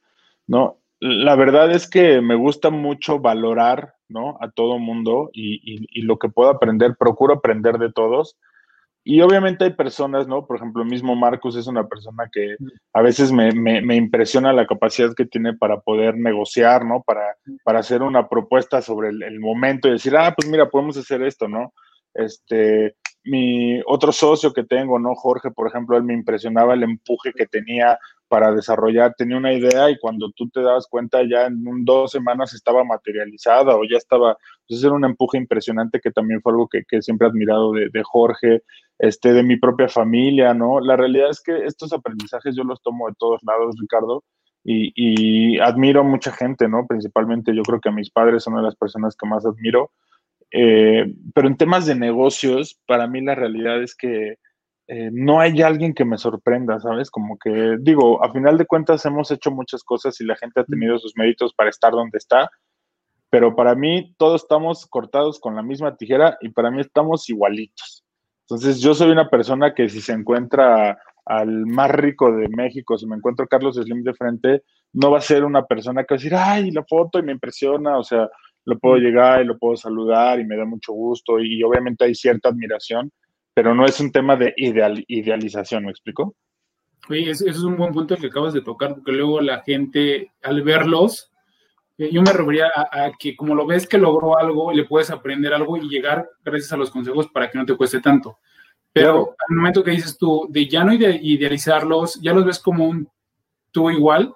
¿no? 0.48 0.78
La 0.98 1.36
verdad 1.36 1.70
es 1.70 1.88
que 1.88 2.20
me 2.20 2.34
gusta 2.34 2.70
mucho 2.70 3.20
valorar, 3.20 3.94
¿no? 4.08 4.36
A 4.40 4.50
todo 4.50 4.80
mundo 4.80 5.30
y, 5.32 6.02
lo 6.02 6.18
que 6.18 6.28
puedo 6.28 6.50
aprender, 6.50 6.96
procuro 6.98 7.34
aprender 7.34 7.78
de 7.78 7.92
todos. 7.92 8.36
Y 9.02 9.22
obviamente 9.22 9.64
hay 9.64 9.72
personas, 9.72 10.26
¿no? 10.28 10.46
Por 10.46 10.56
ejemplo, 10.56 10.84
mismo 10.84 11.16
Marcus 11.16 11.56
es 11.56 11.66
una 11.66 11.86
persona 11.86 12.28
que 12.30 12.56
a 12.92 13.00
veces 13.00 13.32
me, 13.32 13.50
impresiona 13.96 14.52
la 14.52 14.66
capacidad 14.66 15.14
que 15.14 15.24
tiene 15.24 15.54
para 15.54 15.80
poder 15.80 16.16
negociar, 16.16 16.84
¿no? 16.84 17.02
Para, 17.02 17.36
para 17.64 17.80
hacer 17.80 18.02
una 18.02 18.28
propuesta 18.28 18.82
sobre 18.82 19.08
el, 19.08 19.22
el, 19.22 19.40
momento 19.40 19.88
y 19.88 19.92
decir, 19.92 20.14
ah, 20.16 20.34
pues 20.36 20.48
mira, 20.48 20.68
podemos 20.68 20.98
hacer 20.98 21.22
esto, 21.22 21.48
¿no? 21.48 21.72
Este, 22.12 22.96
mi 23.24 23.80
otro 23.86 24.12
socio 24.12 24.52
que 24.52 24.64
tengo, 24.64 24.98
¿no? 24.98 25.14
Jorge, 25.14 25.50
por 25.50 25.68
ejemplo, 25.68 25.96
él 25.96 26.04
me 26.04 26.14
impresionaba 26.14 26.74
el 26.74 26.82
empuje 26.82 27.32
que 27.32 27.46
tenía 27.46 27.98
para 28.30 28.52
desarrollar, 28.52 29.12
tenía 29.18 29.36
una 29.36 29.52
idea 29.52 29.90
y 29.90 29.98
cuando 29.98 30.30
tú 30.30 30.48
te 30.50 30.62
dabas 30.62 30.86
cuenta 30.86 31.18
ya 31.28 31.46
en 31.46 31.84
dos 31.84 32.12
semanas 32.12 32.54
estaba 32.54 32.84
materializada 32.84 33.74
o 33.74 33.82
ya 33.82 33.96
estaba, 33.96 34.38
pues 34.68 34.84
era 34.84 34.94
un 34.94 35.04
empuje 35.04 35.36
impresionante 35.36 35.98
que 36.00 36.12
también 36.12 36.40
fue 36.40 36.52
algo 36.52 36.68
que, 36.68 37.02
siempre 37.02 37.26
he 37.26 37.30
admirado 37.30 37.72
de, 37.72 38.02
Jorge, 38.04 38.62
este, 39.00 39.32
de 39.32 39.42
mi 39.42 39.56
propia 39.56 39.88
familia, 39.88 40.54
¿no? 40.54 40.78
La 40.78 40.96
realidad 40.96 41.30
es 41.30 41.42
que 41.42 41.64
estos 41.66 41.92
aprendizajes 41.92 42.54
yo 42.54 42.62
los 42.62 42.80
tomo 42.82 43.08
de 43.08 43.14
todos 43.18 43.40
lados, 43.42 43.74
Ricardo, 43.80 44.22
y, 44.62 44.92
y 44.94 45.58
admiro 45.58 46.02
a 46.02 46.04
mucha 46.04 46.30
gente, 46.30 46.68
¿no? 46.68 46.86
Principalmente 46.86 47.52
yo 47.52 47.62
creo 47.62 47.80
que 47.80 47.88
a 47.88 47.92
mis 47.92 48.10
padres 48.10 48.44
son 48.44 48.54
de 48.54 48.62
las 48.62 48.76
personas 48.76 49.16
que 49.16 49.26
más 49.26 49.44
admiro, 49.44 49.90
eh, 50.52 51.12
pero 51.34 51.48
en 51.48 51.56
temas 51.56 51.86
de 51.86 51.96
negocios, 51.96 52.80
para 52.86 53.08
mí 53.08 53.20
la 53.22 53.34
realidad 53.34 53.82
es 53.82 53.96
que 53.96 54.36
eh, 54.92 55.08
no 55.12 55.38
hay 55.38 55.62
alguien 55.62 55.94
que 55.94 56.04
me 56.04 56.18
sorprenda, 56.18 56.80
¿sabes? 56.80 57.12
Como 57.12 57.38
que 57.38 57.76
digo, 57.78 58.24
a 58.24 58.32
final 58.32 58.58
de 58.58 58.66
cuentas 58.66 59.06
hemos 59.06 59.30
hecho 59.30 59.52
muchas 59.52 59.84
cosas 59.84 60.20
y 60.20 60.24
la 60.24 60.34
gente 60.34 60.58
ha 60.58 60.64
tenido 60.64 60.98
sus 60.98 61.16
méritos 61.16 61.54
para 61.54 61.70
estar 61.70 61.92
donde 61.92 62.18
está, 62.18 62.50
pero 63.30 63.54
para 63.54 63.76
mí 63.76 64.16
todos 64.18 64.42
estamos 64.42 64.86
cortados 64.86 65.38
con 65.38 65.54
la 65.54 65.62
misma 65.62 65.96
tijera 65.96 66.36
y 66.40 66.48
para 66.48 66.72
mí 66.72 66.80
estamos 66.80 67.28
igualitos. 67.30 68.04
Entonces 68.48 68.80
yo 68.80 68.92
soy 68.92 69.12
una 69.12 69.30
persona 69.30 69.74
que 69.74 69.88
si 69.88 70.00
se 70.00 70.12
encuentra 70.12 70.98
al 71.24 71.66
más 71.66 71.92
rico 71.92 72.32
de 72.32 72.48
México, 72.48 72.98
si 72.98 73.06
me 73.06 73.14
encuentro 73.14 73.46
Carlos 73.46 73.76
Slim 73.76 74.02
de 74.02 74.14
frente, 74.14 74.64
no 74.92 75.12
va 75.12 75.18
a 75.18 75.20
ser 75.20 75.44
una 75.44 75.66
persona 75.66 76.02
que 76.02 76.14
va 76.14 76.16
a 76.16 76.18
decir, 76.18 76.34
ay, 76.34 76.72
la 76.72 76.82
foto 76.82 77.20
y 77.20 77.22
me 77.22 77.30
impresiona, 77.30 77.96
o 77.96 78.02
sea, 78.02 78.28
lo 78.64 78.76
puedo 78.80 78.96
llegar 78.96 79.40
y 79.40 79.44
lo 79.44 79.56
puedo 79.56 79.76
saludar 79.76 80.40
y 80.40 80.44
me 80.44 80.56
da 80.56 80.64
mucho 80.64 80.92
gusto 80.92 81.38
y, 81.38 81.62
obviamente 81.62 82.06
hay 82.06 82.16
cierta 82.16 82.48
admiración, 82.48 83.12
pero 83.60 83.74
no 83.74 83.84
es 83.84 84.00
un 84.00 84.10
tema 84.10 84.36
de 84.36 84.54
ideal, 84.56 85.04
idealización, 85.06 85.84
¿me 85.84 85.90
explico? 85.90 86.34
Oye, 87.10 87.30
eso, 87.30 87.46
es 87.46 87.58
un 87.58 87.76
buen 87.76 87.92
punto 87.92 88.16
que 88.16 88.28
acabas 88.28 88.54
de 88.54 88.62
tocar, 88.62 88.94
porque 88.94 89.12
luego 89.12 89.38
la 89.42 89.60
gente, 89.60 90.32
al 90.42 90.62
verlos, 90.62 91.30
eh, 91.98 92.08
yo 92.10 92.22
me 92.22 92.32
refería 92.32 92.68
a, 92.74 93.10
que 93.18 93.36
como 93.36 93.54
lo 93.54 93.66
ves 93.66 93.86
que 93.86 93.98
logró 93.98 94.38
algo, 94.38 94.72
le 94.72 94.84
puedes 94.84 95.10
aprender 95.10 95.52
algo 95.52 95.76
y 95.76 95.90
llegar 95.90 96.26
gracias 96.42 96.72
a 96.72 96.78
los 96.78 96.90
consejos 96.90 97.28
para 97.28 97.50
que 97.50 97.58
no 97.58 97.66
te 97.66 97.76
cueste 97.76 98.00
tanto. 98.00 98.38
Pero 98.94 99.36
al 99.46 99.56
momento 99.56 99.84
que 99.84 99.90
dices 99.90 100.16
tú, 100.16 100.46
de 100.48 100.66
ya 100.66 100.82
no 100.82 100.94
idealizarlos, 100.94 102.18
ya 102.22 102.32
los 102.32 102.46
ves 102.46 102.60
como 102.60 102.86
un 102.86 103.10
tú 103.72 103.90
igual, 103.90 104.32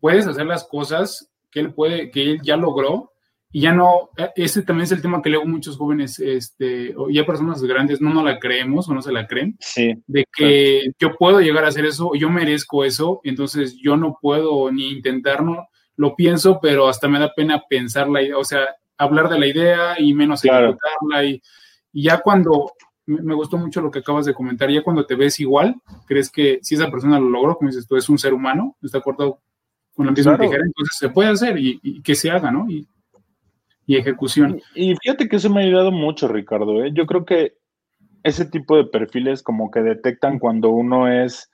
puedes 0.00 0.26
hacer 0.26 0.46
las 0.46 0.64
cosas 0.64 1.30
que 1.52 1.60
él 1.60 1.72
puede, 1.72 2.10
que 2.10 2.22
él 2.22 2.40
ya 2.42 2.56
logró 2.56 3.12
y 3.54 3.60
ya 3.60 3.72
no, 3.72 4.10
e, 4.16 4.30
ese 4.34 4.62
también 4.62 4.82
es 4.82 4.90
el 4.90 5.00
tema 5.00 5.22
que 5.22 5.30
luego 5.30 5.46
muchos 5.46 5.76
jóvenes, 5.76 6.18
este, 6.18 6.92
o 6.96 7.08
ya 7.08 7.24
personas 7.24 7.62
grandes, 7.62 8.00
no, 8.00 8.12
no 8.12 8.24
la 8.24 8.40
creemos 8.40 8.88
o 8.88 8.94
no 8.94 9.00
se 9.00 9.12
la 9.12 9.28
creen, 9.28 9.56
sí, 9.60 9.94
de 10.08 10.26
que 10.36 10.90
yo 10.98 11.14
puedo 11.16 11.40
llegar 11.40 11.64
a 11.64 11.68
hacer 11.68 11.86
eso, 11.86 12.16
yo 12.16 12.28
merezco 12.30 12.84
eso, 12.84 13.20
entonces 13.22 13.76
yo 13.80 13.96
no 13.96 14.18
puedo 14.20 14.72
ni 14.72 14.90
intentarlo, 14.90 15.68
lo 15.94 16.16
pienso, 16.16 16.58
pero 16.60 16.88
hasta 16.88 17.06
me 17.06 17.20
da 17.20 17.32
pena 17.32 17.62
pensar 17.70 18.08
la 18.08 18.22
idea, 18.22 18.38
o 18.38 18.42
sea, 18.42 18.66
hablar 18.98 19.28
de 19.28 19.38
la 19.38 19.46
idea 19.46 20.00
y 20.00 20.12
menos 20.14 20.44
ejecutarla, 20.44 21.24
y, 21.24 21.40
ya 21.92 22.18
cuando, 22.18 22.72
me, 23.06 23.36
gustó 23.36 23.56
mucho 23.56 23.80
lo 23.80 23.92
que 23.92 24.00
acabas 24.00 24.26
de 24.26 24.34
comentar, 24.34 24.68
ya 24.68 24.82
cuando 24.82 25.06
te 25.06 25.14
ves 25.14 25.38
igual, 25.38 25.76
crees 26.08 26.28
que 26.28 26.58
si 26.60 26.74
esa 26.74 26.90
persona 26.90 27.20
lo 27.20 27.30
logró, 27.30 27.54
como 27.54 27.70
dices 27.70 27.86
tú, 27.86 27.96
es 27.96 28.08
un 28.08 28.18
ser 28.18 28.34
humano, 28.34 28.76
está 28.82 29.00
cortado 29.00 29.38
con 29.94 30.06
la 30.06 30.12
misma 30.12 30.36
tijera, 30.36 30.64
entonces 30.64 30.96
se 30.98 31.08
puede 31.08 31.28
hacer 31.28 31.56
y, 31.56 31.78
y 31.84 32.02
que 32.02 32.16
se 32.16 32.32
haga, 32.32 32.50
¿no? 32.50 32.68
Y, 32.68 32.88
y 33.86 33.96
ejecución. 33.96 34.60
Y 34.74 34.94
fíjate 34.96 35.28
que 35.28 35.36
eso 35.36 35.50
me 35.50 35.60
ha 35.60 35.66
ayudado 35.66 35.92
mucho, 35.92 36.28
Ricardo. 36.28 36.84
¿eh? 36.84 36.90
Yo 36.92 37.06
creo 37.06 37.24
que 37.24 37.54
ese 38.22 38.46
tipo 38.46 38.76
de 38.76 38.84
perfiles 38.84 39.42
como 39.42 39.70
que 39.70 39.80
detectan 39.80 40.38
cuando 40.38 40.70
uno 40.70 41.08
es 41.08 41.50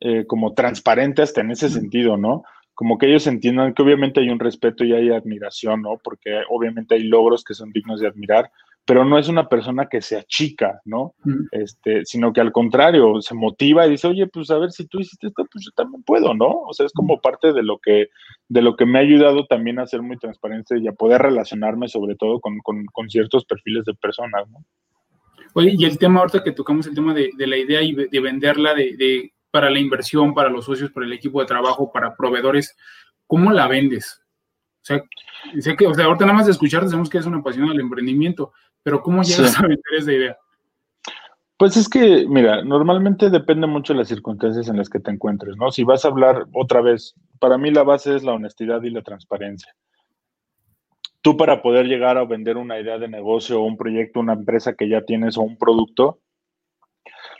eh, 0.00 0.24
como 0.26 0.54
transparente 0.54 1.22
hasta 1.22 1.40
en 1.40 1.50
ese 1.50 1.68
sentido, 1.68 2.16
¿no? 2.16 2.44
Como 2.74 2.96
que 2.98 3.06
ellos 3.06 3.26
entiendan 3.26 3.74
que 3.74 3.82
obviamente 3.82 4.20
hay 4.20 4.30
un 4.30 4.38
respeto 4.38 4.84
y 4.84 4.92
hay 4.92 5.10
admiración, 5.10 5.82
¿no? 5.82 6.00
Porque 6.02 6.40
obviamente 6.48 6.94
hay 6.94 7.02
logros 7.04 7.44
que 7.44 7.54
son 7.54 7.72
dignos 7.72 8.00
de 8.00 8.08
admirar, 8.08 8.50
pero 8.84 9.04
no 9.04 9.16
es 9.18 9.28
una 9.28 9.48
persona 9.48 9.86
que 9.86 10.02
se 10.02 10.16
achica, 10.16 10.80
¿no? 10.84 11.14
Este, 11.52 12.04
sino 12.04 12.32
que 12.32 12.40
al 12.40 12.50
contrario, 12.50 13.20
se 13.20 13.34
motiva 13.34 13.86
y 13.86 13.90
dice, 13.90 14.08
oye, 14.08 14.26
pues 14.26 14.50
a 14.50 14.58
ver 14.58 14.72
si 14.72 14.86
tú 14.86 14.98
hiciste 14.98 15.28
esto, 15.28 15.46
pues 15.50 15.64
yo 15.64 15.70
también 15.76 16.02
puedo, 16.02 16.34
¿no? 16.34 16.62
O 16.66 16.72
sea, 16.72 16.86
es 16.86 16.92
como 16.92 17.20
parte 17.20 17.52
de 17.52 17.62
lo 17.62 17.78
que, 17.78 18.08
de 18.48 18.62
lo 18.62 18.74
que 18.74 18.84
me 18.84 18.98
ha 18.98 19.02
ayudado 19.02 19.46
también 19.46 19.78
a 19.78 19.86
ser 19.86 20.02
muy 20.02 20.16
transparente 20.16 20.78
y 20.78 20.88
a 20.88 20.92
poder 20.92 21.22
relacionarme 21.22 21.88
sobre 21.88 22.16
todo 22.16 22.40
con, 22.40 22.58
ciertos 23.08 23.44
perfiles 23.44 23.84
de 23.84 23.94
personas, 23.94 24.48
¿no? 24.50 24.64
Oye, 25.54 25.74
y 25.76 25.84
el 25.84 25.98
tema 25.98 26.20
ahorita 26.20 26.42
que 26.42 26.52
tocamos, 26.52 26.86
el 26.86 26.94
tema 26.94 27.14
de, 27.14 27.30
la 27.36 27.56
idea 27.56 27.82
y 27.82 27.94
de 27.94 28.20
venderla 28.20 28.74
de, 28.74 29.32
para 29.50 29.70
la 29.70 29.78
inversión, 29.78 30.34
para 30.34 30.48
los 30.48 30.64
socios, 30.64 30.90
para 30.90 31.06
el 31.06 31.12
equipo 31.12 31.40
de 31.40 31.46
trabajo, 31.46 31.92
para 31.92 32.16
proveedores, 32.16 32.76
¿cómo 33.26 33.52
la 33.52 33.68
vendes? 33.68 34.22
O 34.82 34.84
sea, 34.84 35.04
sé 35.60 35.76
que, 35.76 35.86
o 35.86 35.94
sea, 35.94 36.06
ahorita 36.06 36.24
nada 36.24 36.38
más 36.38 36.46
de 36.46 36.52
escuchar 36.52 36.84
sabemos 36.84 37.08
que 37.08 37.18
es 37.18 37.26
una 37.26 37.42
pasión 37.42 37.68
al 37.68 37.78
emprendimiento, 37.78 38.52
pero 38.82 39.02
¿cómo 39.02 39.22
llegas 39.22 39.58
a 39.58 39.62
vender 39.62 39.80
esa 39.98 40.12
idea? 40.12 40.36
Pues 41.56 41.76
es 41.76 41.88
que, 41.88 42.26
mira, 42.28 42.64
normalmente 42.64 43.30
depende 43.30 43.68
mucho 43.68 43.92
de 43.92 44.00
las 44.00 44.08
circunstancias 44.08 44.68
en 44.68 44.76
las 44.76 44.88
que 44.88 44.98
te 44.98 45.12
encuentres, 45.12 45.56
¿no? 45.56 45.70
Si 45.70 45.84
vas 45.84 46.04
a 46.04 46.08
hablar 46.08 46.46
otra 46.52 46.80
vez, 46.80 47.14
para 47.38 47.56
mí 47.56 47.70
la 47.70 47.84
base 47.84 48.16
es 48.16 48.24
la 48.24 48.32
honestidad 48.32 48.82
y 48.82 48.90
la 48.90 49.02
transparencia. 49.02 49.72
Tú 51.20 51.36
para 51.36 51.62
poder 51.62 51.86
llegar 51.86 52.18
a 52.18 52.24
vender 52.24 52.56
una 52.56 52.80
idea 52.80 52.98
de 52.98 53.06
negocio 53.06 53.60
o 53.60 53.64
un 53.64 53.76
proyecto, 53.76 54.18
una 54.18 54.32
empresa 54.32 54.74
que 54.74 54.88
ya 54.88 55.02
tienes 55.02 55.38
o 55.38 55.42
un 55.42 55.56
producto, 55.56 56.18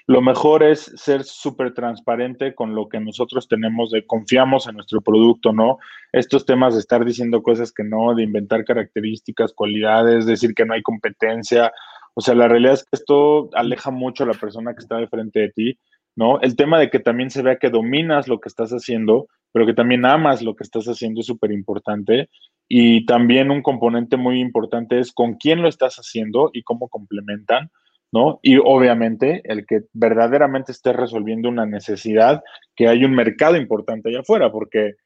lo 0.06 0.20
mejor 0.20 0.62
es 0.62 0.92
ser 0.96 1.24
súper 1.24 1.74
transparente 1.74 2.54
con 2.54 2.74
lo 2.74 2.88
que 2.88 3.00
nosotros 3.00 3.46
tenemos, 3.48 3.90
de 3.90 4.06
confiamos 4.06 4.66
en 4.66 4.76
nuestro 4.76 5.00
producto, 5.00 5.52
¿no? 5.52 5.78
Estos 6.12 6.44
temas 6.44 6.74
de 6.74 6.80
estar 6.80 7.04
diciendo 7.04 7.42
cosas 7.42 7.72
que 7.72 7.84
no, 7.84 8.14
de 8.14 8.24
inventar 8.24 8.64
características, 8.64 9.52
cualidades, 9.52 10.26
decir 10.26 10.54
que 10.54 10.66
no 10.66 10.74
hay 10.74 10.82
competencia. 10.82 11.72
O 12.14 12.20
sea, 12.20 12.34
la 12.34 12.48
realidad 12.48 12.74
es 12.74 12.82
que 12.82 12.96
esto 12.96 13.48
aleja 13.54 13.90
mucho 13.90 14.24
a 14.24 14.26
la 14.26 14.34
persona 14.34 14.74
que 14.74 14.80
está 14.80 14.96
de 14.96 15.08
frente 15.08 15.40
de 15.40 15.50
ti, 15.50 15.78
¿no? 16.16 16.40
El 16.40 16.56
tema 16.56 16.78
de 16.78 16.90
que 16.90 16.98
también 16.98 17.30
se 17.30 17.42
vea 17.42 17.56
que 17.56 17.70
dominas 17.70 18.28
lo 18.28 18.40
que 18.40 18.48
estás 18.48 18.70
haciendo, 18.70 19.28
pero 19.52 19.66
que 19.66 19.74
también 19.74 20.04
amas 20.04 20.42
lo 20.42 20.56
que 20.56 20.64
estás 20.64 20.86
haciendo 20.86 21.20
es 21.20 21.26
súper 21.26 21.52
importante. 21.52 22.28
Y 22.68 23.06
también 23.06 23.50
un 23.50 23.62
componente 23.62 24.16
muy 24.16 24.40
importante 24.40 24.98
es 24.98 25.12
con 25.12 25.34
quién 25.34 25.62
lo 25.62 25.68
estás 25.68 25.96
haciendo 25.96 26.50
y 26.52 26.62
cómo 26.62 26.88
complementan. 26.88 27.70
¿No? 28.12 28.38
Y 28.42 28.58
obviamente 28.58 29.42
el 29.44 29.66
que 29.66 29.84
verdaderamente 29.94 30.70
esté 30.70 30.92
resolviendo 30.92 31.48
una 31.48 31.64
necesidad, 31.66 32.42
que 32.76 32.86
hay 32.86 33.04
un 33.04 33.14
mercado 33.14 33.56
importante 33.56 34.10
allá 34.10 34.20
afuera, 34.20 34.52
porque 34.52 34.96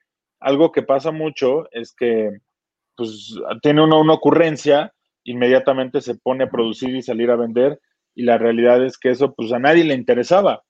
algo 0.41 0.73
que 0.73 0.83
pasa 0.83 1.13
mucho 1.13 1.69
es 1.71 1.95
que 1.95 2.31
pues 2.97 3.35
tiene 3.63 3.83
uno 3.83 4.01
una 4.01 4.15
ocurrencia, 4.15 4.93
inmediatamente 5.23 6.01
se 6.01 6.17
pone 6.17 6.45
a 6.45 6.51
producir 6.51 6.95
y 6.97 7.03
salir 7.03 7.31
a 7.31 7.37
vender, 7.37 7.81
y 8.15 8.23
la 8.23 8.39
realidad 8.39 8.85
es 8.85 8.99
que 8.99 9.11
eso 9.11 9.35
pues 9.35 9.53
a 9.53 9.59
nadie 9.59 9.85
le 9.85 9.95
interesaba, 9.95 10.65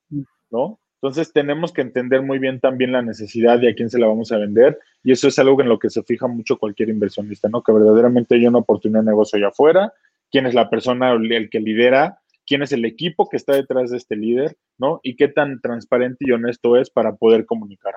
¿no? 0.51 0.79
Entonces 1.01 1.33
tenemos 1.33 1.73
que 1.73 1.83
entender 1.83 2.23
muy 2.23 2.39
bien 2.39 2.59
también 2.59 2.91
la 2.91 3.03
necesidad 3.03 3.61
y 3.63 3.69
a 3.69 3.75
quién 3.75 3.91
se 3.91 3.99
la 3.99 4.09
vamos 4.09 4.33
a 4.33 4.39
vender, 4.39 4.79
y 5.05 5.13
eso 5.13 5.29
es 5.29 5.39
algo 5.39 5.61
en 5.63 5.69
lo 5.69 5.79
que 5.79 5.89
se 5.89 6.03
fija 6.03 6.27
mucho 6.27 6.59
cualquier 6.59 6.89
inversionista, 6.89 7.49
¿no? 7.49 7.63
Que 7.63 7.73
verdaderamente 7.73 8.35
hay 8.35 8.47
una 8.47 8.59
oportunidad 8.59 9.01
de 9.01 9.07
negocio 9.07 9.39
allá 9.39 9.49
afuera, 9.49 9.93
quién 10.31 10.47
es 10.47 10.55
la 10.55 10.69
persona, 10.69 11.13
el 11.13 11.49
que 11.49 11.61
lidera 11.61 12.19
quién 12.47 12.63
es 12.63 12.73
el 12.73 12.85
equipo 12.85 13.29
que 13.29 13.37
está 13.37 13.55
detrás 13.55 13.91
de 13.91 13.97
este 13.97 14.17
líder, 14.17 14.57
¿no? 14.79 15.01
Y 15.03 15.17
qué 15.17 15.29
tan 15.29 15.61
transparente 15.61 16.25
y 16.27 16.33
honesto 16.33 16.77
es 16.77 16.91
para 16.91 17.17
poder 17.17 17.45
comunicar. 17.45 17.97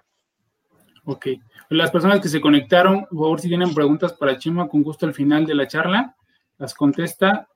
Ok. 1.06 1.28
Las 1.70 1.92
personas 1.92 2.20
que 2.20 2.30
se 2.30 2.42
conectaron, 2.42 3.06
por 3.06 3.20
favor, 3.20 3.40
si 3.40 3.48
tienen 3.48 3.74
preguntas 3.74 4.14
para 4.14 4.38
Chema, 4.38 4.68
con 4.68 4.84
gusto 4.84 5.06
al 5.06 5.14
final 5.14 5.46
de 5.46 5.56
la 5.56 5.68
charla, 5.68 6.16
las 6.58 6.74
contesta. 6.74 7.48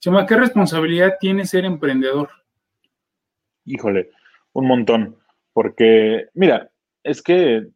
Chema, 0.00 0.26
¿qué 0.26 0.36
responsabilidad 0.36 1.16
tiene 1.20 1.44
ser 1.44 1.64
emprendedor? 1.64 2.30
Híjole, 3.64 4.10
un 4.52 4.66
montón. 4.66 5.16
Porque, 5.52 6.28
mira, 6.34 6.70
es 7.02 7.20
que 7.20 7.68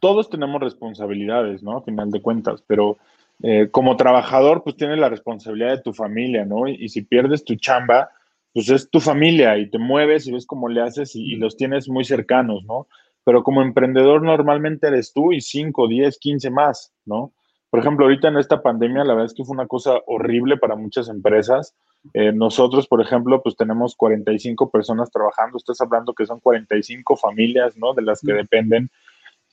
todos 0.00 0.28
tenemos 0.28 0.60
responsabilidades, 0.60 1.62
¿no? 1.62 1.78
A 1.78 1.82
final 1.82 2.10
de 2.10 2.20
cuentas, 2.20 2.62
pero 2.66 2.98
eh, 3.42 3.68
como 3.70 3.96
trabajador, 3.96 4.62
pues 4.62 4.76
tienes 4.76 4.98
la 4.98 5.08
responsabilidad 5.08 5.70
de 5.70 5.82
tu 5.82 5.92
familia, 5.92 6.44
¿no? 6.44 6.68
Y, 6.68 6.88
si 6.88 7.02
pierdes 7.02 7.44
tu 7.44 7.56
chamba, 7.56 8.10
pues 8.54 8.70
es 8.70 8.88
tu 8.90 9.00
familia 9.00 9.58
y 9.58 9.68
te 9.68 9.78
mueves 9.78 10.26
y 10.26 10.32
ves 10.32 10.46
cómo 10.46 10.68
le 10.68 10.80
haces 10.80 11.14
y, 11.14 11.36
los 11.36 11.56
tienes 11.56 11.88
muy 11.88 12.04
cercanos, 12.04 12.64
¿no? 12.64 12.88
Pero 13.24 13.42
como 13.42 13.60
emprendedor 13.60 14.22
normalmente 14.22 14.86
eres 14.86 15.12
tú 15.12 15.32
y 15.32 15.40
5, 15.40 15.88
10, 15.88 16.18
15 16.18 16.50
más, 16.50 16.94
¿no? 17.04 17.32
Por 17.68 17.80
ejemplo, 17.80 18.06
ahorita 18.06 18.28
en 18.28 18.38
esta 18.38 18.62
pandemia, 18.62 19.04
la 19.04 19.12
verdad 19.12 19.26
es 19.26 19.34
que 19.34 19.44
fue 19.44 19.54
una 19.54 19.66
cosa 19.66 20.00
horrible 20.06 20.56
para 20.56 20.76
muchas 20.76 21.08
empresas. 21.08 21.74
Eh, 22.14 22.32
nosotros, 22.32 22.86
por 22.86 23.02
ejemplo, 23.02 23.42
pues 23.42 23.56
tenemos 23.56 23.96
45 23.96 24.70
personas 24.70 25.10
trabajando. 25.10 25.58
Estás 25.58 25.80
hablando 25.80 26.14
que 26.14 26.24
son 26.24 26.40
45 26.40 27.16
familias, 27.16 27.76
¿no? 27.76 27.92
De 27.92 28.02
las 28.02 28.20
que 28.20 28.32
dependen 28.32 28.88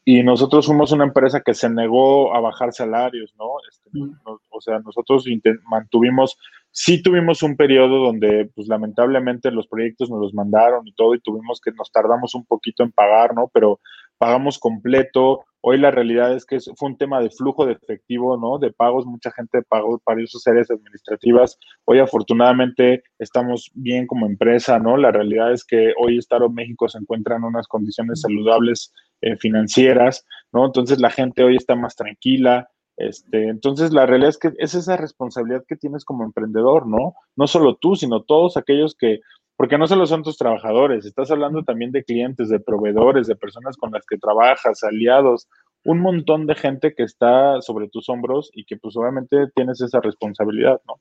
y 0.05 0.21
nosotros 0.21 0.65
fuimos 0.65 0.91
una 0.91 1.05
empresa 1.05 1.41
que 1.41 1.53
se 1.53 1.69
negó 1.69 2.35
a 2.35 2.41
bajar 2.41 2.73
salarios, 2.73 3.33
¿no? 3.37 3.45
Este, 3.69 3.89
mm. 3.93 4.19
o 4.49 4.61
sea, 4.61 4.79
nosotros 4.79 5.25
mantuvimos, 5.69 6.37
sí 6.71 7.01
tuvimos 7.01 7.41
un 7.41 7.55
periodo 7.55 7.99
donde, 7.99 8.49
pues 8.53 8.67
lamentablemente 8.67 9.49
los 9.51 9.67
proyectos 9.67 10.09
nos 10.09 10.19
los 10.19 10.33
mandaron 10.33 10.85
y 10.87 10.93
todo, 10.93 11.15
y 11.15 11.21
tuvimos 11.21 11.61
que, 11.61 11.71
nos 11.71 11.91
tardamos 11.91 12.35
un 12.35 12.45
poquito 12.45 12.83
en 12.83 12.91
pagar, 12.91 13.33
¿no? 13.33 13.49
Pero 13.53 13.79
pagamos 14.23 14.57
completo. 14.57 15.43
Hoy 15.59 15.77
la 15.77 15.91
realidad 15.91 16.33
es 16.33 16.45
que 16.45 16.57
fue 16.77 16.87
un 16.87 16.97
tema 16.97 17.19
de 17.19 17.29
flujo 17.29 17.65
de 17.65 17.73
efectivo, 17.73 18.37
¿no? 18.37 18.57
De 18.57 18.71
pagos, 18.71 19.05
mucha 19.05 19.31
gente 19.31 19.61
pagó 19.63 19.99
para 19.99 20.23
esas 20.23 20.47
áreas 20.47 20.71
administrativas. 20.71 21.59
Hoy 21.83 21.99
afortunadamente 21.99 23.03
estamos 23.19 23.69
bien 23.73 24.07
como 24.07 24.25
empresa, 24.25 24.79
¿no? 24.79 24.95
La 24.95 25.11
realidad 25.11 25.51
es 25.51 25.65
que 25.65 25.91
hoy 26.01 26.17
Estado 26.17 26.49
México 26.49 26.87
se 26.87 26.99
encuentra 26.99 27.35
en 27.35 27.43
unas 27.43 27.67
condiciones 27.67 28.21
saludables 28.21 28.93
eh, 29.19 29.35
financieras, 29.35 30.25
¿no? 30.53 30.65
Entonces 30.65 31.01
la 31.01 31.09
gente 31.09 31.43
hoy 31.43 31.57
está 31.57 31.75
más 31.75 31.97
tranquila. 31.97 32.69
Este, 32.95 33.49
entonces 33.49 33.91
la 33.91 34.05
realidad 34.05 34.29
es 34.29 34.37
que 34.37 34.53
es 34.57 34.73
esa 34.73 34.95
responsabilidad 34.95 35.65
que 35.67 35.75
tienes 35.75 36.05
como 36.05 36.23
emprendedor, 36.23 36.87
¿no? 36.87 37.13
No 37.35 37.47
solo 37.47 37.75
tú, 37.75 37.97
sino 37.97 38.21
todos 38.23 38.55
aquellos 38.55 38.95
que 38.95 39.19
porque 39.55 39.77
no 39.77 39.87
solo 39.87 40.05
son 40.05 40.23
tus 40.23 40.37
trabajadores, 40.37 41.05
estás 41.05 41.29
hablando 41.31 41.63
también 41.63 41.91
de 41.91 42.03
clientes, 42.03 42.49
de 42.49 42.59
proveedores, 42.59 43.27
de 43.27 43.35
personas 43.35 43.77
con 43.77 43.91
las 43.91 44.05
que 44.05 44.17
trabajas, 44.17 44.83
aliados, 44.83 45.47
un 45.85 45.99
montón 45.99 46.47
de 46.47 46.55
gente 46.55 46.93
que 46.95 47.03
está 47.03 47.61
sobre 47.61 47.89
tus 47.89 48.09
hombros 48.09 48.49
y 48.53 48.65
que 48.65 48.77
pues 48.77 48.95
obviamente 48.95 49.47
tienes 49.53 49.81
esa 49.81 49.99
responsabilidad, 49.99 50.81
¿no? 50.87 50.99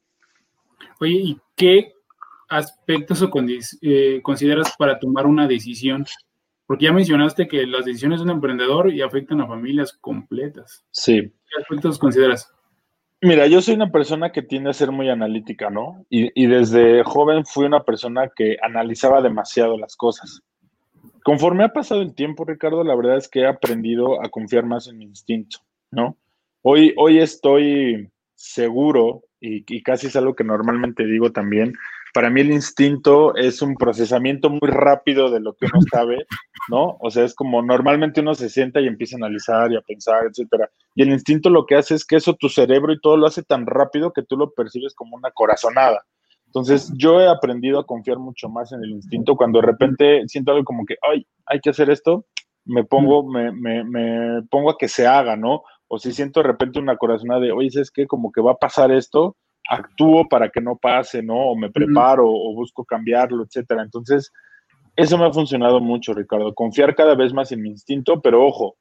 Oye, 1.00 1.12
¿y 1.12 1.40
qué 1.56 1.92
aspectos 2.48 3.22
o 3.22 3.30
eh, 3.80 4.20
consideras 4.22 4.74
para 4.76 4.98
tomar 4.98 5.26
una 5.26 5.46
decisión? 5.46 6.04
Porque 6.66 6.86
ya 6.86 6.92
mencionaste 6.92 7.48
que 7.48 7.66
las 7.66 7.84
decisiones 7.84 8.20
de 8.20 8.24
un 8.24 8.30
emprendedor 8.30 8.92
y 8.92 9.02
afectan 9.02 9.40
a 9.40 9.46
familias 9.46 9.92
completas. 9.92 10.84
Sí. 10.90 11.20
¿Qué 11.22 11.62
aspectos 11.62 11.98
consideras? 11.98 12.52
Mira, 13.24 13.46
yo 13.46 13.62
soy 13.62 13.74
una 13.74 13.92
persona 13.92 14.32
que 14.32 14.42
tiende 14.42 14.70
a 14.70 14.72
ser 14.72 14.90
muy 14.90 15.08
analítica, 15.08 15.70
¿no? 15.70 16.04
Y, 16.10 16.46
desde 16.48 17.04
joven 17.04 17.46
fui 17.46 17.64
una 17.64 17.84
persona 17.84 18.28
que 18.34 18.56
analizaba 18.60 19.22
demasiado 19.22 19.78
las 19.78 19.94
cosas. 19.94 20.42
Conforme 21.22 21.62
ha 21.62 21.68
pasado 21.68 22.02
el 22.02 22.16
tiempo, 22.16 22.44
Ricardo, 22.44 22.82
la 22.82 22.96
verdad 22.96 23.16
es 23.16 23.28
que 23.28 23.42
he 23.42 23.46
aprendido 23.46 24.20
a 24.20 24.28
confiar 24.28 24.66
más 24.66 24.88
en 24.88 24.98
mi 24.98 25.04
instinto, 25.04 25.58
¿no? 25.92 26.16
Hoy, 26.62 26.94
hoy 26.96 27.20
estoy 27.20 28.10
seguro, 28.34 29.22
y 29.40 29.82
casi 29.84 30.08
es 30.08 30.16
algo 30.16 30.34
que 30.34 30.42
normalmente 30.42 31.06
digo 31.06 31.30
también, 31.30 31.74
para 32.12 32.30
mí 32.30 32.42
el 32.42 32.52
instinto 32.52 33.34
es 33.34 33.62
un 33.62 33.74
procesamiento 33.74 34.50
muy 34.50 34.68
rápido 34.68 35.30
de 35.30 35.40
lo 35.40 35.54
que 35.54 35.66
uno 35.66 35.80
sabe, 35.90 36.26
¿no? 36.68 36.96
O 37.00 37.10
sea, 37.10 37.24
es 37.24 37.34
como 37.34 37.62
normalmente 37.62 38.20
uno 38.20 38.34
se 38.34 38.50
sienta 38.50 38.80
y 38.80 38.86
empieza 38.86 39.16
a 39.16 39.18
analizar 39.18 39.72
y 39.72 39.76
a 39.76 39.80
pensar, 39.80 40.26
etcétera. 40.26 40.70
Y 40.94 41.02
el 41.02 41.08
instinto 41.08 41.48
lo 41.48 41.64
que 41.64 41.76
hace 41.76 41.94
es 41.94 42.04
que 42.04 42.16
eso 42.16 42.34
tu 42.34 42.48
cerebro 42.48 42.92
y 42.92 43.00
todo 43.00 43.16
lo 43.16 43.26
hace 43.26 43.42
tan 43.42 43.66
rápido 43.66 44.12
que 44.12 44.22
tú 44.22 44.36
lo 44.36 44.52
percibes 44.52 44.94
como 44.94 45.16
una 45.16 45.30
corazonada. 45.30 46.04
Entonces, 46.46 46.92
yo 46.98 47.18
he 47.18 47.28
aprendido 47.28 47.78
a 47.78 47.86
confiar 47.86 48.18
mucho 48.18 48.50
más 48.50 48.72
en 48.72 48.84
el 48.84 48.90
instinto. 48.90 49.36
Cuando 49.36 49.60
de 49.60 49.66
repente 49.66 50.22
siento 50.28 50.52
algo 50.52 50.64
como 50.64 50.84
que, 50.84 50.96
ay, 51.10 51.26
hay 51.46 51.60
que 51.60 51.70
hacer 51.70 51.88
esto, 51.88 52.26
me 52.66 52.84
pongo, 52.84 53.26
me, 53.26 53.52
me, 53.52 53.84
me 53.84 54.42
pongo 54.50 54.70
a 54.70 54.76
que 54.76 54.88
se 54.88 55.06
haga, 55.06 55.34
¿no? 55.34 55.62
O 55.88 55.98
si 55.98 56.12
siento 56.12 56.40
de 56.40 56.48
repente 56.48 56.78
una 56.78 56.98
corazonada 56.98 57.40
de, 57.40 57.52
oye, 57.52 57.70
¿sabes 57.70 57.90
qué? 57.90 58.06
Como 58.06 58.32
que 58.32 58.42
va 58.42 58.52
a 58.52 58.56
pasar 58.56 58.92
esto, 58.92 59.36
actúo 59.72 60.28
para 60.28 60.50
que 60.50 60.60
no 60.60 60.76
pase, 60.76 61.22
¿no? 61.22 61.34
O 61.34 61.56
me 61.56 61.70
preparo 61.70 62.28
o 62.28 62.54
busco 62.54 62.84
cambiarlo, 62.84 63.44
etcétera. 63.44 63.82
Entonces, 63.82 64.30
eso 64.96 65.16
me 65.16 65.24
ha 65.24 65.32
funcionado 65.32 65.80
mucho, 65.80 66.12
Ricardo. 66.12 66.54
Confiar 66.54 66.94
cada 66.94 67.14
vez 67.14 67.32
más 67.32 67.52
en 67.52 67.62
mi 67.62 67.70
instinto, 67.70 68.20
pero 68.20 68.44
ojo, 68.44 68.76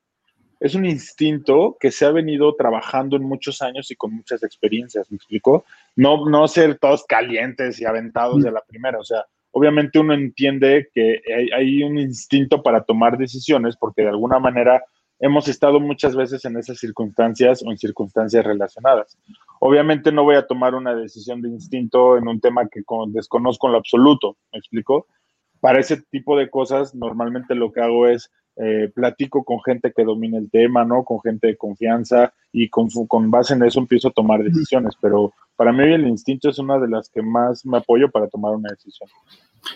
es 0.60 0.76
un 0.76 0.86
instinto 0.86 1.78
que 1.80 1.92
se 1.92 2.06
ha 2.06 2.12
venido 2.12 2.56
trabajando 2.56 3.16
en 3.16 3.24
muchos 3.24 3.62
años 3.62 3.90
y 3.90 3.96
con 3.96 4.14
muchas 4.14 4.44
experiencias, 4.44 5.10
¿me 5.10 5.16
explico? 5.16 5.64
No, 5.96 6.30
no 6.30 6.48
ser 6.48 6.78
todos 6.78 7.06
calientes 7.06 7.80
y 7.80 7.86
aventados 7.86 8.44
de 8.44 8.52
la 8.52 8.62
primera, 8.62 9.00
o 9.00 9.04
sea, 9.04 9.26
obviamente 9.52 9.98
uno 9.98 10.14
entiende 10.14 10.90
que 10.94 11.22
hay, 11.36 11.50
hay, 11.52 11.84
un 11.84 11.98
instinto 11.98 12.62
para 12.62 12.84
tomar 12.84 13.18
decisiones 13.18 13.76
porque 13.76 14.04
de 14.04 14.10
alguna 14.10 14.40
manera 14.40 14.84
hemos 15.22 15.48
estado 15.48 15.80
muchas 15.80 16.16
veces 16.16 16.44
en 16.46 16.58
esas 16.58 16.80
circunstancias 16.80 17.64
o 17.64 17.72
en 17.72 17.78
circunstancias 17.78 18.44
relacionadas. 18.44 19.18
Obviamente 19.60 20.12
no 20.12 20.24
voy 20.24 20.36
a 20.36 20.48
tomar 20.48 20.74
una 20.74 20.96
decisión 20.96 21.42
de 21.42 21.50
instinto 21.50 22.18
en 22.18 22.28
un 22.28 22.42
tema 22.42 22.68
que 22.68 22.82
desconozco 23.10 23.68
en 23.68 23.74
lo 23.74 23.78
absoluto, 23.78 24.36
¿me 24.52 24.60
explico? 24.60 25.06
Para 25.60 25.80
ese 25.80 26.02
tipo 26.10 26.36
de 26.36 26.50
cosas, 26.50 26.96
normalmente 26.96 27.54
lo 27.54 27.72
que 27.72 27.82
hago 27.82 28.08
es 28.08 28.32
eh, 28.58 28.92
platico 28.94 29.44
con 29.44 29.62
gente 29.64 29.94
que 29.96 30.04
domina 30.04 30.40
el 30.40 30.50
tema, 30.50 30.84
¿no? 30.84 31.04
Con 31.04 31.22
gente 31.22 31.48
de 31.48 31.56
confianza 31.56 32.34
y 32.52 32.68
con, 32.70 32.90
con 33.08 33.30
base 33.30 33.54
en 33.54 33.64
eso 33.64 33.80
empiezo 33.80 34.08
a 34.08 34.12
tomar 34.12 34.44
decisiones, 34.44 34.96
pero 35.00 35.34
para 35.56 35.72
mí 35.72 35.84
el 35.84 36.08
instinto 36.08 36.50
es 36.50 36.58
una 36.58 36.80
de 36.80 36.88
las 36.88 37.10
que 37.10 37.22
más 37.22 37.64
me 37.64 37.78
apoyo 37.78 38.10
para 38.10 38.28
tomar 38.28 38.56
una 38.56 38.72
decisión. 38.72 39.08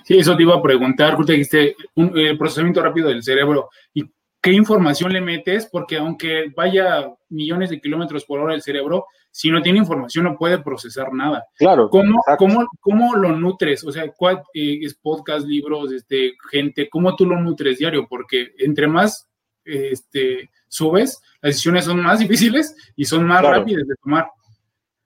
Sí, 0.04 0.18
eso 0.18 0.36
te 0.36 0.41
iba 0.41 0.56
a 0.56 0.62
preguntar, 0.62 1.16
justo 1.16 1.32
dijiste 1.32 1.76
el 1.96 2.38
procesamiento 2.38 2.82
rápido 2.82 3.10
del 3.10 3.22
cerebro 3.22 3.70
y 3.93 4.04
qué 4.46 4.52
información 4.52 5.12
le 5.12 5.22
metes, 5.22 5.66
porque 5.66 5.98
aunque 5.98 6.54
vaya 6.56 7.12
millones 7.30 7.72
de 7.72 7.82
kilómetros 7.82 8.26
por 8.26 8.39
hora 8.39 8.54
el 8.54 8.62
cerebro, 8.62 9.08
si 9.32 9.50
no 9.50 9.60
tiene 9.60 9.80
información 9.80 10.26
no 10.26 10.38
puede 10.38 10.60
procesar 10.60 11.12
nada. 11.12 11.48
Claro. 11.58 11.89
¿Cómo, 11.89 12.22
cómo, 12.38 12.68
cómo 12.80 13.16
lo 13.16 13.32
nutres? 13.36 13.84
O 13.84 13.91
sea, 13.91 14.12
¿cuál 14.12 14.43
eh, 14.54 14.82
es 14.84 14.93
podcast, 14.93 15.48
libros, 15.48 15.91
este, 15.91 16.34
gente? 16.52 16.88
¿Cómo 16.89 17.16
tú 17.16 17.26
lo 17.26 17.39
nutres 17.41 17.80
diario? 17.80 18.06
Porque 18.08 18.52
entre 18.60 18.88
más 18.88 19.28
este, 19.64 20.52
subes, 20.68 21.20
las 21.41 21.50
decisiones 21.56 21.86
son 21.86 22.04
más 22.04 22.20
difíciles 22.20 22.76
y 22.96 23.06
son 23.06 23.26
más 23.26 23.41
rápidas 23.41 23.88
de 23.88 23.96
tomar. 23.96 24.30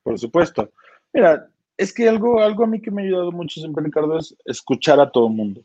Por 0.04 0.20
supuesto. 0.20 0.70
Mira, 1.14 1.48
es 1.78 1.94
que 1.94 2.10
algo, 2.10 2.42
algo 2.42 2.66
a 2.66 2.68
mí 2.68 2.82
que 2.82 2.92
me 2.92 3.04
ha 3.04 3.06
ayudado 3.06 3.32
mucho 3.32 3.62
siempre, 3.62 3.86
Ricardo, 3.86 4.18
es 4.18 4.36
escuchar 4.44 5.00
a 5.00 5.10
todo 5.10 5.28
el 5.28 5.34
mundo. 5.34 5.64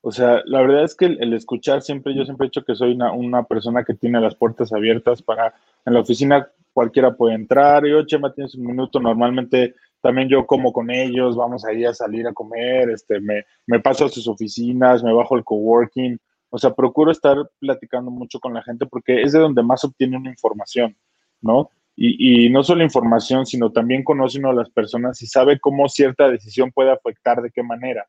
O 0.00 0.12
sea, 0.12 0.42
la 0.44 0.60
verdad 0.60 0.84
es 0.84 0.94
que 0.94 1.06
el, 1.06 1.32
escuchar 1.32 1.82
siempre, 1.82 2.14
yo 2.14 2.24
siempre 2.24 2.46
he 2.46 2.48
dicho 2.48 2.64
que 2.64 2.74
soy 2.74 2.92
una, 2.92 3.42
persona 3.44 3.84
que 3.84 3.94
tiene 3.94 4.20
las 4.20 4.36
puertas 4.36 4.72
abiertas 4.72 5.22
para, 5.22 5.54
en 5.84 5.94
la 5.94 6.00
oficina 6.00 6.48
cualquiera 6.72 7.16
puede 7.16 7.34
entrar, 7.34 7.84
yo, 7.84 8.06
Chema, 8.06 8.32
tienes 8.32 8.54
un 8.54 8.66
minuto, 8.66 9.00
normalmente 9.00 9.74
también 10.00 10.28
yo 10.28 10.46
como 10.46 10.72
con 10.72 10.90
ellos, 10.90 11.36
vamos 11.36 11.64
ahí 11.64 11.84
a 11.84 11.92
salir 11.92 12.26
a 12.28 12.32
comer, 12.32 12.90
este, 12.90 13.20
me, 13.20 13.44
me 13.66 13.80
paso 13.80 14.04
a 14.04 14.08
sus 14.08 14.28
oficinas, 14.28 15.02
me 15.02 15.12
bajo 15.12 15.36
el 15.36 15.42
coworking, 15.42 16.18
o 16.50 16.58
sea, 16.58 16.72
procuro 16.72 17.10
estar 17.10 17.36
platicando 17.58 18.10
mucho 18.12 18.38
con 18.38 18.54
la 18.54 18.62
gente 18.62 18.86
porque 18.86 19.22
es 19.22 19.32
de 19.32 19.40
donde 19.40 19.62
más 19.64 19.84
obtiene 19.84 20.16
una 20.16 20.30
información, 20.30 20.96
¿no? 21.40 21.70
Y, 21.96 22.46
y, 22.46 22.50
no 22.50 22.62
solo 22.62 22.84
información, 22.84 23.44
sino 23.44 23.72
también 23.72 24.04
conoce 24.04 24.38
uno 24.38 24.50
a 24.50 24.54
las 24.54 24.70
personas 24.70 25.20
y 25.20 25.26
sabe 25.26 25.58
cómo 25.58 25.88
cierta 25.88 26.30
decisión 26.30 26.70
puede 26.70 26.92
afectar 26.92 27.42
de 27.42 27.50
qué 27.50 27.64
manera. 27.64 28.06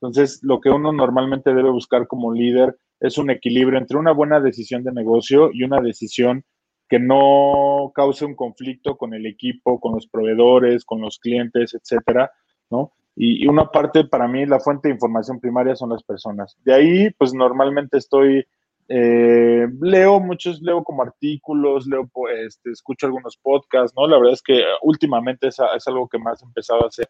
Entonces, 0.00 0.40
lo 0.42 0.60
que 0.60 0.70
uno 0.70 0.92
normalmente 0.92 1.52
debe 1.52 1.70
buscar 1.70 2.06
como 2.06 2.32
líder 2.32 2.76
es 3.00 3.18
un 3.18 3.30
equilibrio 3.30 3.78
entre 3.78 3.98
una 3.98 4.12
buena 4.12 4.40
decisión 4.40 4.84
de 4.84 4.92
negocio 4.92 5.50
y 5.52 5.64
una 5.64 5.80
decisión 5.80 6.44
que 6.88 6.98
no 6.98 7.92
cause 7.94 8.24
un 8.24 8.34
conflicto 8.34 8.96
con 8.96 9.12
el 9.12 9.26
equipo, 9.26 9.78
con 9.78 9.94
los 9.94 10.06
proveedores, 10.08 10.84
con 10.84 11.00
los 11.00 11.18
clientes, 11.18 11.74
etcétera, 11.74 12.30
¿no? 12.70 12.92
Y, 13.14 13.46
una 13.48 13.70
parte 13.70 14.04
para 14.04 14.28
mí, 14.28 14.46
la 14.46 14.60
fuente 14.60 14.88
de 14.88 14.94
información 14.94 15.40
primaria 15.40 15.74
son 15.74 15.90
las 15.90 16.04
personas. 16.04 16.56
De 16.64 16.72
ahí, 16.72 17.10
pues 17.18 17.34
normalmente 17.34 17.98
estoy, 17.98 18.46
eh, 18.86 19.66
leo 19.80 20.20
muchos, 20.20 20.62
leo 20.62 20.84
como 20.84 21.02
artículos, 21.02 21.86
leo, 21.88 22.08
este, 22.46 22.70
escucho 22.70 23.06
algunos 23.06 23.36
podcasts, 23.36 23.92
¿no? 23.96 24.06
La 24.06 24.18
verdad 24.18 24.34
es 24.34 24.42
que 24.42 24.62
últimamente 24.82 25.48
es, 25.48 25.56
es 25.76 25.88
algo 25.88 26.08
que 26.08 26.18
más 26.18 26.40
he 26.40 26.46
empezado 26.46 26.84
a 26.84 26.88
hacer 26.88 27.08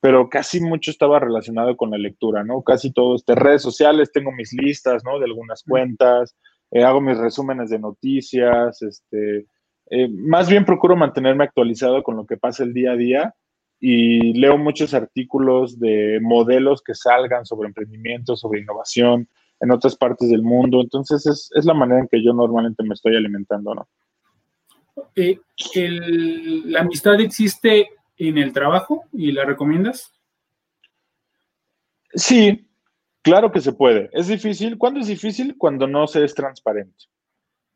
pero 0.00 0.28
casi 0.30 0.60
mucho 0.60 0.90
estaba 0.90 1.20
relacionado 1.20 1.76
con 1.76 1.90
la 1.90 1.98
lectura, 1.98 2.42
¿no? 2.42 2.62
Casi 2.62 2.92
todo, 2.92 3.16
este, 3.16 3.34
redes 3.34 3.62
sociales, 3.62 4.10
tengo 4.12 4.32
mis 4.32 4.52
listas, 4.52 5.04
¿no? 5.04 5.18
De 5.18 5.26
algunas 5.26 5.62
cuentas, 5.62 6.36
eh, 6.70 6.84
hago 6.84 7.00
mis 7.00 7.18
resúmenes 7.18 7.68
de 7.70 7.78
noticias, 7.78 8.80
este, 8.82 9.46
eh, 9.90 10.08
más 10.08 10.48
bien 10.48 10.64
procuro 10.64 10.96
mantenerme 10.96 11.44
actualizado 11.44 12.02
con 12.02 12.16
lo 12.16 12.26
que 12.26 12.36
pasa 12.36 12.62
el 12.62 12.72
día 12.72 12.92
a 12.92 12.96
día 12.96 13.34
y 13.78 14.32
leo 14.34 14.56
muchos 14.56 14.94
artículos 14.94 15.78
de 15.78 16.18
modelos 16.22 16.82
que 16.82 16.94
salgan 16.94 17.44
sobre 17.44 17.68
emprendimiento, 17.68 18.36
sobre 18.36 18.60
innovación 18.60 19.28
en 19.60 19.70
otras 19.70 19.96
partes 19.96 20.30
del 20.30 20.42
mundo, 20.42 20.80
entonces 20.80 21.26
es, 21.26 21.50
es 21.54 21.64
la 21.66 21.74
manera 21.74 22.00
en 22.00 22.08
que 22.08 22.22
yo 22.24 22.32
normalmente 22.32 22.82
me 22.82 22.94
estoy 22.94 23.16
alimentando, 23.16 23.74
¿no? 23.74 23.88
Eh, 25.14 25.38
el, 25.74 26.72
¿La 26.72 26.80
amistad 26.80 27.20
existe 27.20 27.88
en 28.28 28.38
el 28.38 28.52
trabajo 28.52 29.04
y 29.12 29.32
la 29.32 29.44
recomiendas? 29.44 30.12
Sí, 32.12 32.68
claro 33.22 33.52
que 33.52 33.60
se 33.60 33.72
puede. 33.72 34.10
Es 34.12 34.28
difícil. 34.28 34.78
¿Cuándo 34.78 35.00
es 35.00 35.06
difícil? 35.06 35.56
Cuando 35.56 35.86
no 35.86 36.06
se 36.06 36.24
es 36.24 36.34
transparente. 36.34 37.04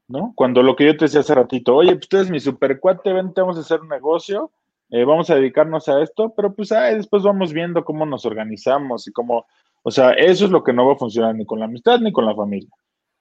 ¿No? 0.06 0.32
Cuando 0.36 0.62
lo 0.62 0.76
que 0.76 0.84
yo 0.84 0.96
te 0.96 1.06
decía 1.06 1.20
hace 1.20 1.34
ratito, 1.34 1.74
oye, 1.74 1.94
pues 1.96 2.08
tú 2.08 2.18
eres 2.18 2.30
mi 2.30 2.38
supercuate, 2.38 3.12
vente, 3.12 3.40
vamos 3.40 3.56
a 3.56 3.60
hacer 3.60 3.80
un 3.80 3.88
negocio, 3.88 4.52
eh, 4.90 5.02
vamos 5.02 5.30
a 5.30 5.36
dedicarnos 5.36 5.88
a 5.88 6.02
esto, 6.02 6.34
pero 6.36 6.54
pues 6.54 6.72
ah, 6.72 6.94
después 6.94 7.22
vamos 7.22 7.54
viendo 7.54 7.82
cómo 7.86 8.04
nos 8.04 8.26
organizamos 8.26 9.08
y 9.08 9.12
cómo, 9.12 9.46
o 9.82 9.90
sea, 9.90 10.10
eso 10.10 10.44
es 10.44 10.50
lo 10.50 10.62
que 10.62 10.74
no 10.74 10.86
va 10.86 10.92
a 10.92 10.98
funcionar 10.98 11.34
ni 11.34 11.46
con 11.46 11.58
la 11.58 11.64
amistad 11.64 12.00
ni 12.00 12.12
con 12.12 12.26
la 12.26 12.34
familia. 12.34 12.68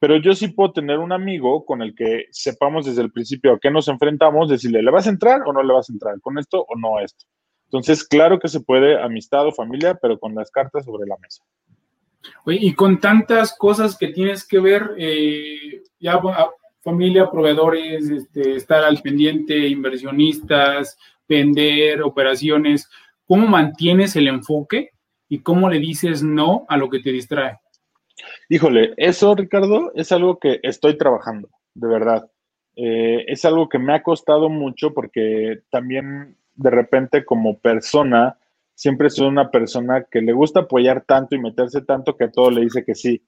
Pero 0.04 0.18
yo 0.18 0.34
sí 0.34 0.50
puedo 0.50 0.74
tener 0.74 1.00
un 1.00 1.14
amigo 1.14 1.64
con 1.64 1.82
el 1.82 1.96
que 1.96 2.26
sepamos 2.30 2.86
desde 2.86 3.02
el 3.02 3.10
principio 3.14 3.54
a 3.54 3.58
qué 3.58 3.72
nos 3.72 3.88
enfrentamos, 3.88 4.50
decirle, 4.50 4.84
¿le 4.84 4.92
vas 4.92 5.08
a 5.08 5.12
entrar 5.12 5.44
o 5.46 5.54
no 5.54 5.64
le 5.64 5.72
vas 5.72 5.90
a 5.90 5.94
entrar? 5.94 6.20
¿Con 6.20 6.38
esto 6.38 6.66
o 6.68 6.78
no 6.78 7.00
esto? 7.00 7.24
Entonces, 7.68 8.04
claro 8.04 8.38
que 8.38 8.50
se 8.50 8.60
puede 8.60 9.02
amistad 9.02 9.48
o 9.48 9.54
familia, 9.54 9.98
pero 10.02 10.20
con 10.20 10.36
las 10.36 10.52
cartas 10.52 10.84
sobre 10.84 11.08
la 11.08 11.16
mesa. 11.22 11.46
Oye, 12.44 12.58
y 12.62 12.74
con 12.74 13.00
tantas 13.00 13.56
cosas 13.58 13.98
que 13.98 14.10
tienes 14.10 14.46
que 14.46 14.60
ver, 14.60 14.92
eh, 14.98 15.84
ya 16.02 16.22
familia, 16.82 17.32
proveedores, 17.32 18.10
este, 18.10 18.58
estar 18.58 18.84
al 18.84 19.02
pendiente, 19.02 19.70
inversionistas, 19.70 20.98
vender, 21.30 22.02
operaciones, 22.02 22.90
¿cómo 23.24 23.48
mantienes 23.48 24.18
el 24.18 24.28
enfoque 24.28 24.90
y 25.30 25.40
cómo 25.40 25.70
le 25.70 25.80
dices 25.80 26.22
no 26.24 26.66
a 26.68 26.76
lo 26.76 26.90
que 26.90 27.00
te 27.00 27.14
distrae? 27.14 27.63
Híjole, 28.54 28.94
eso, 28.98 29.34
Ricardo, 29.34 29.92
es 29.96 30.12
algo 30.12 30.38
que 30.38 30.60
estoy 30.62 30.96
trabajando, 30.96 31.50
de 31.74 31.88
verdad. 31.88 32.30
Eh, 32.76 33.26
es 33.28 33.46
algo 33.46 33.68
que 33.68 33.80
me 33.80 33.96
ha 33.96 34.04
costado 34.04 34.48
mucho 34.48 34.94
porque 34.94 35.64
también 35.72 36.38
de 36.54 36.70
repente 36.70 37.26
como 37.26 37.58
persona 37.58 38.38
siempre 38.76 39.10
soy 39.10 39.26
una 39.26 39.50
persona 39.50 40.04
que 40.04 40.22
le 40.22 40.34
gusta 40.34 40.60
apoyar 40.60 41.04
tanto 41.04 41.36
y 41.36 41.40
meterse 41.40 41.82
tanto 41.82 42.16
que 42.16 42.26
a 42.26 42.32
todo 42.32 42.52
le 42.52 42.62
dice 42.62 42.86
que 42.86 42.94
sí, 42.94 43.24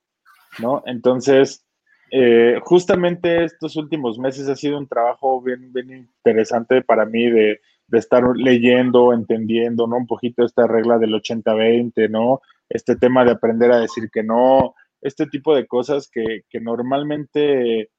¿no? 0.60 0.84
Entonces, 0.86 1.66
eh, 2.12 2.60
justamente 2.62 3.46
estos 3.46 3.78
últimos 3.78 4.20
meses 4.20 4.48
ha 4.48 4.56
sido 4.56 4.78
un 4.78 4.88
trabajo 4.88 5.42
bien, 5.42 5.74
bien 5.74 5.92
interesante 5.92 6.84
para 6.84 7.08
mí 7.08 7.32
de, 7.32 7.62
estar 7.94 8.22
leyendo, 8.36 9.12
entendiendo, 9.12 9.88
¿no? 9.88 9.98
Un 9.98 10.06
poquito 10.06 10.46
esta 10.46 10.68
regla 10.68 11.00
del 11.00 11.16
80-20, 11.16 12.12
¿no? 12.12 12.42
Este 12.70 12.96
tema 12.96 13.26
de 13.26 13.32
aprender 13.32 13.72
a 13.72 13.80
decir 13.80 14.12
que 14.12 14.22
no, 14.22 14.76
este 15.02 15.28
tipo 15.28 15.56
de 15.56 15.68
cosas 15.68 16.10
que, 16.12 16.42
que 16.50 16.60
normalmente 16.60 17.90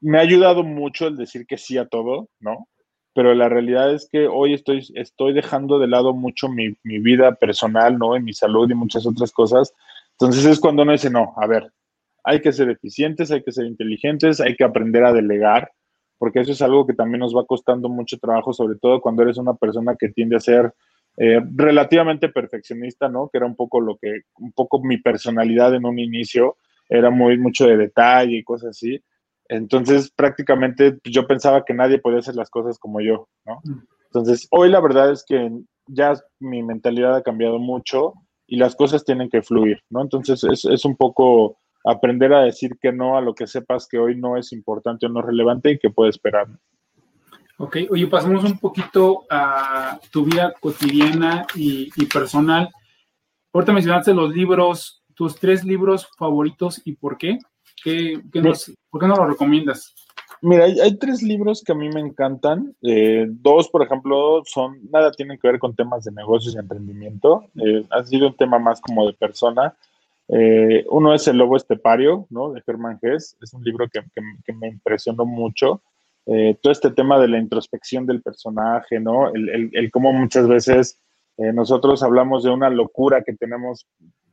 me 0.00 0.18
ha 0.18 0.22
ayudado 0.22 0.62
mucho 0.62 1.06
el 1.06 1.16
decir 1.16 1.46
que 1.46 1.58
sí 1.58 1.78
a 1.78 1.86
todo, 1.86 2.28
¿no? 2.40 2.68
Pero 3.14 3.34
la 3.34 3.48
realidad 3.48 3.92
es 3.92 4.08
que 4.10 4.28
hoy 4.28 4.54
estoy, 4.54 4.86
estoy 4.94 5.32
dejando 5.32 5.78
de 5.78 5.88
lado 5.88 6.14
mucho 6.14 6.48
mi, 6.48 6.76
mi 6.84 6.98
vida 6.98 7.34
personal, 7.34 7.98
¿no? 7.98 8.16
Y 8.16 8.22
mi 8.22 8.32
salud 8.32 8.70
y 8.70 8.74
muchas 8.74 9.06
otras 9.06 9.32
cosas. 9.32 9.74
Entonces 10.12 10.44
es 10.44 10.60
cuando 10.60 10.82
uno 10.82 10.92
dice, 10.92 11.10
no, 11.10 11.34
a 11.36 11.46
ver, 11.46 11.72
hay 12.24 12.40
que 12.40 12.52
ser 12.52 12.68
eficientes, 12.68 13.30
hay 13.30 13.42
que 13.42 13.52
ser 13.52 13.66
inteligentes, 13.66 14.40
hay 14.40 14.54
que 14.54 14.64
aprender 14.64 15.04
a 15.04 15.12
delegar, 15.12 15.72
porque 16.18 16.40
eso 16.40 16.52
es 16.52 16.62
algo 16.62 16.86
que 16.86 16.94
también 16.94 17.20
nos 17.20 17.34
va 17.34 17.46
costando 17.46 17.88
mucho 17.88 18.18
trabajo, 18.18 18.52
sobre 18.52 18.78
todo 18.78 19.00
cuando 19.00 19.22
eres 19.22 19.38
una 19.38 19.54
persona 19.54 19.96
que 19.98 20.08
tiende 20.08 20.36
a 20.36 20.40
ser 20.40 20.74
eh, 21.20 21.40
relativamente 21.56 22.28
perfeccionista, 22.28 23.08
¿no? 23.08 23.28
Que 23.28 23.38
era 23.38 23.46
un 23.46 23.56
poco 23.56 23.80
lo 23.80 23.96
que, 23.96 24.20
un 24.36 24.52
poco 24.52 24.80
mi 24.80 24.98
personalidad 24.98 25.74
en 25.74 25.84
un 25.84 25.98
inicio, 25.98 26.56
era 26.88 27.10
muy 27.10 27.36
mucho 27.38 27.66
de 27.66 27.76
detalle 27.76 28.36
y 28.36 28.44
cosas 28.44 28.70
así. 28.70 29.02
Entonces, 29.48 30.12
prácticamente 30.14 30.92
pues, 30.92 31.12
yo 31.12 31.26
pensaba 31.26 31.64
que 31.64 31.74
nadie 31.74 31.98
podía 31.98 32.20
hacer 32.20 32.36
las 32.36 32.50
cosas 32.50 32.78
como 32.78 33.00
yo, 33.00 33.28
¿no? 33.44 33.60
Mm. 33.64 33.80
Entonces, 34.06 34.46
hoy 34.52 34.70
la 34.70 34.80
verdad 34.80 35.10
es 35.10 35.24
que 35.26 35.50
ya 35.88 36.14
mi 36.38 36.62
mentalidad 36.62 37.16
ha 37.16 37.22
cambiado 37.22 37.58
mucho 37.58 38.14
y 38.46 38.56
las 38.56 38.76
cosas 38.76 39.04
tienen 39.04 39.28
que 39.28 39.42
fluir, 39.42 39.82
¿no? 39.90 40.02
Entonces, 40.02 40.44
es, 40.44 40.64
es 40.64 40.84
un 40.84 40.96
poco 40.96 41.58
aprender 41.84 42.32
a 42.32 42.42
decir 42.42 42.78
que 42.80 42.92
no 42.92 43.16
a 43.16 43.20
lo 43.20 43.34
que 43.34 43.48
sepas 43.48 43.88
que 43.88 43.98
hoy 43.98 44.16
no 44.16 44.36
es 44.36 44.52
importante 44.52 45.06
o 45.06 45.08
no 45.08 45.20
relevante 45.20 45.72
y 45.72 45.78
que 45.78 45.90
puede 45.90 46.10
esperar. 46.10 46.46
Ok, 47.60 47.76
oye, 47.90 48.06
pasamos 48.06 48.44
un 48.44 48.56
poquito 48.56 49.24
a 49.28 49.98
tu 50.12 50.24
vida 50.24 50.54
cotidiana 50.60 51.44
y, 51.56 51.90
personal. 52.06 52.68
Ahorita 53.52 53.72
mencionaste 53.72 54.14
los 54.14 54.32
libros, 54.32 55.02
tus 55.14 55.34
tres 55.34 55.64
libros 55.64 56.08
favoritos 56.16 56.80
y 56.84 56.92
por 56.92 57.18
qué. 57.18 57.38
¿Qué, 57.82 58.20
¿Por 58.32 59.00
qué 59.00 59.06
no 59.08 59.16
los 59.16 59.28
recomiendas? 59.28 59.92
Mira, 60.40 60.66
hay, 60.66 60.96
tres 60.98 61.20
libros 61.20 61.64
que 61.64 61.72
a 61.72 61.74
mí 61.74 61.88
me 61.88 62.00
encantan. 62.00 62.76
Eh, 62.82 63.26
dos, 63.28 63.68
por 63.68 63.82
ejemplo, 63.82 64.42
son, 64.44 64.78
nada 64.92 65.10
tienen 65.10 65.36
que 65.36 65.48
ver 65.48 65.58
con 65.58 65.74
temas 65.74 66.04
de 66.04 66.12
negocios 66.12 66.54
y 66.54 66.58
emprendimiento. 66.58 67.46
Eh, 67.56 67.84
ha 67.90 68.04
sido 68.04 68.28
un 68.28 68.36
tema 68.36 68.60
más 68.60 68.80
como 68.80 69.04
de 69.04 69.14
persona. 69.14 69.74
Eh, 70.28 70.84
uno 70.90 71.12
es 71.12 71.26
El 71.26 71.38
Lobo 71.38 71.56
Estepario, 71.56 72.26
¿no? 72.30 72.52
De 72.52 72.62
Germán 72.62 73.00
Hess. 73.02 73.36
Es 73.42 73.52
un 73.52 73.64
libro 73.64 73.88
que, 73.88 74.00
me 74.52 74.68
impresionó 74.68 75.24
mucho. 75.24 75.82
Todo 76.60 76.72
este 76.72 76.90
tema 76.90 77.18
de 77.18 77.28
la 77.28 77.38
introspección 77.38 78.04
del 78.04 78.20
personaje, 78.20 79.00
¿no? 79.00 79.32
El, 79.34 79.70
el 79.72 79.90
cómo 79.90 80.12
muchas 80.12 80.46
veces 80.46 81.00
nosotros 81.38 82.02
hablamos 82.02 82.44
de 82.44 82.50
una 82.50 82.68
locura 82.68 83.22
que 83.22 83.34
tenemos 83.34 83.86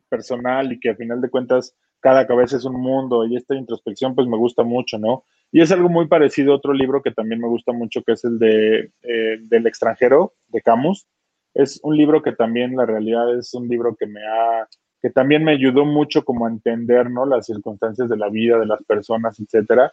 personal 0.09 0.71
y 0.71 0.79
que 0.79 0.89
a 0.89 0.95
final 0.95 1.21
de 1.21 1.29
cuentas 1.29 1.75
cada 2.05 2.27
cabeza 2.27 2.57
es 2.57 2.65
un 2.65 2.79
mundo 2.79 3.25
y 3.25 3.35
esta 3.35 3.55
introspección 3.55 4.13
pues 4.13 4.27
me 4.27 4.37
gusta 4.37 4.63
mucho, 4.63 4.99
¿no? 4.99 5.23
Y 5.51 5.61
es 5.61 5.71
algo 5.71 5.89
muy 5.89 6.07
parecido 6.07 6.53
a 6.53 6.57
otro 6.57 6.73
libro 6.73 7.01
que 7.01 7.11
también 7.11 7.41
me 7.41 7.47
gusta 7.47 7.71
mucho, 7.71 8.03
que 8.03 8.11
es 8.11 8.23
el 8.23 8.37
de 8.37 8.91
eh, 9.01 9.37
del 9.41 9.65
extranjero, 9.65 10.33
de 10.49 10.61
Camus. 10.61 11.07
Es 11.53 11.79
un 11.81 11.97
libro 11.97 12.21
que 12.21 12.33
también, 12.33 12.75
la 12.75 12.85
realidad, 12.85 13.35
es 13.39 13.53
un 13.53 13.67
libro 13.67 13.95
que 13.95 14.05
me 14.05 14.19
ha, 14.21 14.67
que 15.01 15.09
también 15.09 15.43
me 15.43 15.53
ayudó 15.53 15.85
mucho 15.85 16.23
como 16.23 16.45
a 16.45 16.49
entender, 16.49 17.09
¿no? 17.09 17.25
Las 17.25 17.45
circunstancias 17.45 18.09
de 18.09 18.17
la 18.17 18.29
vida, 18.29 18.59
de 18.59 18.65
las 18.65 18.83
personas, 18.83 19.39
etcétera. 19.39 19.91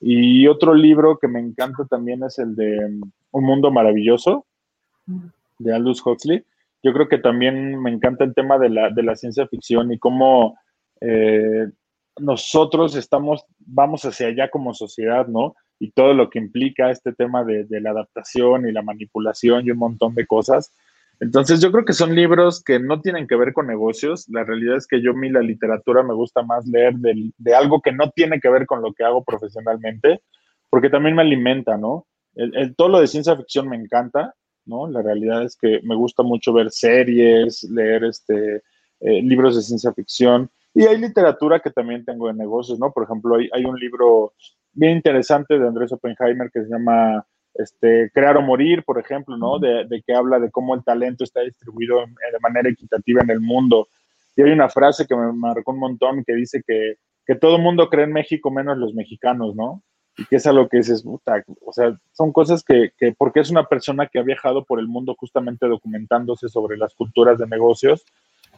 Y 0.00 0.46
otro 0.46 0.74
libro 0.74 1.18
que 1.18 1.28
me 1.28 1.40
encanta 1.40 1.84
también 1.84 2.22
es 2.24 2.38
el 2.38 2.54
de 2.56 2.88
mm, 2.88 3.02
Un 3.32 3.44
Mundo 3.44 3.70
Maravilloso, 3.70 4.46
de 5.58 5.74
Aldous 5.74 6.04
Huxley. 6.04 6.44
Yo 6.82 6.92
creo 6.92 7.08
que 7.08 7.18
también 7.18 7.80
me 7.80 7.90
encanta 7.90 8.24
el 8.24 8.34
tema 8.34 8.58
de 8.58 8.68
la, 8.68 8.90
de 8.90 9.02
la 9.02 9.16
ciencia 9.16 9.46
ficción 9.46 9.92
y 9.92 9.98
cómo 9.98 10.58
eh, 11.00 11.68
nosotros 12.18 12.94
estamos, 12.94 13.44
vamos 13.58 14.04
hacia 14.04 14.28
allá 14.28 14.48
como 14.50 14.74
sociedad, 14.74 15.26
¿no? 15.26 15.54
Y 15.78 15.90
todo 15.90 16.14
lo 16.14 16.30
que 16.30 16.38
implica 16.38 16.90
este 16.90 17.12
tema 17.12 17.44
de, 17.44 17.66
la 17.80 17.90
adaptación 17.90 18.68
y 18.68 18.72
la 18.72 18.82
manipulación 18.82 19.66
y 19.66 19.70
un 19.70 19.78
montón 19.78 20.14
de 20.14 20.26
cosas. 20.26 20.72
Entonces 21.20 21.60
yo 21.60 21.70
creo 21.70 21.84
que 21.84 21.92
son 21.92 22.14
libros 22.14 22.62
que 22.62 22.78
no 22.78 23.00
tienen 23.00 23.26
que 23.26 23.36
ver 23.36 23.52
con 23.52 23.66
negocios. 23.66 24.28
La 24.28 24.44
realidad 24.44 24.76
es 24.76 24.86
que 24.86 25.00
yo 25.00 25.14
mí 25.14 25.30
la 25.30 25.40
literatura 25.40 26.02
me 26.02 26.14
gusta 26.14 26.42
más 26.42 26.66
leer 26.66 26.94
de, 26.96 27.54
algo 27.54 27.80
que 27.80 27.92
no 27.92 28.10
tiene 28.10 28.40
que 28.40 28.48
ver 28.48 28.66
con 28.66 28.82
lo 28.82 28.92
que 28.92 29.04
hago 29.04 29.22
profesionalmente, 29.22 30.22
porque 30.70 30.90
también 30.90 31.14
me 31.14 31.22
alimenta, 31.22 31.76
¿no? 31.76 32.06
El, 32.34 32.74
todo 32.74 32.88
lo 32.88 33.00
de 33.00 33.06
ciencia 33.06 33.36
ficción 33.36 33.68
me 33.68 33.76
encanta, 33.76 34.34
¿no? 34.66 34.88
La 34.88 35.02
realidad 35.02 35.44
es 35.44 35.56
que 35.56 35.80
me 35.84 35.94
gusta 35.94 36.24
mucho 36.24 36.52
ver 36.52 36.70
series, 36.70 37.62
leer 37.64 38.04
este, 38.04 38.62
eh, 39.00 39.22
libros 39.22 39.54
de 39.54 39.62
ciencia 39.62 39.92
ficción. 39.92 40.50
Y 40.74 40.82
hay 40.84 40.98
literatura 40.98 41.60
que 41.60 41.70
también 41.70 42.04
tengo 42.04 42.26
de 42.26 42.34
negocios, 42.34 42.80
¿no? 42.80 42.90
Por 42.90 43.04
ejemplo, 43.04 43.36
hay, 43.36 43.48
hay 43.52 43.64
un 43.64 43.78
libro 43.78 44.32
bien 44.72 44.96
interesante 44.96 45.56
de 45.56 45.68
Andrés 45.68 45.92
Oppenheimer 45.92 46.50
que 46.50 46.64
se 46.64 46.68
llama 46.68 47.24
este, 47.54 48.10
Crear 48.12 48.36
o 48.36 48.42
Morir, 48.42 48.84
por 48.84 48.98
ejemplo, 48.98 49.36
¿no? 49.36 49.58
De, 49.58 49.84
de, 49.86 50.02
que 50.02 50.14
habla 50.14 50.38
de 50.38 50.50
cómo 50.50 50.74
el 50.74 50.84
talento 50.84 51.24
está 51.24 51.40
distribuido 51.40 52.00
de 52.00 52.40
manera 52.40 52.68
equitativa 52.68 53.22
en 53.22 53.30
el 53.30 53.40
mundo. 53.40 53.88
Y 54.36 54.42
hay 54.42 54.50
una 54.50 54.68
frase 54.68 55.06
que 55.06 55.14
me 55.14 55.32
marcó 55.32 55.72
un 55.72 55.78
montón 55.78 56.24
que 56.24 56.34
dice 56.34 56.62
que, 56.66 56.96
que 57.26 57.34
todo 57.34 57.56
el 57.56 57.62
mundo 57.62 57.88
cree 57.88 58.04
en 58.04 58.12
México 58.12 58.50
menos 58.50 58.78
los 58.78 58.94
mexicanos, 58.94 59.54
¿no? 59.54 59.82
Y 60.16 60.24
que 60.26 60.36
es 60.36 60.46
algo 60.46 60.68
que 60.68 60.78
dices, 60.78 61.02
puta, 61.02 61.44
o 61.64 61.72
sea, 61.72 61.96
son 62.12 62.32
cosas 62.32 62.62
que, 62.62 62.92
que, 62.96 63.12
porque 63.12 63.40
es 63.40 63.50
una 63.50 63.64
persona 63.64 64.06
que 64.06 64.18
ha 64.18 64.22
viajado 64.22 64.64
por 64.64 64.78
el 64.78 64.86
mundo 64.86 65.16
justamente 65.18 65.66
documentándose 65.66 66.48
sobre 66.48 66.76
las 66.76 66.94
culturas 66.94 67.38
de 67.38 67.46
negocios, 67.46 68.04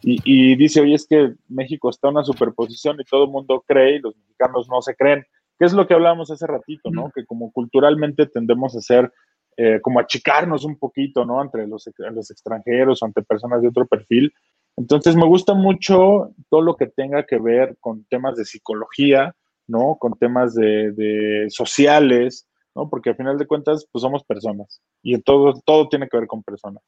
y, 0.03 0.57
dice, 0.57 0.80
oye, 0.80 0.94
es 0.94 1.07
que 1.07 1.34
México 1.49 1.90
está 1.90 2.09
en 2.09 2.14
una 2.14 2.24
superposición 2.24 2.97
y 3.01 3.05
todo 3.05 3.24
el 3.24 3.30
mundo 3.30 3.64
cree 3.66 3.97
y 3.97 3.99
los 4.01 4.16
mexicanos 4.16 4.68
no 4.68 4.82
se 4.82 4.94
creen, 4.94 5.24
que 5.59 5.65
es 5.65 5.73
lo 5.73 5.87
que 5.87 5.95
hablábamos 5.95 6.31
hace 6.31 6.47
ratito, 6.47 6.91
¿no? 6.91 7.11
Que 7.15 7.25
como 7.25 7.51
culturalmente 7.53 8.27
tendemos 8.27 8.77
a 8.77 8.81
ser, 8.81 9.13
eh, 9.57 9.81
como 9.81 10.01
achicarnos 10.01 10.65
un 10.65 10.79
poquito, 10.79 11.25
¿no? 11.25 11.43
Entre 11.43 11.67
los, 11.67 11.89
los 11.99 12.31
extranjeros 12.31 13.03
o 13.03 13.07
ante 13.07 13.23
personas 13.23 13.63
de 13.63 13.69
otro 13.69 13.87
perfil. 13.87 14.33
Entonces 14.77 15.17
me 15.17 15.27
gusta 15.27 15.55
mucho 15.55 16.31
todo 16.51 16.61
lo 16.61 16.77
que 16.77 16.87
tenga 16.87 17.25
que 17.25 17.39
ver 17.39 17.77
con 17.81 18.05
temas 18.05 18.37
de 18.37 18.45
psicología, 18.45 19.35
¿no? 19.67 19.97
Con 19.99 20.13
temas 20.13 20.55
de, 20.55 20.93
de 20.93 21.47
sociales, 21.49 22.47
¿no? 22.75 22.91
Porque 22.91 23.11
al 23.11 23.17
final 23.17 23.39
de 23.39 23.47
cuentas, 23.47 23.89
pues 23.91 24.03
somos 24.03 24.23
personas 24.25 24.83
y 25.03 25.19
todo, 25.23 25.55
todo 25.65 25.89
tiene 25.89 26.09
que 26.09 26.19
ver 26.19 26.27
con 26.27 26.43
personas. 26.43 26.83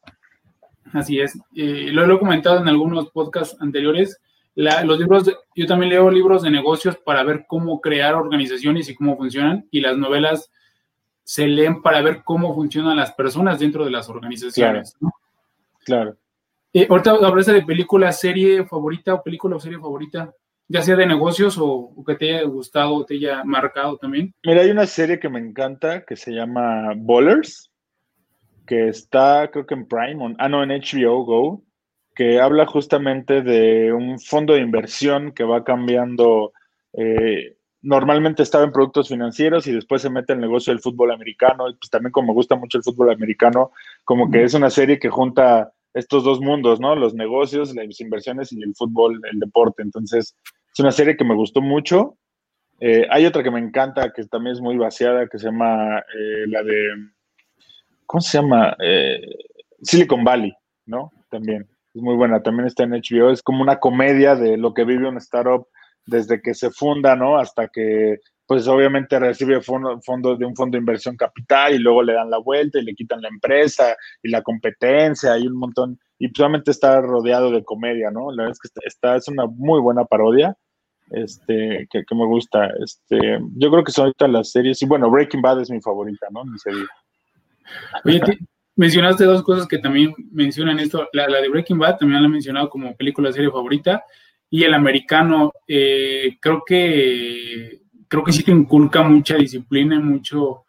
Así 0.93 1.21
es. 1.21 1.39
Eh, 1.55 1.91
lo 1.93 2.14
he 2.14 2.19
comentado 2.19 2.61
en 2.61 2.69
algunos 2.69 3.11
podcasts 3.11 3.57
anteriores. 3.61 4.19
Los 4.59 4.98
libros, 4.98 5.30
yo 5.54 5.66
también 5.66 5.90
leo 5.90 6.11
libros 6.11 6.42
de 6.42 6.50
negocios 6.50 6.96
para 6.96 7.22
ver 7.22 7.44
cómo 7.46 7.80
crear 7.80 8.14
organizaciones 8.14 8.88
y 8.88 8.94
cómo 8.94 9.16
funcionan. 9.16 9.66
Y 9.70 9.80
las 9.80 9.96
novelas 9.96 10.50
se 11.22 11.46
leen 11.46 11.82
para 11.82 12.02
ver 12.02 12.22
cómo 12.24 12.54
funcionan 12.54 12.96
las 12.96 13.12
personas 13.12 13.59
dentro 13.59 13.84
de 13.84 13.90
las 13.90 14.09
organizaciones. 14.09 14.94
Claro. 14.98 15.14
claro. 15.84 16.16
Eh, 16.72 16.86
ahorita 16.88 17.12
hablaste 17.12 17.52
de 17.52 17.62
película, 17.62 18.12
serie 18.12 18.64
favorita 18.66 19.14
o 19.14 19.22
película 19.22 19.56
o 19.56 19.61
serie 19.61 19.78
favorita, 19.78 20.32
ya 20.68 20.82
sea 20.82 20.96
de 20.96 21.06
negocios 21.06 21.56
o, 21.56 21.66
o, 21.66 22.04
que 22.04 22.14
te 22.14 22.34
haya 22.34 22.46
gustado 22.46 22.94
o 22.94 23.04
te 23.04 23.14
haya 23.14 23.42
marcado 23.44 23.96
también. 23.96 24.34
Mira, 24.44 24.62
hay 24.62 24.70
una 24.70 24.86
serie 24.86 25.18
que 25.18 25.28
me 25.28 25.38
encanta 25.38 26.04
que 26.04 26.16
se 26.16 26.32
llama 26.32 26.92
Bowlers 26.96 27.70
que 28.68 28.88
está, 28.88 29.50
creo 29.50 29.66
que 29.66 29.74
en 29.74 29.88
Prime, 29.88 30.36
ah, 30.38 30.48
no, 30.48 30.62
en 30.62 30.68
HBO 30.68 31.24
Go, 31.24 31.64
que 32.19 32.41
habla 32.41 32.66
justamente 32.66 33.43
de 33.43 33.93
un 33.93 34.19
fondo 34.19 34.55
de 34.55 34.61
inversión 34.61 35.31
que 35.31 35.45
va 35.45 35.62
cambiando. 35.62 36.53
Eh, 36.93 37.57
normalmente 37.81 38.43
estaba 38.43 38.64
en 38.64 38.73
productos 38.73 39.07
financieros 39.07 39.69
y 39.69 39.73
después 39.73 40.03
se 40.03 40.11
mete 40.11 40.33
en 40.33 40.41
el 40.41 40.47
negocio 40.49 40.73
del 40.73 40.83
fútbol 40.83 41.12
americano. 41.12 41.71
Y 41.71 41.75
pues 41.75 41.91
también 41.91 42.11
como 42.11 42.27
me 42.27 42.35
gusta 42.35 42.57
mucho 42.57 42.77
el 42.77 42.83
fútbol 42.83 43.12
americano, 43.12 43.71
como 44.03 44.33
que 44.33 44.43
es 44.43 44.53
una 44.55 44.69
serie 44.69 44.99
que 44.99 45.11
junta 45.11 45.73
estos 45.95 46.25
dos 46.25 46.41
mundos, 46.41 46.81
¿no? 46.81 46.97
Los 46.97 47.14
negocios, 47.14 47.73
las 47.73 48.01
inversiones 48.01 48.53
y 48.53 48.61
el 48.64 48.75
fútbol, 48.75 49.21
el 49.31 49.39
deporte. 49.39 49.83
Entonces, 49.83 50.35
es 50.73 50.81
una 50.81 50.91
serie 50.91 51.16
que 51.16 51.25
me 51.25 51.37
gustó 51.37 51.61
mucho. 51.61 52.16
Eh, 52.81 53.07
hay 53.11 53.27
otra 53.27 53.45
que 53.45 53.53
me 53.53 53.61
encanta, 53.61 54.12
que 54.12 54.25
también 54.25 54.57
es 54.57 54.61
muy 54.61 54.77
vaciada, 54.77 55.29
que 55.29 55.39
se 55.39 55.47
llama 55.47 56.01
eh, 56.01 56.49
la 56.49 56.64
de 56.64 56.89
¿cómo 58.07 58.21
se 58.21 58.39
llama? 58.39 58.77
Eh, 58.81 59.21
Silicon 59.83 60.25
Valley, 60.25 60.53
¿no? 60.85 61.12
También. 61.31 61.64
Muy 62.01 62.16
buena, 62.16 62.42
también 62.42 62.66
está 62.66 62.84
en 62.84 62.90
HBO, 62.90 63.30
es 63.30 63.42
como 63.42 63.62
una 63.62 63.78
comedia 63.78 64.34
de 64.34 64.57
lo 64.57 64.74
que 64.74 64.84
vive 64.84 65.09
un 65.09 65.16
startup 65.18 65.66
desde 66.07 66.40
que 66.40 66.55
se 66.55 66.70
funda, 66.70 67.16
¿no? 67.16 67.38
Hasta 67.38 67.68
que, 67.68 68.20
pues 68.46 68.66
obviamente 68.66 69.18
recibe 69.18 69.61
fondos 69.61 70.38
de 70.38 70.46
un 70.46 70.57
fondo 70.57 70.76
de 70.76 70.80
inversión 70.80 71.16
capital 71.16 71.74
y 71.74 71.78
luego 71.78 72.03
le 72.03 72.14
dan 72.14 72.30
la 72.30 72.38
vuelta 72.38 72.78
y 72.78 72.84
le 72.84 72.94
quitan 72.94 73.20
la 73.20 73.28
empresa 73.28 73.94
y 74.22 74.30
la 74.30 74.42
competencia 74.42 75.36
y 75.38 75.46
un 75.46 75.57
montón. 75.57 75.99
Y 76.18 76.28
solamente 76.34 76.70
está 76.70 77.01
rodeado 77.01 77.51
de 77.51 77.62
comedia, 77.62 78.11
¿no? 78.11 78.30
La 78.30 78.44
verdad 78.44 78.59
es 78.62 78.70
que 78.70 78.80
está, 78.86 79.16
es 79.16 79.28
una 79.28 79.46
muy 79.46 79.80
buena 79.80 80.05
parodia 80.05 80.57
este, 81.11 81.86
que, 81.90 82.05
me 82.14 82.26
gusta. 82.26 82.70
Este, 82.82 83.38
yo 83.57 83.70
creo 83.70 83.84
que 83.84 83.92
son 83.92 84.07
ahorita 84.07 84.28
las 84.28 84.51
series, 84.51 84.80
y 84.82 84.86
bueno, 84.86 85.11
Breaking 85.11 85.42
Bad 85.42 85.61
es 85.61 85.70
mi 85.70 85.80
favorita, 85.80 86.26
¿no? 86.30 86.44
Ni 86.44 86.59
se 86.59 86.70
Oye, 88.05 88.20
mencionaste 88.79 89.24
dos 89.24 89.43
cosas 89.43 89.66
que 89.66 89.79
también 89.79 90.14
mencionan 90.31 90.79
esto. 90.79 91.09
La, 91.12 91.26
de 91.26 91.49
Breaking 91.49 91.79
Bad 91.79 91.99
también 91.99 92.22
la 92.22 92.29
he 92.29 92.31
mencionado 92.31 92.70
como 92.70 92.97
película 92.97 93.33
serie 93.33 93.51
favorita. 93.51 94.05
Y 94.49 94.62
el 94.62 94.72
americano, 94.72 95.53
eh, 95.66 96.39
creo 96.41 96.62
que 96.64 97.81
creo 98.07 98.24
que 98.24 98.33
sí 98.33 98.43
te 98.43 98.53
inculca 98.53 99.03
mucha 99.03 99.37
disciplina, 99.37 100.01
mucho, 100.01 100.64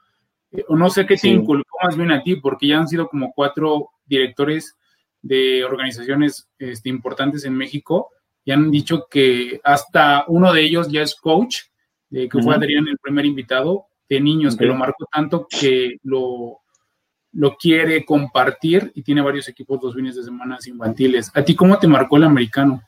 eh, 0.52 0.66
o 0.68 0.76
no 0.76 0.90
sé 0.90 1.06
qué 1.06 1.16
te 1.16 1.30
inculcó 1.30 1.78
más 1.82 1.96
bien 1.96 2.12
a 2.12 2.22
ti, 2.22 2.36
porque 2.36 2.68
ya 2.68 2.80
han 2.80 2.88
sido 2.88 3.08
como 3.08 3.32
cuatro 3.32 3.92
directores 4.06 4.76
de 5.22 5.64
organizaciones 5.64 6.50
este, 6.58 6.90
importantes 6.90 7.46
en 7.46 7.56
México 7.56 8.10
y 8.44 8.52
han 8.52 8.72
dicho 8.72 9.08
que 9.10 9.62
hasta 9.64 10.26
uno 10.28 10.52
de 10.52 10.64
ellos 10.64 10.90
ya 10.92 11.04
es 11.04 11.16
coach, 11.16 11.60
que 12.10 12.42
fue 12.42 12.56
Adrián 12.56 12.88
el 12.88 12.98
primer 12.98 13.26
invitado, 13.26 13.86
de 14.10 14.20
niños, 14.20 14.58
que 14.58 14.66
lo 14.66 14.74
marcó 14.74 15.06
tanto 15.12 15.48
que 15.48 15.98
lo, 16.04 16.62
lo 17.32 17.56
quiere 17.56 18.06
compartir 18.06 18.92
y 18.96 19.04
tiene 19.04 19.22
varios 19.22 19.48
equipos 19.48 19.80
dos 19.80 19.96
fines 19.96 20.16
de 20.16 20.24
semana 20.24 20.58
infantiles. 20.66 21.32
¿A 21.36 21.44
ti 21.44 21.56
cómo 21.56 21.78
te 21.78 21.88
marcó 21.88 22.18
el 22.18 22.24
americano? 22.24 22.82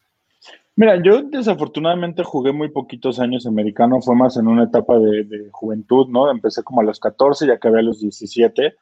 Mira, 0.76 1.02
yo 1.04 1.22
desafortunadamente 1.24 2.24
jugué 2.24 2.54
muy 2.54 2.70
poquitos 2.70 3.20
años 3.20 3.46
americano, 3.46 4.02
fue 4.02 4.16
más 4.16 4.38
en 4.38 4.48
una 4.48 4.64
etapa 4.64 4.98
de, 4.98 5.50
juventud, 5.52 6.08
¿no? 6.08 6.32
Empecé 6.32 6.64
como 6.64 6.82
a 6.82 6.84
los 6.84 7.00
14, 7.00 7.46
ya 7.46 7.54
acabé 7.54 7.80
a 7.80 7.84
los 7.84 8.00
17. 8.00 8.76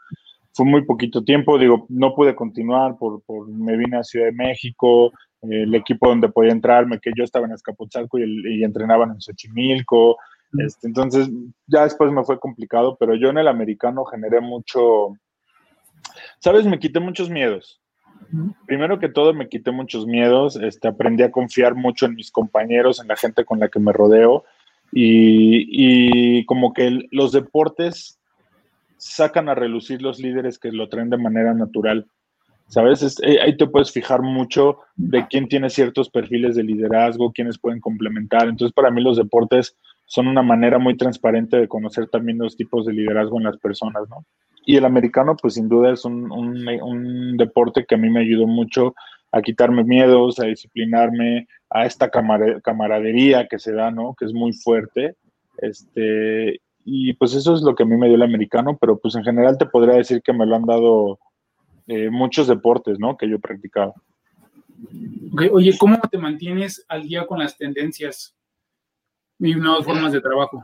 Fue 0.54 0.66
muy 0.66 0.86
poquito 0.86 1.24
tiempo, 1.24 1.58
digo, 1.58 1.86
no 1.90 2.14
pude 2.16 2.36
continuar 2.36 2.98
por, 2.98 3.22
por 3.24 3.48
me 3.50 3.76
vine 3.76 3.98
a 3.98 4.04
Ciudad 4.04 4.28
de 4.28 4.32
México, 4.34 5.12
el 5.42 5.74
equipo 5.74 6.10
donde 6.10 6.30
podía 6.30 6.52
entrarme, 6.52 7.00
que 7.00 7.12
yo 7.16 7.24
estaba 7.24 7.46
en 7.46 7.54
Escapotzalco 7.54 8.20
y, 8.20 8.64
entrenaban 8.64 9.12
en 9.12 9.22
Xochimilco. 9.22 10.18
Este, 10.58 10.88
entonces, 10.88 11.30
ya 11.68 11.84
después 11.84 12.12
me 12.12 12.24
fue 12.24 12.40
complicado, 12.40 12.98
pero 13.00 13.16
yo 13.16 13.30
en 13.30 13.38
el 13.38 13.48
americano 13.48 14.06
generé 14.06 14.42
mucho, 14.42 15.14
¿sabes? 16.40 16.66
Me 16.66 16.80
quité 16.80 17.00
muchos 17.00 17.30
miedos. 17.30 17.82
Primero 18.66 19.00
que 19.00 19.10
todo, 19.10 19.34
me 19.34 19.50
quité 19.50 19.72
muchos 19.72 20.06
miedos, 20.06 20.56
este, 20.56 20.88
aprendí 20.88 21.24
a 21.24 21.32
confiar 21.32 21.74
mucho 21.74 22.06
en 22.06 22.16
mis 22.16 22.32
compañeros, 22.32 23.00
en 23.00 23.08
la 23.08 23.16
gente 23.16 23.46
con 23.46 23.60
la 23.60 23.70
que 23.70 23.80
me 23.80 23.92
rodeo 23.92 24.44
y, 24.92 26.38
y 26.40 26.46
como 26.46 26.74
que 26.74 27.08
los 27.12 27.32
deportes 27.32 28.20
sacan 28.98 29.50
a 29.50 29.56
relucir 29.56 30.02
los 30.02 30.20
líderes 30.20 30.60
que 30.60 30.72
lo 30.72 30.90
traen 30.90 31.10
de 31.10 31.18
manera 31.18 31.54
natural. 31.54 32.06
¿sabes? 32.70 33.20
Eh, 33.24 33.40
ahí 33.42 33.58
te 33.58 33.68
puedes 33.68 33.92
fijar 33.92 34.22
mucho 34.22 34.80
de 34.96 35.28
quién 35.28 35.48
tiene 35.48 35.70
ciertos 35.70 36.10
perfiles 36.10 36.56
de 36.56 36.64
liderazgo, 36.64 37.32
quiénes 37.32 37.58
pueden 37.58 37.82
complementar. 37.82 38.48
Entonces, 38.48 38.74
para 38.74 38.92
mí 38.92 39.02
los 39.02 39.18
deportes 39.18 39.76
son 40.06 40.28
una 40.28 40.42
manera 40.42 40.80
muy 40.80 40.96
transparente 40.96 41.58
de 41.58 41.68
conocer 41.68 42.08
también 42.08 42.38
los 42.38 42.56
tipos 42.56 42.86
de 42.86 42.94
liderazgo 42.94 43.38
en 43.38 43.44
las 43.44 43.58
personas, 43.58 44.04
¿no? 44.10 44.24
Y 44.70 44.78
el 44.78 44.86
americano, 44.86 45.36
pues 45.36 45.56
sin 45.56 45.68
duda 45.68 45.94
es 45.94 46.06
un, 46.06 46.32
un, 46.32 47.38
deporte 47.38 47.86
que 47.88 47.96
a 47.96 47.98
mí 47.98 48.08
me 48.08 48.20
ayudó 48.20 48.46
mucho 48.46 48.94
a 49.32 49.42
quitarme 49.42 49.84
miedos, 49.84 50.40
a 50.40 50.46
disciplinarme, 50.46 51.48
a 51.72 51.88
esta 51.88 52.12
camaradería 52.12 53.48
que 53.48 53.58
se 53.58 53.74
da, 53.74 53.90
¿no? 53.90 54.14
Que 54.14 54.26
es 54.26 54.32
muy 54.32 54.54
fuerte. 54.54 55.16
Este, 55.58 56.62
y 56.86 57.14
pues 57.14 57.34
eso 57.34 57.56
es 57.56 57.64
lo 57.64 57.74
que 57.74 57.82
a 57.82 57.86
mí 57.88 57.98
me 57.98 58.06
dio 58.10 58.16
el 58.16 58.22
americano, 58.22 58.78
pero 58.80 59.00
pues 59.00 59.16
en 59.16 59.24
general 59.24 59.58
te 59.58 59.66
podría 59.66 59.96
decir 59.96 60.22
que 60.22 60.34
me 60.34 60.46
lo 60.46 60.56
han 60.56 60.68
dado 60.68 61.18
eh, 61.88 62.12
muchos 62.12 62.46
deportes, 62.46 63.00
¿no? 63.00 63.18
Que 63.18 63.28
yo 63.28 63.38
he 63.38 63.40
practicado. 63.40 63.96
Oye, 65.52 65.76
¿cómo 65.80 65.98
te 66.12 66.20
mantienes 66.20 66.86
al 66.88 67.08
día 67.08 67.26
con 67.26 67.40
las 67.40 67.58
tendencias 67.58 68.36
y 69.40 69.56
nuevas 69.56 69.84
formas 69.84 70.12
de 70.12 70.22
trabajo? 70.22 70.64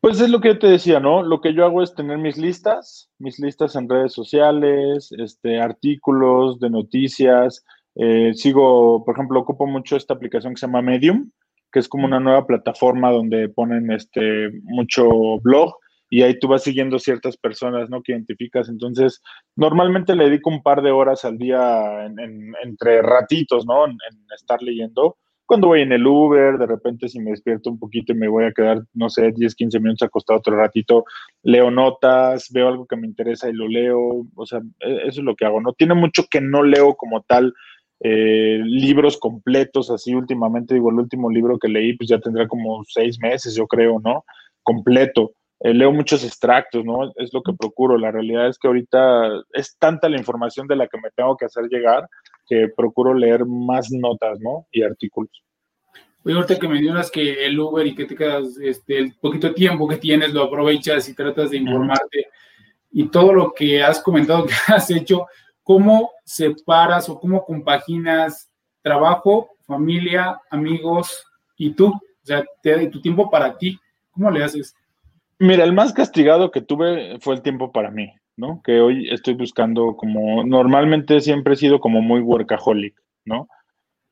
Pues 0.00 0.20
es 0.20 0.30
lo 0.30 0.40
que 0.40 0.48
yo 0.48 0.58
te 0.58 0.66
decía, 0.66 0.98
¿no? 0.98 1.22
Lo 1.22 1.40
que 1.40 1.52
yo 1.52 1.64
hago 1.64 1.82
es 1.82 1.94
tener 1.94 2.16
mis 2.16 2.38
listas, 2.38 3.10
mis 3.18 3.38
listas 3.38 3.76
en 3.76 3.88
redes 3.88 4.14
sociales, 4.14 5.12
este, 5.18 5.60
artículos 5.60 6.58
de 6.58 6.70
noticias. 6.70 7.64
Eh, 7.96 8.32
sigo, 8.34 9.04
por 9.04 9.14
ejemplo, 9.14 9.40
ocupo 9.40 9.66
mucho 9.66 9.96
esta 9.96 10.14
aplicación 10.14 10.54
que 10.54 10.60
se 10.60 10.66
llama 10.66 10.80
Medium, 10.80 11.30
que 11.70 11.80
es 11.80 11.88
como 11.88 12.06
una 12.06 12.18
nueva 12.18 12.46
plataforma 12.46 13.10
donde 13.10 13.50
ponen 13.50 13.92
este 13.92 14.50
mucho 14.62 15.38
blog 15.42 15.74
y 16.10 16.22
ahí 16.22 16.38
tú 16.38 16.48
vas 16.48 16.64
siguiendo 16.64 16.98
ciertas 16.98 17.36
personas, 17.36 17.88
¿no? 17.88 18.02
Que 18.02 18.12
identificas. 18.12 18.68
Entonces, 18.68 19.22
normalmente 19.54 20.16
le 20.16 20.24
dedico 20.24 20.50
un 20.50 20.62
par 20.62 20.82
de 20.82 20.90
horas 20.90 21.24
al 21.24 21.38
día 21.38 22.04
entre 22.64 23.00
ratitos, 23.00 23.64
¿no? 23.64 23.86
En, 23.86 23.96
estar 24.34 24.60
leyendo. 24.60 25.16
Cuando 25.50 25.66
voy 25.66 25.80
en 25.80 25.90
el 25.90 26.06
Uber, 26.06 26.58
de 26.58 26.66
repente 26.66 27.08
si 27.08 27.18
me 27.18 27.32
despierto 27.32 27.70
un 27.70 27.78
poquito 27.80 28.12
y 28.12 28.14
me 28.14 28.28
voy 28.28 28.44
a 28.44 28.52
quedar, 28.52 28.84
no 28.94 29.10
sé, 29.10 29.32
10, 29.32 29.56
15 29.56 29.80
minutos 29.80 30.06
acostado 30.06 30.38
otro 30.38 30.56
ratito, 30.56 31.04
leo 31.42 31.72
notas, 31.72 32.50
veo 32.52 32.68
algo 32.68 32.86
que 32.86 32.94
me 32.94 33.08
interesa 33.08 33.48
y 33.48 33.52
lo 33.52 33.66
leo. 33.66 34.28
O 34.36 34.46
sea, 34.46 34.60
e, 34.78 35.08
eso 35.08 35.20
es 35.20 35.24
lo 35.24 35.34
que 35.34 35.46
hago, 35.46 35.60
¿no? 35.60 35.72
Tiene 35.72 35.94
mucho 35.94 36.22
que 36.30 36.40
no 36.40 36.62
leo 36.62 36.94
como 36.94 37.22
tal. 37.22 37.52
Eh, 37.98 38.60
libros 38.62 39.18
completos, 39.18 39.90
así 39.90 40.14
últimamente, 40.14 40.74
digo, 40.74 40.90
el 40.90 41.00
último 41.00 41.28
libro 41.28 41.58
que 41.58 41.66
leí, 41.66 41.96
pues 41.96 42.08
ya 42.08 42.20
tendrá 42.20 42.46
como 42.46 42.84
seis 42.84 43.18
meses, 43.18 43.56
yo 43.56 43.66
creo, 43.66 43.98
¿no? 43.98 44.24
Completo 44.62 45.32
eh, 45.58 45.74
leo 45.74 45.90
muchos 45.90 46.24
extractos, 46.24 46.84
¿no? 46.84 47.10
Es 47.16 47.34
lo 47.34 47.42
que 47.42 47.54
procuro. 47.54 47.98
La 47.98 48.12
realidad 48.12 48.46
es 48.46 48.56
que 48.56 48.68
ahorita 48.68 49.30
es 49.52 49.76
tanta 49.78 50.08
la 50.08 50.16
información 50.16 50.68
de 50.68 50.76
la 50.76 50.86
que 50.86 50.98
me 50.98 51.10
tengo 51.16 51.36
que 51.36 51.46
hacer 51.46 51.64
llegar 51.64 52.08
que 52.50 52.66
procuro 52.76 53.14
leer 53.14 53.46
más 53.46 53.92
notas, 53.92 54.40
¿no? 54.40 54.66
Y 54.72 54.82
artículos. 54.82 55.30
Oye, 56.24 56.34
ahorita 56.34 56.58
que 56.58 56.68
mencionas 56.68 57.10
que 57.10 57.46
el 57.46 57.58
Uber 57.58 57.86
y 57.86 57.94
que 57.94 58.06
te 58.06 58.16
quedas, 58.16 58.58
este, 58.60 58.98
el 58.98 59.14
poquito 59.14 59.54
tiempo 59.54 59.86
que 59.86 59.96
tienes 59.96 60.34
lo 60.34 60.42
aprovechas 60.42 61.08
y 61.08 61.14
tratas 61.14 61.50
de 61.50 61.58
informarte 61.58 62.26
y 62.90 63.08
todo 63.08 63.32
lo 63.32 63.54
que 63.54 63.80
has 63.80 64.02
comentado 64.02 64.46
que 64.46 64.52
has 64.66 64.90
hecho, 64.90 65.26
¿cómo 65.62 66.10
separas 66.24 67.08
o 67.08 67.20
cómo 67.20 67.44
compaginas 67.44 68.50
trabajo, 68.82 69.50
familia, 69.60 70.40
amigos 70.50 71.24
y 71.56 71.70
tú? 71.70 71.86
O 71.86 72.26
sea, 72.26 72.44
te, 72.62 72.88
tu 72.88 73.00
tiempo 73.00 73.30
para 73.30 73.56
ti. 73.56 73.78
¿Cómo 74.10 74.28
le 74.30 74.42
haces? 74.42 74.74
Mira, 75.38 75.62
el 75.62 75.72
más 75.72 75.92
castigado 75.92 76.50
que 76.50 76.60
tuve 76.60 77.18
fue 77.20 77.34
el 77.34 77.42
tiempo 77.42 77.70
para 77.70 77.92
mí, 77.92 78.12
¿no? 78.36 78.60
Que 78.64 78.80
hoy 78.80 79.08
estoy 79.10 79.34
buscando 79.34 79.96
como, 79.96 80.44
normalmente 80.44 81.20
siempre 81.20 81.54
he 81.54 81.56
sido 81.56 81.80
como 81.80 82.00
muy 82.02 82.20
workaholic, 82.20 82.94
¿no? 83.24 83.48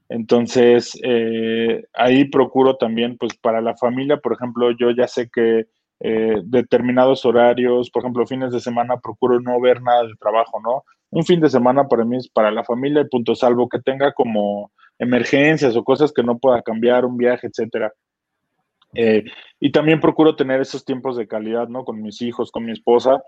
Entonces, 0.09 0.99
eh, 1.03 1.85
ahí 1.93 2.25
procuro 2.25 2.77
también, 2.77 3.17
pues 3.19 3.37
para 3.37 3.61
la 3.61 3.77
familia, 3.77 4.17
por 4.19 4.33
ejemplo, 4.33 4.71
yo 4.73 4.91
ya 4.91 5.07
sé 5.07 5.29
que 5.31 5.67
eh, 6.01 6.41
determinados 6.45 7.25
horarios, 7.27 7.91
por 7.91 8.03
ejemplo, 8.03 8.27
fines 8.27 8.53
de 8.53 8.61
semana, 8.61 8.99
procuro 8.99 9.41
no 9.41 9.61
ver 9.61 9.83
nada 9.83 10.05
de 10.05 10.15
trabajo, 10.19 10.61
¿no? 10.63 10.85
Un 11.11 11.25
fin 11.25 11.41
de 11.41 11.51
semana 11.51 11.89
para 11.89 12.05
mí 12.05 12.17
es 12.17 12.29
para 12.29 12.51
la 12.51 12.65
familia, 12.65 13.05
punto 13.11 13.35
salvo 13.35 13.69
que 13.69 13.81
tenga 13.81 14.13
como 14.13 14.71
emergencias 14.99 15.77
o 15.77 15.85
cosas 15.85 16.13
que 16.13 16.23
no 16.23 16.39
pueda 16.39 16.63
cambiar, 16.63 17.05
un 17.05 17.17
viaje, 17.17 17.49
etcétera. 17.49 17.93
Eh, 18.95 19.25
y 19.61 19.73
también 19.73 20.01
procuro 20.01 20.37
tener 20.37 20.61
esos 20.61 20.85
tiempos 20.85 21.17
de 21.17 21.29
calidad, 21.29 21.69
¿no? 21.69 21.85
Con 21.85 22.01
mis 22.01 22.23
hijos, 22.23 22.51
con 22.51 22.65
mi 22.65 22.73
esposa. 22.73 23.23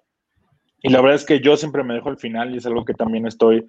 Y 0.83 0.91
la 0.91 1.01
verdad 1.01 1.17
es 1.17 1.27
que 1.27 1.41
yo 1.41 1.57
siempre 1.57 1.85
me 1.85 1.95
dejo 1.95 2.09
al 2.09 2.19
final 2.19 2.55
y 2.55 2.59
es 2.59 2.67
algo 2.67 2.85
que 2.85 2.95
también 2.95 3.27
estoy 3.27 3.67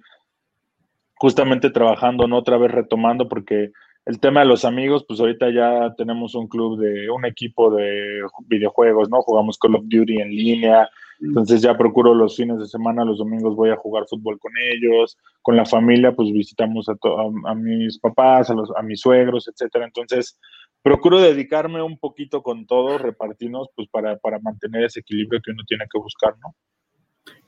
justamente 1.16 1.70
trabajando, 1.70 2.26
¿no? 2.26 2.38
Otra 2.38 2.56
vez 2.56 2.70
retomando, 2.70 3.28
porque 3.28 3.70
el 4.06 4.18
tema 4.18 4.40
de 4.40 4.46
los 4.46 4.64
amigos, 4.64 5.04
pues 5.06 5.20
ahorita 5.20 5.50
ya 5.50 5.94
tenemos 5.96 6.34
un 6.34 6.48
club 6.48 6.80
de, 6.80 7.08
un 7.10 7.24
equipo 7.24 7.72
de 7.74 8.22
videojuegos, 8.46 9.08
¿no? 9.08 9.22
Jugamos 9.22 9.58
Call 9.58 9.76
of 9.76 9.84
Duty 9.84 10.20
en 10.20 10.30
línea, 10.30 10.90
entonces 11.20 11.62
ya 11.62 11.76
procuro 11.76 12.12
los 12.14 12.36
fines 12.36 12.58
de 12.58 12.66
semana, 12.66 13.04
los 13.04 13.18
domingos 13.18 13.54
voy 13.54 13.70
a 13.70 13.76
jugar 13.76 14.06
fútbol 14.08 14.40
con 14.40 14.50
ellos, 14.72 15.16
con 15.40 15.56
la 15.56 15.64
familia, 15.64 16.12
pues 16.12 16.32
visitamos 16.32 16.88
a, 16.88 16.96
a, 17.46 17.54
mis 17.54 17.98
papás, 18.00 18.50
a, 18.50 18.54
los, 18.54 18.72
a 18.76 18.82
mis 18.82 19.00
suegros, 19.00 19.46
etcétera. 19.46 19.84
Entonces, 19.84 20.36
procuro 20.82 21.20
dedicarme 21.20 21.80
un 21.80 21.98
poquito 21.98 22.42
con 22.42 22.66
todo, 22.66 22.98
repartirnos, 22.98 23.68
pues 23.76 23.88
para, 23.88 24.16
para 24.16 24.40
mantener 24.40 24.84
ese 24.84 25.00
equilibrio 25.00 25.40
que 25.44 25.52
uno 25.52 25.62
tiene 25.68 25.84
que 25.88 26.00
buscar, 26.00 26.34
¿no? 26.42 26.56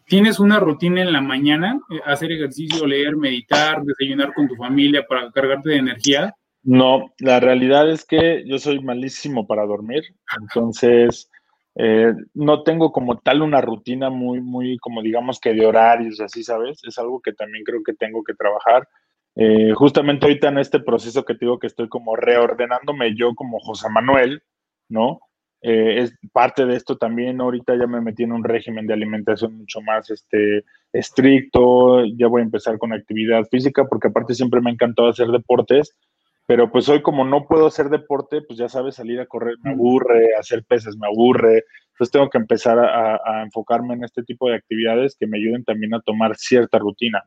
¿Tienes 0.07 0.39
una 0.39 0.61
rutina 0.61 1.01
en 1.01 1.13
la 1.13 1.21
mañana? 1.21 1.81
Eh, 1.91 2.01
¿Hacer 2.05 2.33
ejercicio, 2.33 2.87
leer, 2.87 3.17
meditar, 3.17 3.83
desayunar 3.83 4.35
con 4.35 4.49
tu 4.49 4.55
familia 4.57 5.07
para 5.07 5.31
cargarte 5.31 5.71
de 5.71 5.77
energía? 5.77 6.35
No, 6.63 7.13
la 7.19 7.41
realidad 7.41 7.91
es 7.91 8.05
que 8.05 8.43
yo 8.47 8.59
soy 8.59 8.81
malísimo 8.81 9.47
para 9.47 9.67
dormir, 9.67 10.03
entonces 10.41 11.31
eh, 11.75 12.15
no 12.33 12.63
tengo 12.63 12.93
como 12.93 13.19
tal 13.19 13.43
una 13.43 13.61
rutina 13.61 14.09
muy, 14.09 14.41
muy, 14.41 14.79
como 14.79 15.03
digamos 15.03 15.41
que 15.41 15.53
de 15.53 15.67
horarios, 15.67 16.21
así, 16.21 16.43
¿sabes? 16.43 16.83
Es 16.85 16.99
algo 16.99 17.21
que 17.21 17.33
también 17.33 17.65
creo 17.65 17.83
que 17.83 17.93
tengo 17.93 18.23
que 18.25 18.35
trabajar. 18.35 18.89
Eh, 19.37 19.73
justamente 19.75 20.27
ahorita 20.27 20.49
en 20.49 20.59
este 20.59 20.81
proceso 20.81 21.25
que 21.25 21.35
te 21.35 21.45
digo 21.45 21.59
que 21.59 21.67
estoy 21.67 21.89
como 21.89 22.15
reordenándome 22.15 23.15
yo 23.17 23.35
como 23.35 23.59
José 23.59 23.89
Manuel, 23.91 24.43
¿no? 24.89 25.21
Eh, 25.67 26.03
es 26.03 26.15
parte 26.31 26.67
de 26.67 26.77
esto 26.77 26.99
también, 26.99 27.41
ahorita 27.41 27.75
ya 27.75 27.87
me 27.87 28.03
metí 28.03 28.23
en 28.23 28.33
un 28.33 28.45
régimen 28.45 28.87
de 28.87 28.93
alimentación 28.93 29.57
mucho 29.57 29.81
más 29.81 30.11
este, 30.11 30.63
estricto, 30.93 32.05
ya 32.05 32.27
voy 32.27 32.43
a 32.43 32.45
empezar 32.45 32.77
con 32.77 32.93
actividad 32.93 33.45
física, 33.51 33.87
porque 33.87 34.09
aparte 34.09 34.35
siempre 34.35 34.61
me 34.61 34.69
ha 34.69 34.75
encantado 34.75 35.09
hacer 35.09 35.29
deportes, 35.29 35.97
pero 36.45 36.71
pues 36.71 36.87
hoy 36.91 37.01
como 37.01 37.25
no 37.25 37.47
puedo 37.47 37.69
hacer 37.69 37.89
deporte, 37.89 38.43
pues 38.43 38.59
ya 38.59 38.69
sabes, 38.69 38.97
salir 38.97 39.21
a 39.21 39.25
correr 39.25 39.57
me 39.63 39.71
aburre, 39.71 40.37
hacer 40.39 40.65
pesas 40.65 40.99
me 40.99 41.07
aburre, 41.07 41.65
entonces 41.93 42.13
tengo 42.13 42.29
que 42.29 42.37
empezar 42.37 42.79
a, 42.79 43.43
enfocarme 43.43 43.95
en 43.95 44.05
este 44.05 44.23
tipo 44.23 44.51
de 44.51 44.57
actividades 44.57 45.17
que 45.19 45.27
me 45.27 45.39
ayuden 45.39 45.65
también 45.65 45.95
a 45.95 46.03
tomar 46.03 46.37
cierta 46.37 46.79
rutina. 46.79 47.23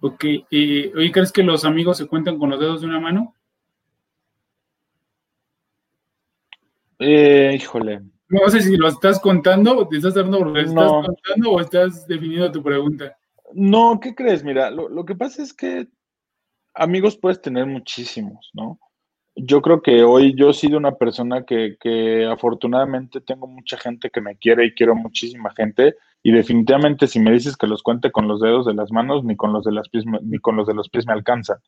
Ok, 0.00 0.24
y 0.48 0.86
hoy 0.96 1.12
¿crees 1.12 1.32
que 1.32 1.42
los 1.42 1.66
amigos 1.66 1.98
se 1.98 2.06
cuentan 2.06 2.38
con 2.38 2.48
los 2.48 2.58
dedos 2.58 2.80
de 2.80 2.86
una 2.86 2.98
mano? 2.98 3.35
Eh, 6.98 7.56
híjole. 7.56 8.02
No 8.28 8.48
sé 8.48 8.60
si 8.60 8.76
lo 8.76 8.88
estás 8.88 9.20
contando 9.20 9.86
te 9.86 9.96
estás 9.96 10.14
dando 10.14 10.56
estás 10.56 10.74
contando 10.74 11.50
o 11.52 11.60
estás 11.60 12.06
definiendo 12.06 12.50
tu 12.50 12.62
pregunta. 12.62 13.16
No, 13.54 14.00
¿qué 14.00 14.14
crees? 14.14 14.42
Mira, 14.42 14.70
lo, 14.70 14.88
lo 14.88 15.04
que 15.04 15.14
pasa 15.14 15.42
es 15.42 15.52
que 15.52 15.86
amigos 16.74 17.16
puedes 17.16 17.40
tener 17.40 17.66
muchísimos, 17.66 18.50
¿no? 18.52 18.78
Yo 19.36 19.60
creo 19.60 19.82
que 19.82 20.02
hoy 20.02 20.34
yo 20.34 20.50
he 20.50 20.54
sido 20.54 20.78
una 20.78 20.92
persona 20.92 21.44
que, 21.44 21.76
que, 21.78 22.24
afortunadamente 22.24 23.20
tengo 23.20 23.46
mucha 23.46 23.76
gente 23.76 24.08
que 24.08 24.22
me 24.22 24.36
quiere 24.36 24.64
y 24.64 24.74
quiero 24.74 24.94
muchísima 24.94 25.52
gente 25.54 25.94
y 26.22 26.32
definitivamente 26.32 27.06
si 27.06 27.20
me 27.20 27.32
dices 27.32 27.56
que 27.56 27.66
los 27.66 27.82
cuente 27.82 28.10
con 28.10 28.28
los 28.28 28.40
dedos 28.40 28.64
de 28.64 28.74
las 28.74 28.90
manos 28.90 29.24
ni 29.24 29.36
con 29.36 29.52
los 29.52 29.64
de 29.64 29.72
las 29.72 29.90
pies 29.90 30.04
ni 30.22 30.38
con 30.38 30.56
los 30.56 30.66
de 30.66 30.74
los 30.74 30.88
pies 30.88 31.06
me 31.06 31.12
alcanza, 31.12 31.60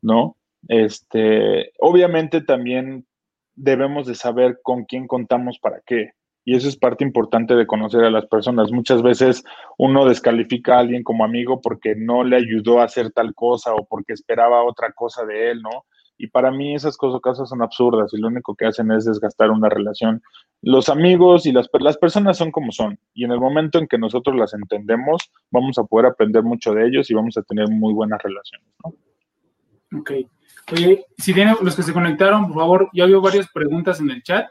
¿no? 0.00 0.36
Este, 0.68 1.72
obviamente 1.78 2.40
también 2.40 3.06
debemos 3.54 4.06
de 4.06 4.14
saber 4.14 4.60
con 4.62 4.84
quién 4.84 5.06
contamos 5.06 5.58
para 5.58 5.80
qué. 5.86 6.12
Y 6.44 6.56
eso 6.56 6.68
es 6.68 6.76
parte 6.76 7.04
importante 7.04 7.54
de 7.54 7.66
conocer 7.66 8.02
a 8.04 8.10
las 8.10 8.26
personas. 8.26 8.72
Muchas 8.72 9.02
veces 9.02 9.44
uno 9.78 10.04
descalifica 10.04 10.76
a 10.76 10.80
alguien 10.80 11.04
como 11.04 11.24
amigo 11.24 11.60
porque 11.60 11.94
no 11.96 12.24
le 12.24 12.36
ayudó 12.36 12.80
a 12.80 12.84
hacer 12.84 13.12
tal 13.12 13.34
cosa 13.34 13.74
o 13.74 13.86
porque 13.86 14.12
esperaba 14.12 14.64
otra 14.64 14.92
cosa 14.92 15.24
de 15.24 15.52
él, 15.52 15.62
¿no? 15.62 15.84
Y 16.18 16.28
para 16.28 16.50
mí 16.50 16.74
esas 16.74 16.96
cosas, 16.96 17.48
son 17.48 17.62
absurdas 17.62 18.12
y 18.12 18.18
lo 18.18 18.28
único 18.28 18.54
que 18.54 18.66
hacen 18.66 18.90
es 18.92 19.04
desgastar 19.04 19.50
una 19.50 19.68
relación. 19.68 20.22
Los 20.62 20.88
amigos 20.88 21.46
y 21.46 21.52
las, 21.52 21.68
las 21.80 21.96
personas 21.96 22.36
son 22.36 22.50
como 22.50 22.70
son. 22.70 22.98
Y 23.14 23.24
en 23.24 23.32
el 23.32 23.40
momento 23.40 23.78
en 23.78 23.88
que 23.88 23.98
nosotros 23.98 24.36
las 24.36 24.52
entendemos, 24.54 25.30
vamos 25.50 25.78
a 25.78 25.84
poder 25.84 26.06
aprender 26.06 26.42
mucho 26.42 26.74
de 26.74 26.86
ellos 26.86 27.10
y 27.10 27.14
vamos 27.14 27.36
a 27.38 27.42
tener 27.42 27.68
muy 27.68 27.92
buenas 27.92 28.20
relaciones, 28.22 28.68
¿no? 28.84 29.98
Ok. 29.98 30.12
Oye, 30.70 31.06
si 31.18 31.34
tienen 31.34 31.56
los 31.62 31.74
que 31.74 31.82
se 31.82 31.92
conectaron, 31.92 32.46
por 32.46 32.56
favor, 32.56 32.90
ya 32.92 33.06
veo 33.06 33.20
varias 33.20 33.48
preguntas 33.52 34.00
en 34.00 34.10
el 34.10 34.22
chat 34.22 34.48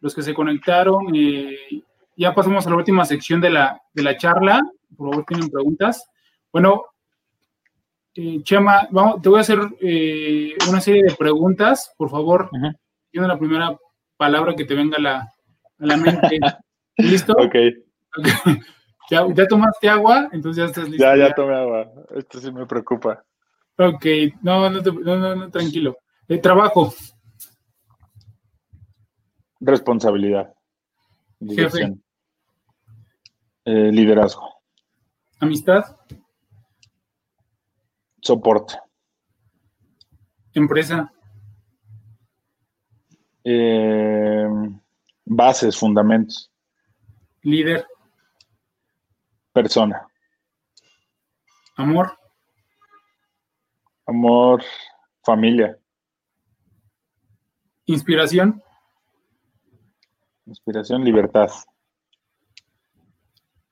los 0.00 0.14
que 0.14 0.22
se 0.22 0.34
conectaron. 0.34 1.14
Eh, 1.14 1.82
ya 2.16 2.34
pasamos 2.34 2.66
a 2.66 2.70
la 2.70 2.76
última 2.76 3.04
sección 3.04 3.40
de 3.40 3.50
la, 3.50 3.80
de 3.92 4.02
la 4.02 4.16
charla. 4.16 4.60
Por 4.96 5.10
favor, 5.10 5.24
tienen 5.26 5.50
preguntas. 5.50 6.08
Bueno, 6.52 6.84
eh, 8.14 8.40
Chema, 8.42 8.88
vamos, 8.90 9.22
te 9.22 9.28
voy 9.28 9.38
a 9.38 9.42
hacer 9.42 9.58
eh, 9.80 10.54
una 10.68 10.80
serie 10.80 11.04
de 11.04 11.14
preguntas. 11.14 11.92
Por 11.96 12.10
favor, 12.10 12.50
tiene 13.10 13.28
la 13.28 13.38
primera 13.38 13.76
palabra 14.16 14.54
que 14.54 14.64
te 14.64 14.74
venga 14.74 14.96
a 14.96 15.00
la, 15.00 15.16
a 15.18 15.86
la 15.86 15.96
mente. 15.96 16.38
¿Listo? 16.96 17.34
Ok. 17.34 17.54
¿Ya, 19.10 19.26
¿Ya, 19.32 19.46
tomaste 19.46 19.88
agua? 19.88 20.28
Entonces 20.32 20.62
ya 20.62 20.66
estás 20.66 20.88
listo. 20.88 21.02
Ya, 21.02 21.16
ya, 21.16 21.34
tomé 21.34 21.54
agua. 21.54 21.90
Esto 22.14 22.40
sí 22.40 22.52
me 22.52 22.66
preocupa. 22.66 23.24
Ok, 23.80 24.06
no, 24.42 24.68
no, 24.68 24.80
no, 24.82 25.36
no, 25.36 25.50
tranquilo. 25.50 25.98
trabajo. 26.42 26.92
Responsabilidad. 29.60 30.52
Eh, 33.64 33.92
liderazgo. 33.92 34.52
Amistad. 35.38 35.84
Soporte. 38.20 38.74
Empresa. 40.54 41.12
Eh, 43.44 44.48
bases, 45.24 45.76
fundamentos. 45.76 46.50
Líder. 47.42 47.86
Persona. 49.52 50.04
Amor. 51.76 52.17
Amor, 54.08 54.64
familia. 55.22 55.78
Inspiración. 57.84 58.62
Inspiración, 60.46 61.04
libertad. 61.04 61.50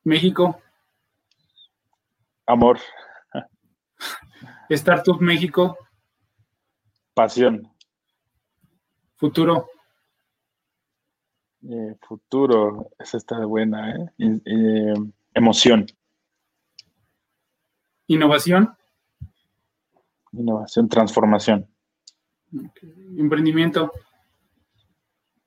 México. 0.04 0.60
Amor. 2.44 2.78
Startup 4.68 5.18
México. 5.22 5.78
Pasión. 7.14 7.72
Futuro. 9.14 9.70
Eh, 11.62 11.96
futuro, 12.06 12.90
esa 12.98 13.16
está 13.16 13.42
buena, 13.46 13.90
¿eh? 13.90 14.12
¿eh? 14.18 14.94
emoción. 15.32 15.86
Innovación. 18.06 18.75
Innovación, 20.32 20.88
transformación. 20.88 21.66
Emprendimiento. 23.16 23.92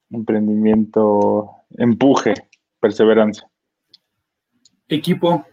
Emprendimiento, 0.09 1.51
empuje, 1.77 2.33
perseverancia. 2.79 3.49
Equipo. 4.87 5.45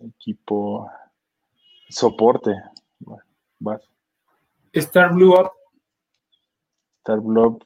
Equipo, 0.00 0.90
soporte. 1.88 2.52
Star 4.72 5.14
Blue 5.14 5.40
Up. 5.40 5.52
Star 6.98 7.20
Blue 7.20 7.46
Up. 7.46 7.64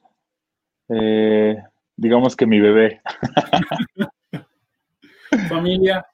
Eh, 0.91 1.57
digamos 1.97 2.37
que 2.37 2.47
mi 2.47 2.61
bebé. 2.61 3.01
Familia. 5.49 6.07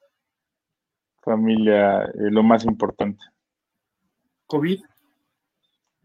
Familia, 1.23 2.03
eh, 2.03 2.31
lo 2.31 2.43
más 2.43 2.65
importante. 2.65 3.23
COVID. 4.55 4.84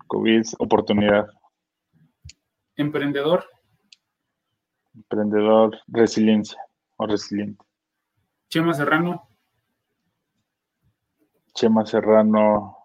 COVID, 0.07 0.43
oportunidad. 0.57 1.27
Emprendedor. 2.75 3.45
Emprendedor, 4.95 5.77
resiliencia 5.87 6.59
o 6.97 7.05
resiliente. 7.05 7.63
Chema 8.49 8.73
Serrano. 8.73 9.29
Chema 11.53 11.85
Serrano, 11.85 12.75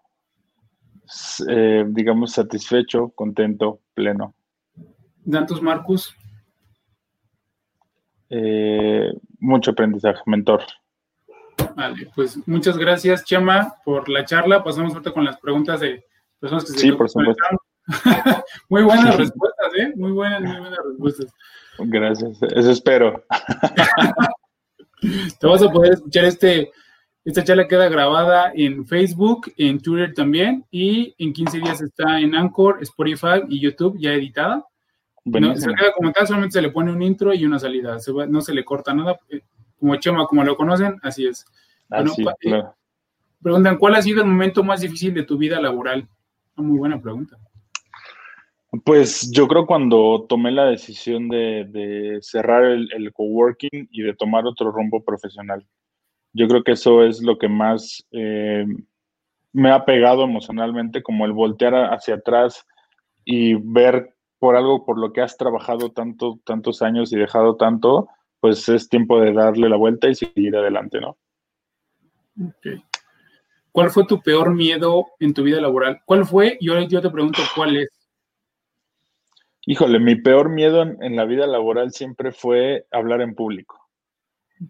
eh, 1.48 1.86
digamos, 1.88 2.32
satisfecho, 2.32 3.08
contento, 3.14 3.80
pleno. 3.94 4.34
Dantos 5.24 5.62
Marcus. 5.62 6.14
Eh, 8.28 9.14
mucho 9.38 9.70
aprendizaje, 9.70 10.20
mentor. 10.26 10.60
Vale, 11.74 12.10
pues 12.14 12.38
muchas 12.46 12.78
gracias, 12.78 13.24
Chema, 13.24 13.74
por 13.84 14.08
la 14.08 14.24
charla. 14.24 14.62
Pasamos 14.62 14.92
ahorita 14.92 15.12
con 15.12 15.24
las 15.24 15.38
preguntas 15.38 15.80
de 15.80 16.04
personas 16.38 16.64
que 16.64 16.72
se 16.72 16.78
Sí, 16.78 16.92
por 16.92 17.08
supuesto. 17.08 17.44
muy 18.68 18.82
buenas 18.82 19.16
respuestas, 19.16 19.72
¿eh? 19.78 19.92
Muy 19.96 20.12
buenas, 20.12 20.40
muy 20.40 20.58
buenas 20.58 20.78
respuestas. 20.88 21.34
Gracias, 21.78 22.42
eso 22.42 22.70
espero. 22.70 23.24
Te 25.40 25.46
vas 25.46 25.62
a 25.62 25.70
poder 25.70 25.94
escuchar 25.94 26.24
este, 26.24 26.70
esta 27.24 27.44
charla 27.44 27.68
queda 27.68 27.88
grabada 27.88 28.52
en 28.54 28.86
Facebook, 28.86 29.52
en 29.56 29.80
Twitter 29.80 30.14
también, 30.14 30.64
y 30.70 31.14
en 31.18 31.32
15 31.32 31.58
días 31.58 31.82
está 31.82 32.20
en 32.20 32.34
Anchor, 32.34 32.78
Spotify 32.82 33.42
y 33.48 33.60
YouTube 33.60 33.98
ya 33.98 34.12
editada. 34.12 34.64
No, 35.24 35.56
se 35.56 35.68
queda 35.68 35.92
como 35.96 36.12
tal, 36.12 36.26
solamente 36.26 36.52
se 36.52 36.62
le 36.62 36.70
pone 36.70 36.92
un 36.92 37.02
intro 37.02 37.32
y 37.32 37.46
una 37.46 37.58
salida, 37.58 37.96
no 38.28 38.40
se 38.42 38.52
le 38.52 38.64
corta 38.64 38.92
nada, 38.92 39.18
eh, 39.30 39.40
como 39.78 39.96
Chema, 39.96 40.26
como 40.26 40.44
lo 40.44 40.56
conocen, 40.56 40.98
así 41.02 41.26
es. 41.26 41.44
Así, 41.90 42.24
eh, 42.42 42.62
Preguntan, 43.42 43.78
¿cuál 43.78 43.94
ha 43.94 44.02
sido 44.02 44.22
el 44.22 44.28
momento 44.28 44.64
más 44.64 44.80
difícil 44.80 45.12
de 45.12 45.22
tu 45.22 45.36
vida 45.36 45.60
laboral? 45.60 46.08
Una 46.56 46.68
muy 46.68 46.78
buena 46.78 47.00
pregunta. 47.00 47.36
Pues 48.84 49.30
yo 49.30 49.46
creo 49.46 49.66
cuando 49.66 50.26
tomé 50.28 50.50
la 50.50 50.64
decisión 50.64 51.28
de, 51.28 52.18
cerrar 52.22 52.64
el, 52.64 53.12
coworking 53.12 53.88
y 53.90 54.02
de 54.02 54.14
tomar 54.14 54.46
otro 54.46 54.72
rumbo 54.72 55.04
profesional. 55.04 55.64
Yo 56.32 56.48
creo 56.48 56.64
que 56.64 56.72
eso 56.72 57.04
es 57.04 57.22
lo 57.22 57.38
que 57.38 57.48
más 57.48 58.04
eh, 58.10 58.64
me 59.52 59.70
ha 59.70 59.84
pegado 59.84 60.24
emocionalmente, 60.24 61.02
como 61.02 61.24
el 61.26 61.32
voltear 61.32 61.92
hacia 61.92 62.16
atrás 62.16 62.66
y 63.24 63.54
ver 63.54 64.14
por 64.38 64.56
algo 64.56 64.84
por 64.84 64.98
lo 64.98 65.12
que 65.12 65.20
has 65.20 65.36
trabajado 65.36 65.90
tanto, 65.90 66.40
tantos 66.44 66.82
años 66.82 67.12
y 67.12 67.16
dejado 67.16 67.56
tanto, 67.56 68.08
pues 68.44 68.68
es 68.68 68.90
tiempo 68.90 69.18
de 69.22 69.32
darle 69.32 69.70
la 69.70 69.76
vuelta 69.76 70.06
y 70.06 70.14
seguir 70.14 70.54
adelante, 70.54 71.00
¿no? 71.00 71.16
Ok. 72.46 72.78
¿Cuál 73.72 73.88
fue 73.88 74.04
tu 74.04 74.20
peor 74.20 74.54
miedo 74.54 75.06
en 75.18 75.32
tu 75.32 75.44
vida 75.44 75.62
laboral? 75.62 76.02
¿Cuál 76.04 76.26
fue? 76.26 76.58
Y 76.60 76.68
ahora 76.68 76.82
yo 76.82 77.00
te 77.00 77.08
pregunto, 77.08 77.40
¿cuál 77.56 77.78
es? 77.78 77.88
Híjole, 79.64 79.98
mi 79.98 80.16
peor 80.16 80.50
miedo 80.50 80.82
en, 80.82 81.16
la 81.16 81.24
vida 81.24 81.46
laboral 81.46 81.92
siempre 81.92 82.32
fue 82.32 82.84
hablar 82.92 83.22
en 83.22 83.34
público. 83.34 83.88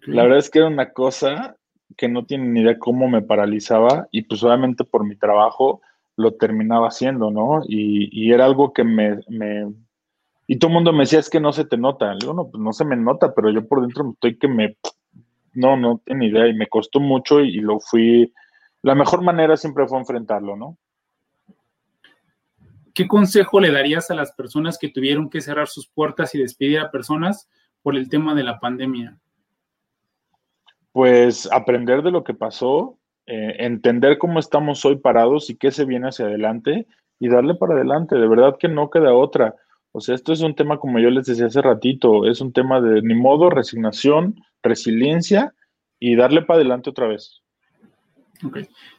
La 0.07 0.23
verdad 0.23 0.39
es 0.39 0.51
que 0.51 0.61
era 0.61 0.69
una 0.69 0.93
cosa 0.93 1.57
que 1.97 2.07
no 2.07 2.27
tienen 2.27 2.53
ni 2.53 2.61
idea 2.61 2.79
cómo 2.79 3.09
me 3.09 3.23
paralizaba 3.23 4.07
y 4.13 4.23
pues 4.23 4.45
obviamente 4.45 4.85
por 4.85 5.05
mi 5.05 5.17
trabajo 5.17 5.81
lo 6.15 6.35
terminaba 6.35 6.87
haciendo, 6.87 7.33
¿no? 7.33 7.63
Y, 7.67 8.31
era 8.31 8.45
algo 8.45 8.73
que 8.73 8.85
me, 8.85 9.19
Y 10.47 10.59
todo 10.59 10.69
el 10.69 10.75
mundo 10.75 10.93
me 10.93 11.01
decía, 11.01 11.19
es 11.19 11.31
que 11.31 11.41
no 11.41 11.53
se 11.53 11.65
te 11.65 11.77
nota. 11.77 12.13
Le 12.13 12.19
digo, 12.21 12.35
no, 12.35 12.51
pues 12.51 12.63
no 12.63 12.73
se 12.73 12.85
me 12.85 12.97
nota, 12.97 13.35
pero 13.35 13.51
yo 13.51 13.67
por 13.67 13.81
dentro 13.81 14.11
estoy 14.13 14.39
que 14.39 14.49
me... 14.49 14.77
No, 15.55 15.77
no 15.77 16.01
tengo 16.05 16.19
ni 16.19 16.27
idea 16.27 16.49
y 16.49 16.55
me 16.55 16.67
costó 16.67 17.01
mucho 17.01 17.41
y 17.41 17.61
lo 17.61 17.79
fui 17.79 18.33
la 18.85 18.95
mejor 18.95 19.23
manera 19.23 19.57
siempre 19.57 19.89
fue 19.89 19.99
enfrentarlo, 19.99 20.57
¿no? 20.57 20.77
¿Qué 22.93 23.09
consejo 23.09 23.59
le 23.59 23.73
darías 23.73 24.11
a 24.11 24.15
las 24.15 24.33
personas 24.33 24.77
que 24.77 24.91
tuvieron 24.91 25.31
que 25.31 25.41
cerrar 25.41 25.69
sus 25.69 25.89
puertas 25.89 26.35
y 26.35 26.39
despedir 26.39 26.81
a 26.81 26.91
personas 26.91 27.49
por 27.83 27.97
el 27.97 28.11
tema 28.11 28.35
de 28.35 28.45
la 28.45 28.61
pandemia? 28.61 29.19
Pues 30.93 31.51
aprender 31.51 32.03
de 32.03 32.11
lo 32.11 32.25
que 32.25 32.35
pasó, 32.35 32.99
eh, 33.25 33.57
entender 33.61 34.19
cómo 34.19 34.39
estamos 34.39 34.85
hoy 34.85 34.97
parados 34.97 35.49
y 35.49 35.57
qué 35.57 35.71
se 35.71 35.87
viene 35.87 36.09
hacia 36.09 36.27
adelante 36.27 36.87
y 37.19 37.31
darle 37.31 37.55
para 37.55 37.77
adelante. 37.77 38.17
De 38.17 38.29
verdad 38.29 38.59
que 38.61 38.69
no 38.69 38.91
queda 38.91 39.15
otra. 39.15 39.55
O 39.97 40.01
sea, 40.01 40.17
esto 40.17 40.33
es 40.33 40.41
un 40.41 40.57
tema, 40.57 40.79
como 40.79 40.99
yo 40.99 41.09
les 41.09 41.27
decía 41.27 41.47
hace 41.47 41.63
ratito, 41.63 42.27
es 42.27 42.41
un 42.41 42.53
tema 42.53 42.81
de 42.81 43.01
ni 43.01 43.15
modo, 43.15 43.49
resignación, 43.49 44.35
resiliencia 44.61 45.55
y 46.01 46.17
darle 46.17 46.43
para 46.43 46.57
adelante 46.57 46.91
otra 46.91 47.07
vez. 47.07 47.43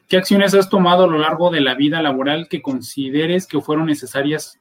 ¿Qué 0.08 0.16
acciones 0.16 0.54
has 0.54 0.70
tomado 0.70 1.04
a 1.04 1.06
lo 1.06 1.18
largo 1.18 1.50
de 1.50 1.60
la 1.60 1.74
vida 1.74 2.00
laboral 2.00 2.48
que 2.48 2.62
consideres 2.62 3.46
que 3.46 3.60
fueron 3.60 3.84
necesarias, 3.84 4.58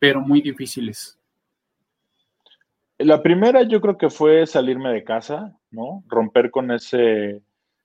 pero 0.00 0.20
muy 0.20 0.42
difíciles? 0.42 1.16
La 2.98 3.22
primera 3.22 3.62
yo 3.62 3.80
creo 3.80 3.96
que 3.96 4.10
fue 4.10 4.48
salirme 4.48 4.92
de 4.92 5.04
casa, 5.04 5.56
¿no? 5.70 6.02
Romper 6.08 6.50
con 6.50 6.72
ese, 6.72 7.40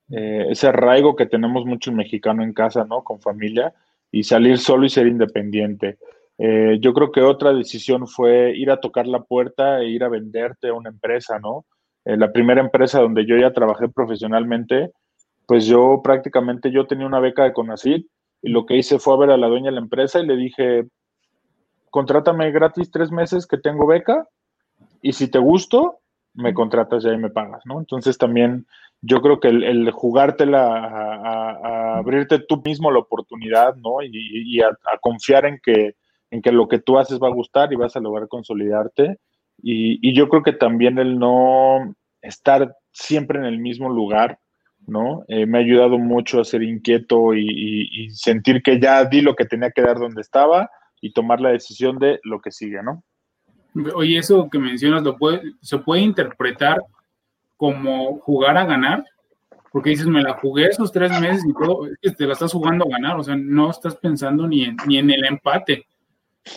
eh, 0.10 0.48
ese 0.50 0.68
arraigo 0.68 1.16
que 1.16 1.28
tenemos 1.28 1.64
mucho 1.64 1.92
el 1.92 1.98
mexicano 1.98 2.42
en 2.42 2.54
casa, 2.54 2.86
¿no? 2.86 3.04
Con 3.04 3.22
familia 3.22 3.72
y 4.12 4.24
salir 4.24 4.58
solo 4.58 4.88
y 4.88 4.90
ser 4.90 5.06
independiente. 5.06 6.00
Eh, 6.46 6.78
yo 6.82 6.94
creo 6.94 7.10
que 7.10 7.22
otra 7.22 7.54
decisión 7.54 8.06
fue 8.06 8.52
ir 8.54 8.70
a 8.70 8.82
tocar 8.82 9.08
la 9.08 9.24
puerta 9.24 9.80
e 9.80 9.88
ir 9.88 10.04
a 10.04 10.10
venderte 10.10 10.68
a 10.68 10.74
una 10.74 10.90
empresa, 10.90 11.40
¿no? 11.40 11.66
Eh, 12.04 12.18
la 12.18 12.34
primera 12.34 12.60
empresa 12.60 13.00
donde 13.00 13.26
yo 13.26 13.38
ya 13.38 13.54
trabajé 13.54 13.88
profesionalmente, 13.88 14.92
pues 15.48 15.66
yo 15.66 16.02
prácticamente 16.04 16.70
yo 16.70 16.86
tenía 16.86 17.08
una 17.08 17.22
beca 17.22 17.46
de 17.46 17.54
Conacid 17.54 18.06
y 18.42 18.50
lo 18.50 18.66
que 18.66 18.76
hice 18.76 19.00
fue 19.00 19.14
a 19.14 19.18
ver 19.20 19.30
a 19.30 19.38
la 19.38 19.48
dueña 19.48 19.68
de 19.68 19.76
la 19.76 19.80
empresa 19.80 20.20
y 20.20 20.26
le 20.26 20.36
dije, 20.36 20.86
contrátame 21.90 22.52
gratis 22.52 22.92
tres 22.92 23.10
meses 23.10 23.48
que 23.48 23.58
tengo 23.58 23.88
beca 23.88 24.28
y 25.02 25.14
si 25.14 25.30
te 25.30 25.40
gusto, 25.40 26.00
me 26.34 26.54
contratas 26.54 27.04
ya 27.04 27.14
y 27.14 27.18
me 27.18 27.30
pagas, 27.30 27.62
¿no? 27.64 27.80
Entonces 27.80 28.18
también 28.18 28.68
yo 29.00 29.22
creo 29.22 29.40
que 29.40 29.48
el, 29.48 29.90
jugártela 29.92 30.60
a, 30.60 31.98
abrirte 32.00 32.40
tú 32.40 32.62
mismo 32.66 32.92
la 32.92 33.00
oportunidad, 33.00 33.76
¿no? 33.76 34.02
Y, 34.02 34.60
a, 34.62 34.76
confiar 35.00 35.46
en 35.46 35.62
que, 35.64 35.96
en 36.34 36.42
que 36.42 36.52
lo 36.52 36.68
que 36.68 36.80
tú 36.80 36.98
haces 36.98 37.20
va 37.22 37.28
a 37.28 37.34
gustar 37.34 37.72
y 37.72 37.76
vas 37.76 37.96
a 37.96 38.00
lograr 38.00 38.28
consolidarte. 38.28 39.20
Y, 39.62 40.00
y 40.02 40.16
yo 40.16 40.28
creo 40.30 40.42
que 40.42 40.54
también 40.54 40.98
el 40.98 41.20
no 41.20 41.96
estar 42.24 42.76
siempre 42.92 43.38
en 43.38 43.46
el 43.46 43.60
mismo 43.60 43.88
lugar, 43.88 44.40
¿no? 44.88 45.24
Eh, 45.28 45.46
me 45.46 45.60
ha 45.60 45.62
ayudado 45.62 46.00
mucho 46.00 46.42
a 46.42 46.46
ser 46.46 46.64
inquieto 46.64 47.36
y, 47.36 48.10
sentir 48.14 48.64
que 48.64 48.80
ya 48.80 49.06
di 49.06 49.22
lo 49.22 49.36
que 49.36 49.46
tenía 49.46 49.70
que 49.70 49.84
dar 49.84 50.00
donde 50.00 50.22
estaba 50.22 50.72
y 51.02 51.14
tomar 51.14 51.40
la 51.40 51.50
decisión 51.50 52.00
de 52.00 52.20
lo 52.24 52.42
que 52.42 52.50
sigue, 52.50 52.82
¿no? 52.82 53.04
Oye, 53.94 54.18
eso 54.18 54.50
que 54.50 54.58
mencionas, 54.58 55.04
¿lo 55.04 55.18
puede, 55.18 55.42
¿se 55.62 55.78
puede 55.78 56.02
interpretar 56.02 56.82
como 57.58 58.18
jugar 58.22 58.58
a 58.58 58.66
ganar? 58.66 59.06
Porque 59.72 59.92
dices, 59.92 60.08
me 60.08 60.24
la 60.24 60.34
jugué 60.34 60.66
esos 60.66 60.92
tres 60.92 61.12
meses 61.22 61.44
y 61.48 61.54
todo, 61.54 61.88
te 62.02 62.26
la 62.26 62.34
estás 62.34 62.54
jugando 62.54 62.86
a 62.86 62.90
ganar, 62.90 63.20
o 63.20 63.24
sea, 63.24 63.36
no 63.36 63.70
estás 63.70 63.96
pensando 63.96 64.48
ni 64.48 64.64
en, 64.64 64.78
ni 64.88 64.98
en 64.98 65.12
el 65.12 65.26
empate. 65.26 65.86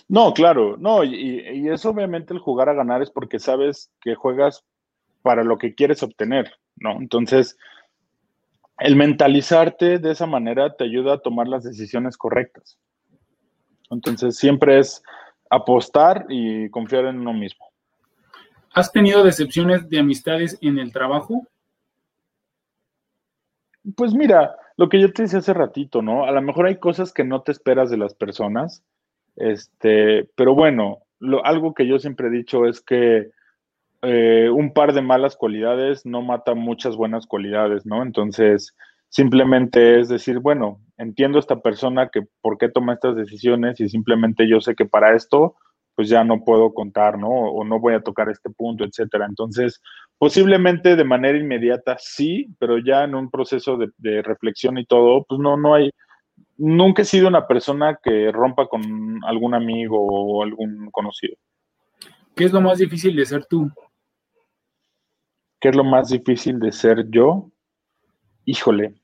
No, 0.09 0.33
claro, 0.35 0.77
no, 0.79 1.05
y, 1.05 1.41
y 1.49 1.69
eso 1.69 1.91
obviamente 1.91 2.35
el 2.35 2.41
jugar 2.41 2.69
a 2.69 2.75
ganar 2.75 3.03
es 3.03 3.11
porque 3.11 3.39
sabes 3.39 3.91
que 4.01 4.15
juegas 4.15 4.65
para 5.23 5.45
lo 5.45 5.59
que 5.59 5.75
quieres 5.75 6.03
obtener, 6.03 6.53
¿no? 6.77 6.93
Entonces, 7.01 7.57
el 8.79 8.97
mentalizarte 8.97 9.99
de 9.99 10.11
esa 10.11 10.27
manera 10.27 10.77
te 10.77 10.85
ayuda 10.85 11.15
a 11.15 11.19
tomar 11.19 11.49
las 11.49 11.65
decisiones 11.65 12.17
correctas. 12.17 12.79
Entonces, 13.91 14.37
siempre 14.37 14.79
es 14.79 15.03
apostar 15.51 16.27
y 16.29 16.69
confiar 16.71 17.07
en 17.07 17.21
uno 17.21 17.33
mismo. 17.33 17.67
¿Has 18.75 18.93
tenido 18.93 19.25
decepciones 19.25 19.89
de 19.89 20.01
amistades 20.01 20.59
en 20.61 20.79
el 20.79 20.93
trabajo? 20.93 21.47
Pues 23.97 24.13
mira, 24.13 24.57
lo 24.77 24.89
que 24.89 25.01
yo 25.01 25.13
te 25.13 25.23
decía 25.23 25.39
hace 25.39 25.55
ratito, 25.55 26.03
¿no? 26.03 26.25
A 26.25 26.31
lo 26.33 26.43
mejor 26.43 26.67
hay 26.67 26.77
cosas 26.77 27.13
que 27.13 27.25
no 27.25 27.43
te 27.43 27.53
esperas 27.53 27.89
de 27.89 27.97
las 27.97 28.15
personas, 28.15 28.83
este, 29.37 30.29
pero 30.35 30.55
bueno, 30.55 30.99
algo 31.45 31.75
que 31.75 31.87
yo 31.87 31.99
siempre 31.99 32.29
he 32.29 32.31
dicho 32.31 32.67
es 32.67 32.81
que 32.81 33.31
eh, 34.03 34.51
un 34.51 34.73
par 34.73 34.93
de 34.93 35.03
malas 35.03 35.37
cualidades 35.37 36.05
no 36.05 36.23
mata 36.23 36.55
muchas 36.55 36.97
buenas 36.97 37.27
cualidades, 37.27 37.87
¿no? 37.87 38.03
Entonces, 38.03 38.75
simplemente 39.09 40.01
es 40.01 40.09
decir, 40.09 40.39
bueno, 40.39 40.81
entiendo 40.99 41.39
a 41.39 41.41
esta 41.41 41.61
persona 41.61 42.09
que 42.09 42.23
por 42.41 42.59
qué 42.59 42.69
toma 42.69 42.95
estas 42.95 43.17
decisiones 43.17 43.81
y 43.81 43.89
simplemente 43.89 44.49
yo 44.49 44.61
sé 44.61 44.75
que 44.75 44.87
para 44.87 45.15
esto, 45.15 45.57
pues 45.95 46.11
ya 46.11 46.25
no 46.25 46.45
puedo 46.45 46.75
contar, 46.75 47.19
¿no? 47.19 47.29
O 47.29 47.65
no 47.65 47.81
voy 47.81 47.95
a 47.95 48.03
tocar 48.03 48.29
este 48.29 48.51
punto, 48.51 48.85
etcétera. 48.85 49.27
Entonces, 49.27 49.81
posiblemente 50.19 50.95
de 50.95 51.05
manera 51.05 51.39
inmediata 51.39 51.97
sí, 51.99 52.55
pero 52.59 52.79
ya 52.79 53.05
en 53.05 53.15
un 53.15 53.31
proceso 53.31 53.79
de, 53.79 53.89
de 53.97 54.23
reflexión 54.23 54.77
y 54.77 54.85
todo, 54.85 55.25
pues 55.27 55.41
no, 55.41 55.57
no 55.57 55.75
hay, 55.75 55.91
nunca 56.59 57.03
he 57.03 57.05
sido 57.05 57.29
una 57.29 57.47
persona 57.47 57.99
que 58.03 58.31
rompa 58.33 58.67
con 58.67 59.25
algún 59.25 59.55
amigo 59.55 59.99
o 59.99 60.43
algún 60.43 60.91
conocido. 60.91 61.37
¿Qué 62.35 62.45
es 62.45 62.53
lo 62.53 62.61
más 62.61 62.79
difícil 62.79 63.17
de 63.17 63.25
ser 63.25 63.47
tú? 63.47 63.71
¿Qué 65.61 65.71
es 65.71 65.77
lo 65.77 65.85
más 65.85 66.11
difícil 66.11 66.59
de 66.59 66.73
ser 66.73 67.09
yo? 67.09 67.51
Híjole, 68.45 68.95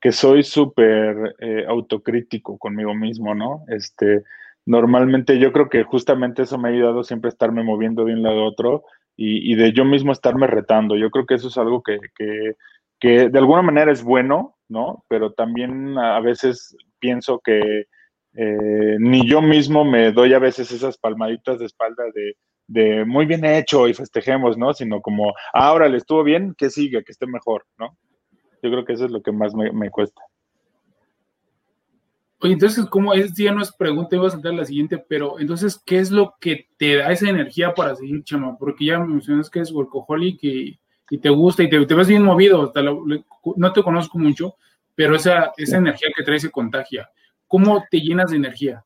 que 0.00 0.12
soy 0.12 0.42
súper 0.42 1.36
eh, 1.38 1.64
autocrítico 1.66 2.58
conmigo 2.58 2.94
mismo, 2.94 3.34
¿no? 3.34 3.64
Este, 3.68 4.22
normalmente 4.66 5.38
yo 5.38 5.52
creo 5.52 5.68
que 5.68 5.82
justamente 5.82 6.42
eso 6.42 6.58
me 6.58 6.68
ha 6.68 6.72
ayudado 6.72 7.02
siempre 7.02 7.28
a 7.28 7.32
estarme 7.32 7.62
moviendo 7.62 8.04
de 8.04 8.12
un 8.12 8.22
lado 8.22 8.42
a 8.42 8.48
otro 8.48 8.84
y, 9.16 9.56
de 9.56 9.72
yo 9.72 9.84
mismo 9.84 10.12
estarme 10.12 10.46
retando. 10.46 10.94
Yo 10.94 11.10
creo 11.10 11.26
que 11.26 11.34
eso 11.34 11.48
es 11.48 11.58
algo 11.58 11.82
que, 11.82 11.98
que, 13.00 13.28
de 13.28 13.38
alguna 13.38 13.62
manera 13.62 13.90
es 13.90 14.04
bueno, 14.04 14.57
¿no? 14.68 15.04
Pero 15.08 15.32
también 15.32 15.98
a 15.98 16.20
veces 16.20 16.76
pienso 16.98 17.40
que 17.40 17.86
eh, 18.34 18.96
ni 19.00 19.28
yo 19.28 19.42
mismo 19.42 19.84
me 19.84 20.12
doy 20.12 20.34
a 20.34 20.38
veces 20.38 20.70
esas 20.70 20.98
palmaditas 20.98 21.58
de 21.58 21.66
espalda 21.66 22.04
de, 22.66 23.04
muy 23.04 23.26
bien 23.26 23.44
hecho 23.44 23.88
y 23.88 23.94
festejemos, 23.94 24.58
¿no? 24.58 24.74
Sino 24.74 25.00
como, 25.00 25.32
ahora 25.52 25.88
le 25.88 25.96
estuvo 25.96 26.22
bien, 26.22 26.54
que 26.56 26.70
sigue, 26.70 27.02
que 27.02 27.12
esté 27.12 27.26
mejor, 27.26 27.64
¿no? 27.78 27.96
Yo 28.62 28.70
creo 28.70 28.84
que 28.84 28.92
eso 28.92 29.06
es 29.06 29.10
lo 29.10 29.22
que 29.22 29.32
más 29.32 29.54
me, 29.54 29.90
cuesta. 29.90 30.20
Oye, 32.40 32.52
entonces, 32.52 32.84
¿cómo 32.86 33.14
es? 33.14 33.34
Ya 33.36 33.52
no 33.52 33.62
es 33.62 33.72
pregunta, 33.72 34.14
iba 34.14 34.26
a 34.26 34.30
saltar 34.30 34.54
la 34.54 34.64
siguiente, 34.64 34.98
pero 34.98 35.40
entonces, 35.40 35.80
¿qué 35.84 35.98
es 35.98 36.10
lo 36.10 36.34
que 36.38 36.68
te 36.76 36.96
da 36.96 37.10
esa 37.10 37.28
energía 37.30 37.72
para 37.74 37.96
seguir, 37.96 38.22
chama? 38.22 38.58
Porque 38.58 38.84
ya 38.84 38.98
mencionas 38.98 39.48
que 39.48 39.60
es 39.60 39.72
workaholic 39.72 40.44
y, 40.44 40.78
y 41.10 41.18
te 41.18 41.30
gusta 41.30 41.62
y 41.62 41.68
te, 41.68 41.78
ves 41.78 42.08
bien 42.08 42.22
movido, 42.22 42.72
no 43.56 43.72
te 43.72 43.82
conozco 43.82 44.18
mucho, 44.18 44.56
pero 44.94 45.16
esa, 45.16 45.52
esa 45.56 45.78
energía 45.78 46.08
que 46.14 46.24
trae 46.24 46.38
se 46.38 46.50
contagia. 46.50 47.08
¿Cómo 47.46 47.84
te 47.90 48.00
llenas 48.00 48.30
de 48.30 48.36
energía? 48.36 48.84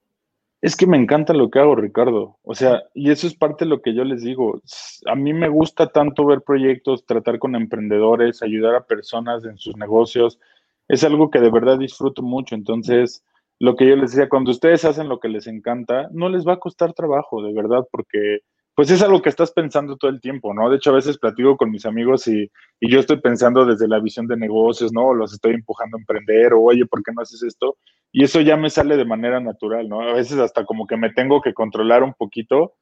Es 0.60 0.76
que 0.76 0.86
me 0.86 0.96
encanta 0.96 1.32
lo 1.32 1.50
que 1.50 1.58
hago, 1.58 1.74
Ricardo. 1.74 2.38
O 2.44 2.54
sea, 2.54 2.84
y 2.94 3.10
eso 3.10 3.26
es 3.26 3.34
parte 3.34 3.64
de 3.64 3.70
lo 3.70 3.82
que 3.82 3.94
yo 3.94 4.04
les 4.04 4.22
digo. 4.22 4.62
A 5.06 5.16
mí 5.16 5.32
me 5.32 5.48
gusta 5.48 5.88
tanto 5.88 6.24
ver 6.24 6.42
proyectos, 6.42 7.04
tratar 7.04 7.40
con 7.40 7.56
emprendedores, 7.56 8.42
ayudar 8.42 8.76
a 8.76 8.86
personas 8.86 9.44
en 9.44 9.58
sus 9.58 9.76
negocios. 9.76 10.38
Es 10.86 11.02
algo 11.02 11.30
que 11.30 11.40
de 11.40 11.50
verdad 11.50 11.78
disfruto 11.78 12.22
mucho. 12.22 12.54
Entonces, 12.54 13.24
lo 13.58 13.74
que 13.74 13.88
yo 13.88 13.96
les 13.96 14.12
decía, 14.12 14.28
cuando 14.28 14.52
ustedes 14.52 14.84
hacen 14.84 15.08
lo 15.08 15.18
que 15.18 15.28
les 15.28 15.48
encanta, 15.48 16.08
no 16.12 16.28
les 16.28 16.46
va 16.46 16.54
a 16.54 16.60
costar 16.60 16.92
trabajo, 16.92 17.42
de 17.42 17.52
verdad, 17.52 17.84
porque 17.90 18.40
pues 18.74 18.90
es 18.90 19.02
algo 19.02 19.20
que 19.20 19.28
estás 19.28 19.52
pensando 19.52 19.96
todo 19.96 20.10
el 20.10 20.20
tiempo, 20.20 20.54
¿no? 20.54 20.70
De 20.70 20.76
hecho, 20.76 20.90
a 20.90 20.94
veces 20.94 21.18
platico 21.18 21.56
con 21.56 21.70
mis 21.70 21.84
amigos 21.84 22.26
y, 22.26 22.50
y, 22.80 22.90
yo 22.90 23.00
estoy 23.00 23.20
pensando 23.20 23.66
desde 23.66 23.88
la 23.88 24.00
visión 24.00 24.26
de 24.26 24.36
negocios, 24.36 24.92
¿no? 24.92 25.12
los 25.12 25.32
estoy 25.32 25.54
empujando 25.54 25.96
a 25.96 26.00
emprender, 26.00 26.54
o 26.54 26.62
oye, 26.62 26.86
¿por 26.86 27.02
qué 27.02 27.12
no 27.12 27.22
haces 27.22 27.42
esto? 27.42 27.76
Y 28.10 28.24
eso 28.24 28.40
ya 28.40 28.56
me 28.56 28.70
sale 28.70 28.96
de 28.96 29.04
manera 29.04 29.40
natural, 29.40 29.88
¿no? 29.88 30.00
A 30.00 30.14
veces 30.14 30.38
hasta 30.38 30.64
como 30.64 30.86
que 30.86 30.96
me 30.96 31.12
tengo 31.12 31.40
que 31.40 31.54
controlar 31.54 32.02
un 32.02 32.14
poquito, 32.14 32.74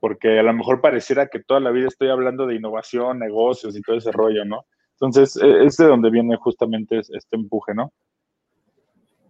porque 0.00 0.38
a 0.38 0.42
lo 0.42 0.52
mejor 0.52 0.80
pareciera 0.80 1.28
que 1.28 1.40
toda 1.40 1.60
la 1.60 1.70
vida 1.70 1.88
estoy 1.88 2.08
hablando 2.08 2.46
de 2.46 2.56
innovación, 2.56 3.18
negocios 3.18 3.76
y 3.76 3.82
todo 3.82 3.96
ese 3.96 4.12
rollo, 4.12 4.44
¿no? 4.44 4.66
Entonces, 5.00 5.36
e, 5.36 5.64
es 5.64 5.76
de 5.76 5.86
donde 5.86 6.10
viene 6.10 6.36
justamente 6.36 6.98
este 6.98 7.36
empuje, 7.36 7.74
¿no? 7.74 7.92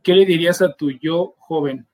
¿qué 0.03 0.15
le 0.15 0.27
dirías 0.27 0.61
a 0.63 0.75
tu 0.75 0.91
yo 0.91 1.35
joven? 1.39 1.87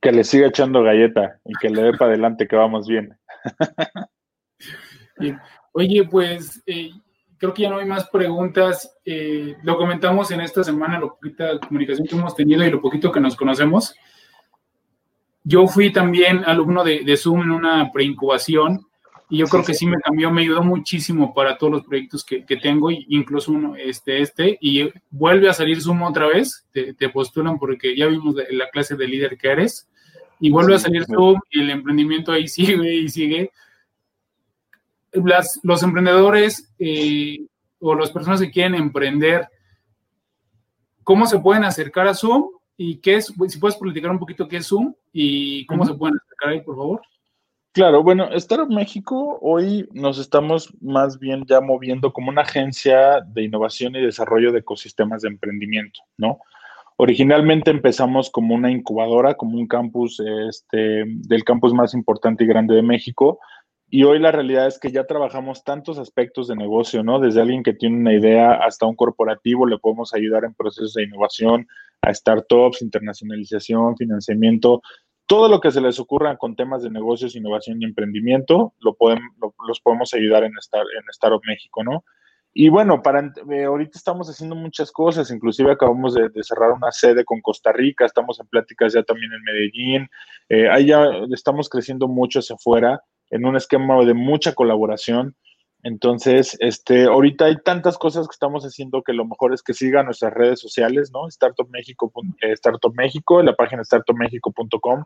Que 0.00 0.12
le 0.12 0.24
siga 0.24 0.48
echando 0.48 0.82
galleta 0.82 1.38
y 1.44 1.52
que 1.60 1.68
le 1.68 1.82
dé 1.82 1.92
para 1.92 2.10
adelante, 2.10 2.48
que 2.48 2.56
vamos 2.56 2.88
bien. 2.88 3.16
Oye, 5.72 6.04
pues 6.04 6.62
eh, 6.66 6.90
creo 7.36 7.54
que 7.54 7.62
ya 7.62 7.70
no 7.70 7.78
hay 7.78 7.86
más 7.86 8.08
preguntas. 8.08 8.96
Eh, 9.04 9.56
lo 9.62 9.76
comentamos 9.76 10.30
en 10.30 10.40
esta 10.40 10.64
semana, 10.64 10.98
lo 10.98 11.14
poquita 11.14 11.58
comunicación 11.58 12.06
que 12.06 12.16
hemos 12.16 12.34
tenido 12.34 12.64
y 12.64 12.70
lo 12.70 12.80
poquito 12.80 13.12
que 13.12 13.20
nos 13.20 13.36
conocemos. 13.36 13.94
Yo 15.42 15.66
fui 15.66 15.92
también 15.92 16.44
alumno 16.44 16.84
de, 16.84 17.02
de 17.04 17.16
Zoom 17.16 17.42
en 17.42 17.50
una 17.50 17.90
preincubación 17.92 18.89
y 19.30 19.38
yo 19.38 19.46
creo 19.46 19.64
que 19.64 19.74
sí 19.74 19.86
me 19.86 20.00
cambió, 20.00 20.30
me 20.30 20.42
ayudó 20.42 20.62
muchísimo 20.62 21.32
para 21.32 21.56
todos 21.56 21.72
los 21.72 21.84
proyectos 21.84 22.24
que, 22.24 22.44
que 22.44 22.56
tengo, 22.56 22.90
incluso 22.90 23.52
uno, 23.52 23.76
este, 23.76 24.20
este, 24.20 24.58
y 24.60 24.90
vuelve 25.10 25.48
a 25.48 25.54
salir 25.54 25.80
Zoom 25.80 26.02
otra 26.02 26.26
vez, 26.26 26.66
te, 26.72 26.94
te 26.94 27.08
postulan 27.08 27.58
porque 27.58 27.96
ya 27.96 28.06
vimos 28.06 28.34
la 28.50 28.68
clase 28.70 28.96
de 28.96 29.06
líder 29.06 29.38
que 29.38 29.48
eres, 29.48 29.88
y 30.40 30.50
vuelve 30.50 30.74
a 30.74 30.78
salir 30.78 31.04
Zoom 31.04 31.38
y 31.50 31.60
el 31.60 31.70
emprendimiento 31.70 32.32
ahí 32.32 32.48
sigue 32.48 32.94
y 32.94 33.08
sigue. 33.08 33.52
Las, 35.12 35.60
los 35.62 35.82
emprendedores 35.82 36.72
eh, 36.78 37.46
o 37.78 37.94
las 37.94 38.10
personas 38.10 38.40
que 38.40 38.50
quieren 38.50 38.74
emprender, 38.74 39.48
¿cómo 41.04 41.26
se 41.26 41.38
pueden 41.38 41.64
acercar 41.64 42.08
a 42.08 42.14
Zoom? 42.14 42.48
¿Y 42.76 42.96
qué 42.96 43.16
es? 43.16 43.32
Si 43.48 43.58
puedes 43.58 43.76
platicar 43.76 44.10
un 44.10 44.18
poquito 44.18 44.48
qué 44.48 44.58
es 44.58 44.66
Zoom 44.66 44.94
y 45.12 45.66
cómo 45.66 45.84
se 45.84 45.94
pueden 45.94 46.16
acercar 46.16 46.50
ahí, 46.50 46.62
por 46.62 46.76
favor. 46.76 47.02
Claro, 47.72 48.02
bueno, 48.02 48.28
Startup 48.32 48.68
México 48.68 49.38
hoy 49.40 49.88
nos 49.92 50.18
estamos 50.18 50.74
más 50.80 51.20
bien 51.20 51.44
ya 51.46 51.60
moviendo 51.60 52.12
como 52.12 52.30
una 52.30 52.42
agencia 52.42 53.20
de 53.20 53.44
innovación 53.44 53.94
y 53.94 54.04
desarrollo 54.04 54.50
de 54.50 54.58
ecosistemas 54.58 55.22
de 55.22 55.28
emprendimiento, 55.28 56.00
¿no? 56.18 56.40
Originalmente 56.96 57.70
empezamos 57.70 58.28
como 58.28 58.56
una 58.56 58.72
incubadora, 58.72 59.34
como 59.34 59.56
un 59.56 59.68
campus 59.68 60.20
este, 60.48 61.04
del 61.06 61.44
campus 61.44 61.72
más 61.72 61.94
importante 61.94 62.42
y 62.42 62.48
grande 62.48 62.74
de 62.74 62.82
México, 62.82 63.38
y 63.88 64.02
hoy 64.02 64.18
la 64.18 64.32
realidad 64.32 64.66
es 64.66 64.80
que 64.80 64.90
ya 64.90 65.04
trabajamos 65.04 65.62
tantos 65.62 65.98
aspectos 65.98 66.48
de 66.48 66.56
negocio, 66.56 67.04
¿no? 67.04 67.20
Desde 67.20 67.40
alguien 67.40 67.62
que 67.62 67.72
tiene 67.72 67.96
una 67.96 68.14
idea 68.14 68.52
hasta 68.52 68.86
un 68.86 68.96
corporativo, 68.96 69.66
le 69.66 69.78
podemos 69.78 70.12
ayudar 70.12 70.44
en 70.44 70.54
procesos 70.54 70.94
de 70.94 71.04
innovación, 71.04 71.68
a 72.02 72.14
startups, 72.14 72.82
internacionalización, 72.82 73.96
financiamiento, 73.96 74.82
todo 75.30 75.48
lo 75.48 75.60
que 75.60 75.70
se 75.70 75.80
les 75.80 76.00
ocurra 76.00 76.36
con 76.36 76.56
temas 76.56 76.82
de 76.82 76.90
negocios, 76.90 77.36
innovación 77.36 77.80
y 77.80 77.84
emprendimiento, 77.84 78.74
lo 78.80 78.96
los 79.64 79.80
podemos 79.80 80.12
ayudar 80.12 80.42
en, 80.42 80.50
Star, 80.58 80.82
en 80.82 81.08
Startup 81.10 81.40
México, 81.46 81.84
¿no? 81.84 82.04
Y 82.52 82.68
bueno, 82.68 83.00
para, 83.00 83.32
eh, 83.52 83.62
ahorita 83.62 83.96
estamos 83.96 84.28
haciendo 84.28 84.56
muchas 84.56 84.90
cosas, 84.90 85.30
inclusive 85.30 85.70
acabamos 85.70 86.14
de, 86.14 86.30
cerrar 86.42 86.72
una 86.72 86.90
sede 86.90 87.24
con 87.24 87.40
Costa 87.42 87.70
Rica, 87.70 88.04
estamos 88.06 88.40
en 88.40 88.48
pláticas 88.48 88.92
ya 88.92 89.04
también 89.04 89.30
en 89.32 89.42
Medellín, 89.44 90.08
eh, 90.48 90.68
ahí 90.68 90.86
ya 90.86 91.06
estamos 91.32 91.68
creciendo 91.68 92.08
mucho 92.08 92.40
hacia 92.40 92.56
afuera 92.56 93.00
en 93.30 93.46
un 93.46 93.54
esquema 93.54 94.04
de 94.04 94.14
mucha 94.14 94.52
colaboración. 94.52 95.36
Entonces, 95.82 96.56
este, 96.60 97.04
ahorita 97.04 97.46
hay 97.46 97.56
tantas 97.64 97.96
cosas 97.96 98.28
que 98.28 98.34
estamos 98.34 98.64
haciendo 98.64 99.02
que 99.02 99.14
lo 99.14 99.24
mejor 99.24 99.54
es 99.54 99.62
que 99.62 99.72
sigan 99.72 100.06
nuestras 100.06 100.34
redes 100.34 100.60
sociales, 100.60 101.10
¿no? 101.12 101.26
Startup 101.28 101.68
México, 101.70 102.12
eh, 102.42 102.52
Startup 102.52 102.92
México, 102.94 103.42
la 103.42 103.54
página 103.54 103.82
startupmexico.com. 103.82 105.04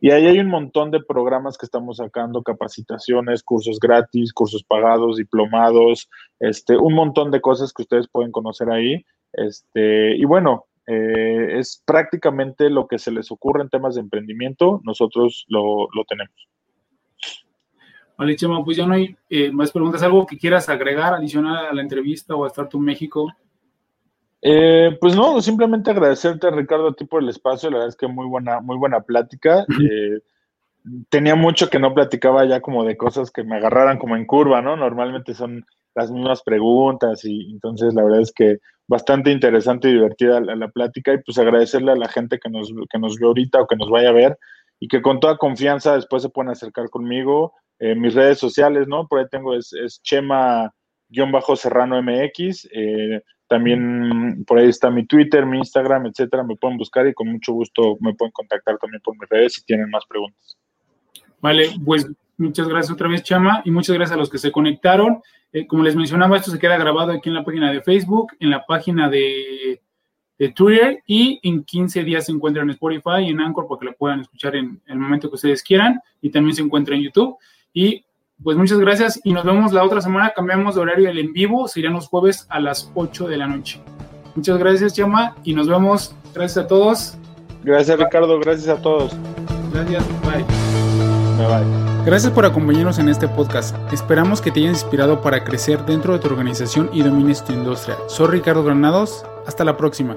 Y 0.00 0.10
ahí 0.10 0.26
hay 0.26 0.38
un 0.38 0.48
montón 0.48 0.90
de 0.90 1.02
programas 1.02 1.58
que 1.58 1.66
estamos 1.66 1.96
sacando, 1.96 2.42
capacitaciones, 2.42 3.42
cursos 3.42 3.78
gratis, 3.80 4.32
cursos 4.32 4.62
pagados, 4.62 5.16
diplomados, 5.16 6.08
este, 6.38 6.76
un 6.76 6.94
montón 6.94 7.30
de 7.30 7.40
cosas 7.40 7.72
que 7.72 7.82
ustedes 7.82 8.08
pueden 8.08 8.32
conocer 8.32 8.70
ahí. 8.70 9.04
Este, 9.32 10.16
y 10.16 10.24
bueno, 10.24 10.66
eh, 10.86 11.58
es 11.58 11.82
prácticamente 11.84 12.70
lo 12.70 12.86
que 12.86 12.98
se 12.98 13.10
les 13.10 13.30
ocurre 13.30 13.62
en 13.62 13.68
temas 13.68 13.96
de 13.96 14.00
emprendimiento, 14.00 14.80
nosotros 14.84 15.44
lo, 15.48 15.88
lo 15.94 16.04
tenemos. 16.08 16.48
Chema, 18.36 18.64
pues 18.64 18.76
ya 18.76 18.86
no 18.86 18.94
hay 18.94 19.16
eh, 19.30 19.50
más 19.52 19.70
preguntas. 19.70 20.02
¿Algo 20.02 20.26
que 20.26 20.38
quieras 20.38 20.68
agregar, 20.68 21.14
adicional 21.14 21.66
a 21.66 21.72
la 21.72 21.82
entrevista 21.82 22.34
o 22.34 22.44
a 22.44 22.48
Startup 22.48 22.80
México? 22.80 23.32
Eh, 24.42 24.96
pues 25.00 25.16
no, 25.16 25.40
simplemente 25.40 25.90
agradecerte, 25.90 26.50
Ricardo, 26.50 26.88
a 26.88 26.94
ti 26.94 27.04
por 27.04 27.22
el 27.22 27.28
espacio. 27.28 27.70
La 27.70 27.76
verdad 27.76 27.90
es 27.90 27.96
que 27.96 28.08
muy 28.08 28.26
buena, 28.26 28.60
muy 28.60 28.76
buena 28.76 29.00
plática. 29.00 29.64
Eh, 29.80 30.20
tenía 31.08 31.34
mucho 31.34 31.68
que 31.68 31.78
no 31.78 31.92
platicaba 31.94 32.44
ya 32.44 32.60
como 32.60 32.84
de 32.84 32.96
cosas 32.96 33.30
que 33.30 33.44
me 33.44 33.56
agarraran 33.56 33.98
como 33.98 34.16
en 34.16 34.26
curva, 34.26 34.62
¿no? 34.62 34.76
Normalmente 34.76 35.34
son 35.34 35.64
las 35.94 36.10
mismas 36.10 36.42
preguntas 36.42 37.24
y 37.24 37.50
entonces 37.50 37.94
la 37.94 38.04
verdad 38.04 38.20
es 38.20 38.32
que 38.32 38.58
bastante 38.86 39.30
interesante 39.30 39.88
y 39.88 39.92
divertida 39.92 40.40
la, 40.40 40.56
la, 40.56 40.68
plática 40.68 41.12
y 41.12 41.18
pues 41.18 41.36
agradecerle 41.38 41.92
a 41.92 41.96
la 41.96 42.08
gente 42.08 42.38
que 42.38 42.48
nos, 42.48 42.72
que 42.88 42.98
nos 42.98 43.18
ve 43.18 43.26
ahorita 43.26 43.60
o 43.60 43.66
que 43.66 43.76
nos 43.76 43.90
vaya 43.90 44.08
a 44.08 44.12
ver 44.12 44.38
y 44.80 44.88
que 44.88 45.02
con 45.02 45.20
toda 45.20 45.36
confianza 45.36 45.94
después 45.94 46.22
se 46.22 46.30
pueden 46.30 46.50
acercar 46.50 46.88
conmigo 46.88 47.52
mis 47.80 48.14
redes 48.14 48.38
sociales, 48.38 48.88
¿no? 48.88 49.06
Por 49.06 49.20
ahí 49.20 49.26
tengo 49.30 49.54
es, 49.54 49.72
Chema-Serrano 50.02 52.02
MX. 52.02 52.68
Eh, 52.72 53.22
también 53.46 54.44
por 54.46 54.58
ahí 54.58 54.68
está 54.68 54.90
mi 54.90 55.06
Twitter, 55.06 55.46
mi 55.46 55.58
Instagram, 55.58 56.06
etcétera. 56.06 56.44
Me 56.44 56.56
pueden 56.56 56.76
buscar 56.76 57.06
y 57.06 57.14
con 57.14 57.28
mucho 57.28 57.52
gusto 57.52 57.96
me 58.00 58.14
pueden 58.14 58.32
contactar 58.32 58.78
también 58.78 59.00
por 59.02 59.18
mis 59.18 59.28
redes 59.28 59.54
si 59.54 59.64
tienen 59.64 59.90
más 59.90 60.04
preguntas. 60.06 60.58
Vale, 61.40 61.70
pues 61.84 62.10
muchas 62.36 62.68
gracias 62.68 62.92
otra 62.92 63.08
vez, 63.08 63.22
Chama, 63.22 63.62
y 63.64 63.70
muchas 63.70 63.96
gracias 63.96 64.16
a 64.16 64.18
los 64.18 64.28
que 64.28 64.38
se 64.38 64.52
conectaron. 64.52 65.22
Eh, 65.52 65.66
como 65.66 65.82
les 65.82 65.96
mencionaba, 65.96 66.36
esto 66.36 66.50
se 66.50 66.58
queda 66.58 66.76
grabado 66.76 67.12
aquí 67.12 67.28
en 67.28 67.36
la 67.36 67.44
página 67.44 67.72
de 67.72 67.80
Facebook, 67.80 68.32
en 68.38 68.50
la 68.50 68.66
página 68.66 69.08
de, 69.08 69.80
de 70.38 70.48
Twitter 70.50 71.02
y 71.06 71.40
en 71.42 71.64
15 71.64 72.04
días 72.04 72.26
se 72.26 72.32
encuentra 72.32 72.62
en 72.62 72.70
Spotify 72.70 73.22
y 73.22 73.30
en 73.30 73.40
Anchor 73.40 73.66
para 73.66 73.80
que 73.80 73.86
lo 73.86 73.92
puedan 73.94 74.20
escuchar 74.20 74.56
en 74.56 74.80
el 74.86 74.98
momento 74.98 75.28
que 75.28 75.34
ustedes 75.34 75.62
quieran 75.62 76.00
y 76.20 76.30
también 76.30 76.54
se 76.54 76.62
encuentra 76.62 76.94
en 76.94 77.02
YouTube. 77.02 77.36
Y 77.72 78.04
pues 78.42 78.56
muchas 78.56 78.78
gracias 78.78 79.20
y 79.24 79.32
nos 79.32 79.44
vemos 79.44 79.72
la 79.72 79.84
otra 79.84 80.00
semana. 80.00 80.32
Cambiamos 80.34 80.74
de 80.74 80.80
horario 80.80 81.10
el 81.10 81.18
en 81.18 81.32
vivo, 81.32 81.68
serían 81.68 81.94
los 81.94 82.08
jueves 82.08 82.46
a 82.48 82.60
las 82.60 82.90
8 82.94 83.26
de 83.26 83.36
la 83.36 83.46
noche. 83.46 83.80
Muchas 84.34 84.58
gracias, 84.58 84.94
Chama, 84.94 85.34
y 85.42 85.54
nos 85.54 85.68
vemos. 85.68 86.14
Gracias 86.34 86.64
a 86.64 86.68
todos. 86.68 87.16
Gracias, 87.64 87.98
Ricardo. 87.98 88.38
Gracias 88.38 88.68
a 88.68 88.80
todos. 88.80 89.12
Gracias. 89.72 90.04
Bye. 90.22 90.44
Bye 91.36 91.46
bye. 91.46 92.04
Gracias 92.04 92.32
por 92.32 92.46
acompañarnos 92.46 92.98
en 92.98 93.08
este 93.08 93.28
podcast. 93.28 93.76
Esperamos 93.92 94.40
que 94.40 94.50
te 94.50 94.60
haya 94.60 94.70
inspirado 94.70 95.20
para 95.20 95.44
crecer 95.44 95.84
dentro 95.84 96.12
de 96.12 96.20
tu 96.20 96.28
organización 96.28 96.88
y 96.92 97.02
domines 97.02 97.44
tu 97.44 97.52
industria. 97.52 97.96
Soy 98.06 98.28
Ricardo 98.28 98.64
Granados. 98.64 99.26
Hasta 99.46 99.64
la 99.64 99.76
próxima. 99.76 100.16